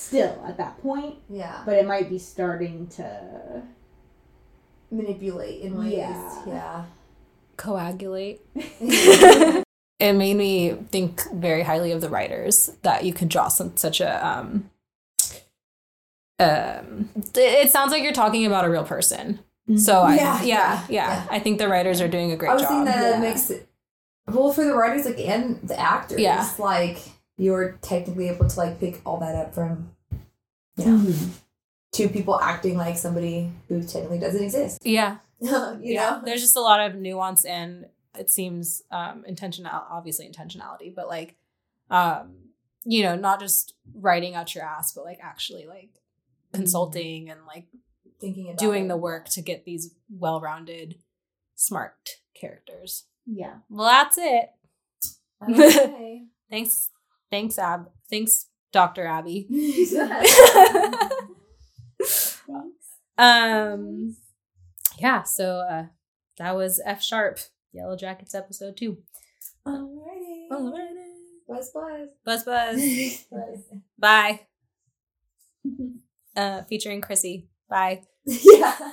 Still 0.00 0.42
at 0.46 0.56
that 0.56 0.80
point, 0.82 1.16
Yeah. 1.28 1.62
but 1.66 1.74
it 1.74 1.86
might 1.86 2.08
be 2.08 2.18
starting 2.18 2.86
to 2.96 3.62
Manipulate 4.90 5.60
in 5.60 5.76
ways. 5.78 5.92
Yeah. 5.92 6.42
Yeah. 6.46 6.84
coagulate. 7.56 8.40
it 8.54 9.64
made 10.00 10.34
me 10.34 10.72
think 10.90 11.22
very 11.32 11.62
highly 11.62 11.92
of 11.92 12.00
the 12.00 12.08
writers 12.08 12.70
that 12.82 13.04
you 13.04 13.12
could 13.12 13.28
draw 13.28 13.48
some, 13.48 13.76
such 13.76 14.00
a 14.00 14.26
um 14.26 14.70
um 16.40 17.10
it 17.36 17.70
sounds 17.70 17.92
like 17.92 18.02
you're 18.02 18.12
talking 18.12 18.46
about 18.46 18.64
a 18.64 18.70
real 18.70 18.84
person 18.84 19.38
so 19.76 20.00
I, 20.00 20.14
Yeah, 20.16 20.22
yeah, 20.22 20.42
yeah, 20.42 20.46
yeah 20.48 20.84
yeah. 20.88 21.26
i 21.30 21.38
think 21.38 21.58
the 21.58 21.68
writers 21.68 22.00
are 22.00 22.08
doing 22.08 22.32
a 22.32 22.36
great 22.36 22.50
I 22.50 22.54
was 22.54 22.62
job 22.62 22.70
thinking 22.70 22.86
that 22.86 23.12
Yeah. 23.12 23.20
makes 23.20 23.50
it 23.50 23.68
well 24.26 24.50
for 24.52 24.64
the 24.64 24.74
writers 24.74 25.04
like 25.04 25.18
and 25.18 25.60
the 25.62 25.78
actors. 25.78 26.18
Yeah. 26.20 26.48
Like 26.58 26.98
you're 27.40 27.72
technically 27.82 28.28
able 28.28 28.46
to 28.48 28.58
like 28.58 28.78
pick 28.80 29.00
all 29.06 29.18
that 29.20 29.34
up 29.34 29.54
from 29.54 29.90
you 30.76 30.84
know 30.84 30.98
Mhm. 30.98 31.30
two 31.92 32.08
people 32.08 32.38
acting 32.40 32.76
like 32.76 32.96
somebody 32.98 33.50
who 33.68 33.82
technically 33.82 34.18
doesn't 34.18 34.42
exist. 34.44 34.78
yeah 34.84 35.18
you 35.40 35.78
yeah 35.80 36.10
know? 36.10 36.22
there's 36.24 36.40
just 36.42 36.56
a 36.56 36.60
lot 36.60 36.80
of 36.80 36.94
nuance 36.96 37.44
and 37.44 37.86
it 38.18 38.28
seems 38.30 38.82
um 38.90 39.24
intentional 39.26 39.70
obviously 39.90 40.28
intentionality 40.28 40.94
but 40.94 41.08
like 41.08 41.36
um 41.90 42.34
you 42.84 43.02
know 43.02 43.16
not 43.16 43.40
just 43.40 43.74
writing 43.94 44.34
out 44.34 44.54
your 44.54 44.64
ass 44.64 44.92
but 44.92 45.04
like 45.04 45.18
actually 45.22 45.66
like 45.66 45.90
consulting 46.52 47.30
and 47.30 47.40
like 47.46 47.66
Thinking 48.20 48.46
about 48.48 48.58
doing 48.58 48.84
it. 48.84 48.88
the 48.88 48.96
work 48.98 49.28
to 49.30 49.40
get 49.40 49.64
these 49.64 49.94
well-rounded 50.10 50.96
smart 51.54 52.16
characters 52.34 53.04
Yeah. 53.26 53.56
well 53.70 53.86
that's 53.86 54.18
it 54.18 54.50
Okay. 55.48 56.24
thanks 56.50 56.90
thanks 57.30 57.58
ab 57.58 57.90
thanks 58.10 58.46
dr 58.72 59.06
Abi 59.06 59.46
um 63.18 64.16
yeah 64.98 65.22
so 65.22 65.58
uh 65.60 65.86
that 66.38 66.54
was 66.56 66.80
f 66.84 67.02
sharp 67.02 67.38
Yellowjackets 67.76 68.34
episode 68.34 68.76
two 68.76 68.98
Alrighty. 69.66 70.48
Alrighty. 70.50 71.06
Buzz 71.46 71.70
buzz. 71.74 72.08
buzz 72.24 72.44
buzz 72.44 72.80
Buzz. 73.30 73.60
bye 73.98 74.40
uh 76.36 76.62
featuring 76.62 77.00
chrissy 77.00 77.48
bye 77.68 78.02
yeah. 78.24 78.92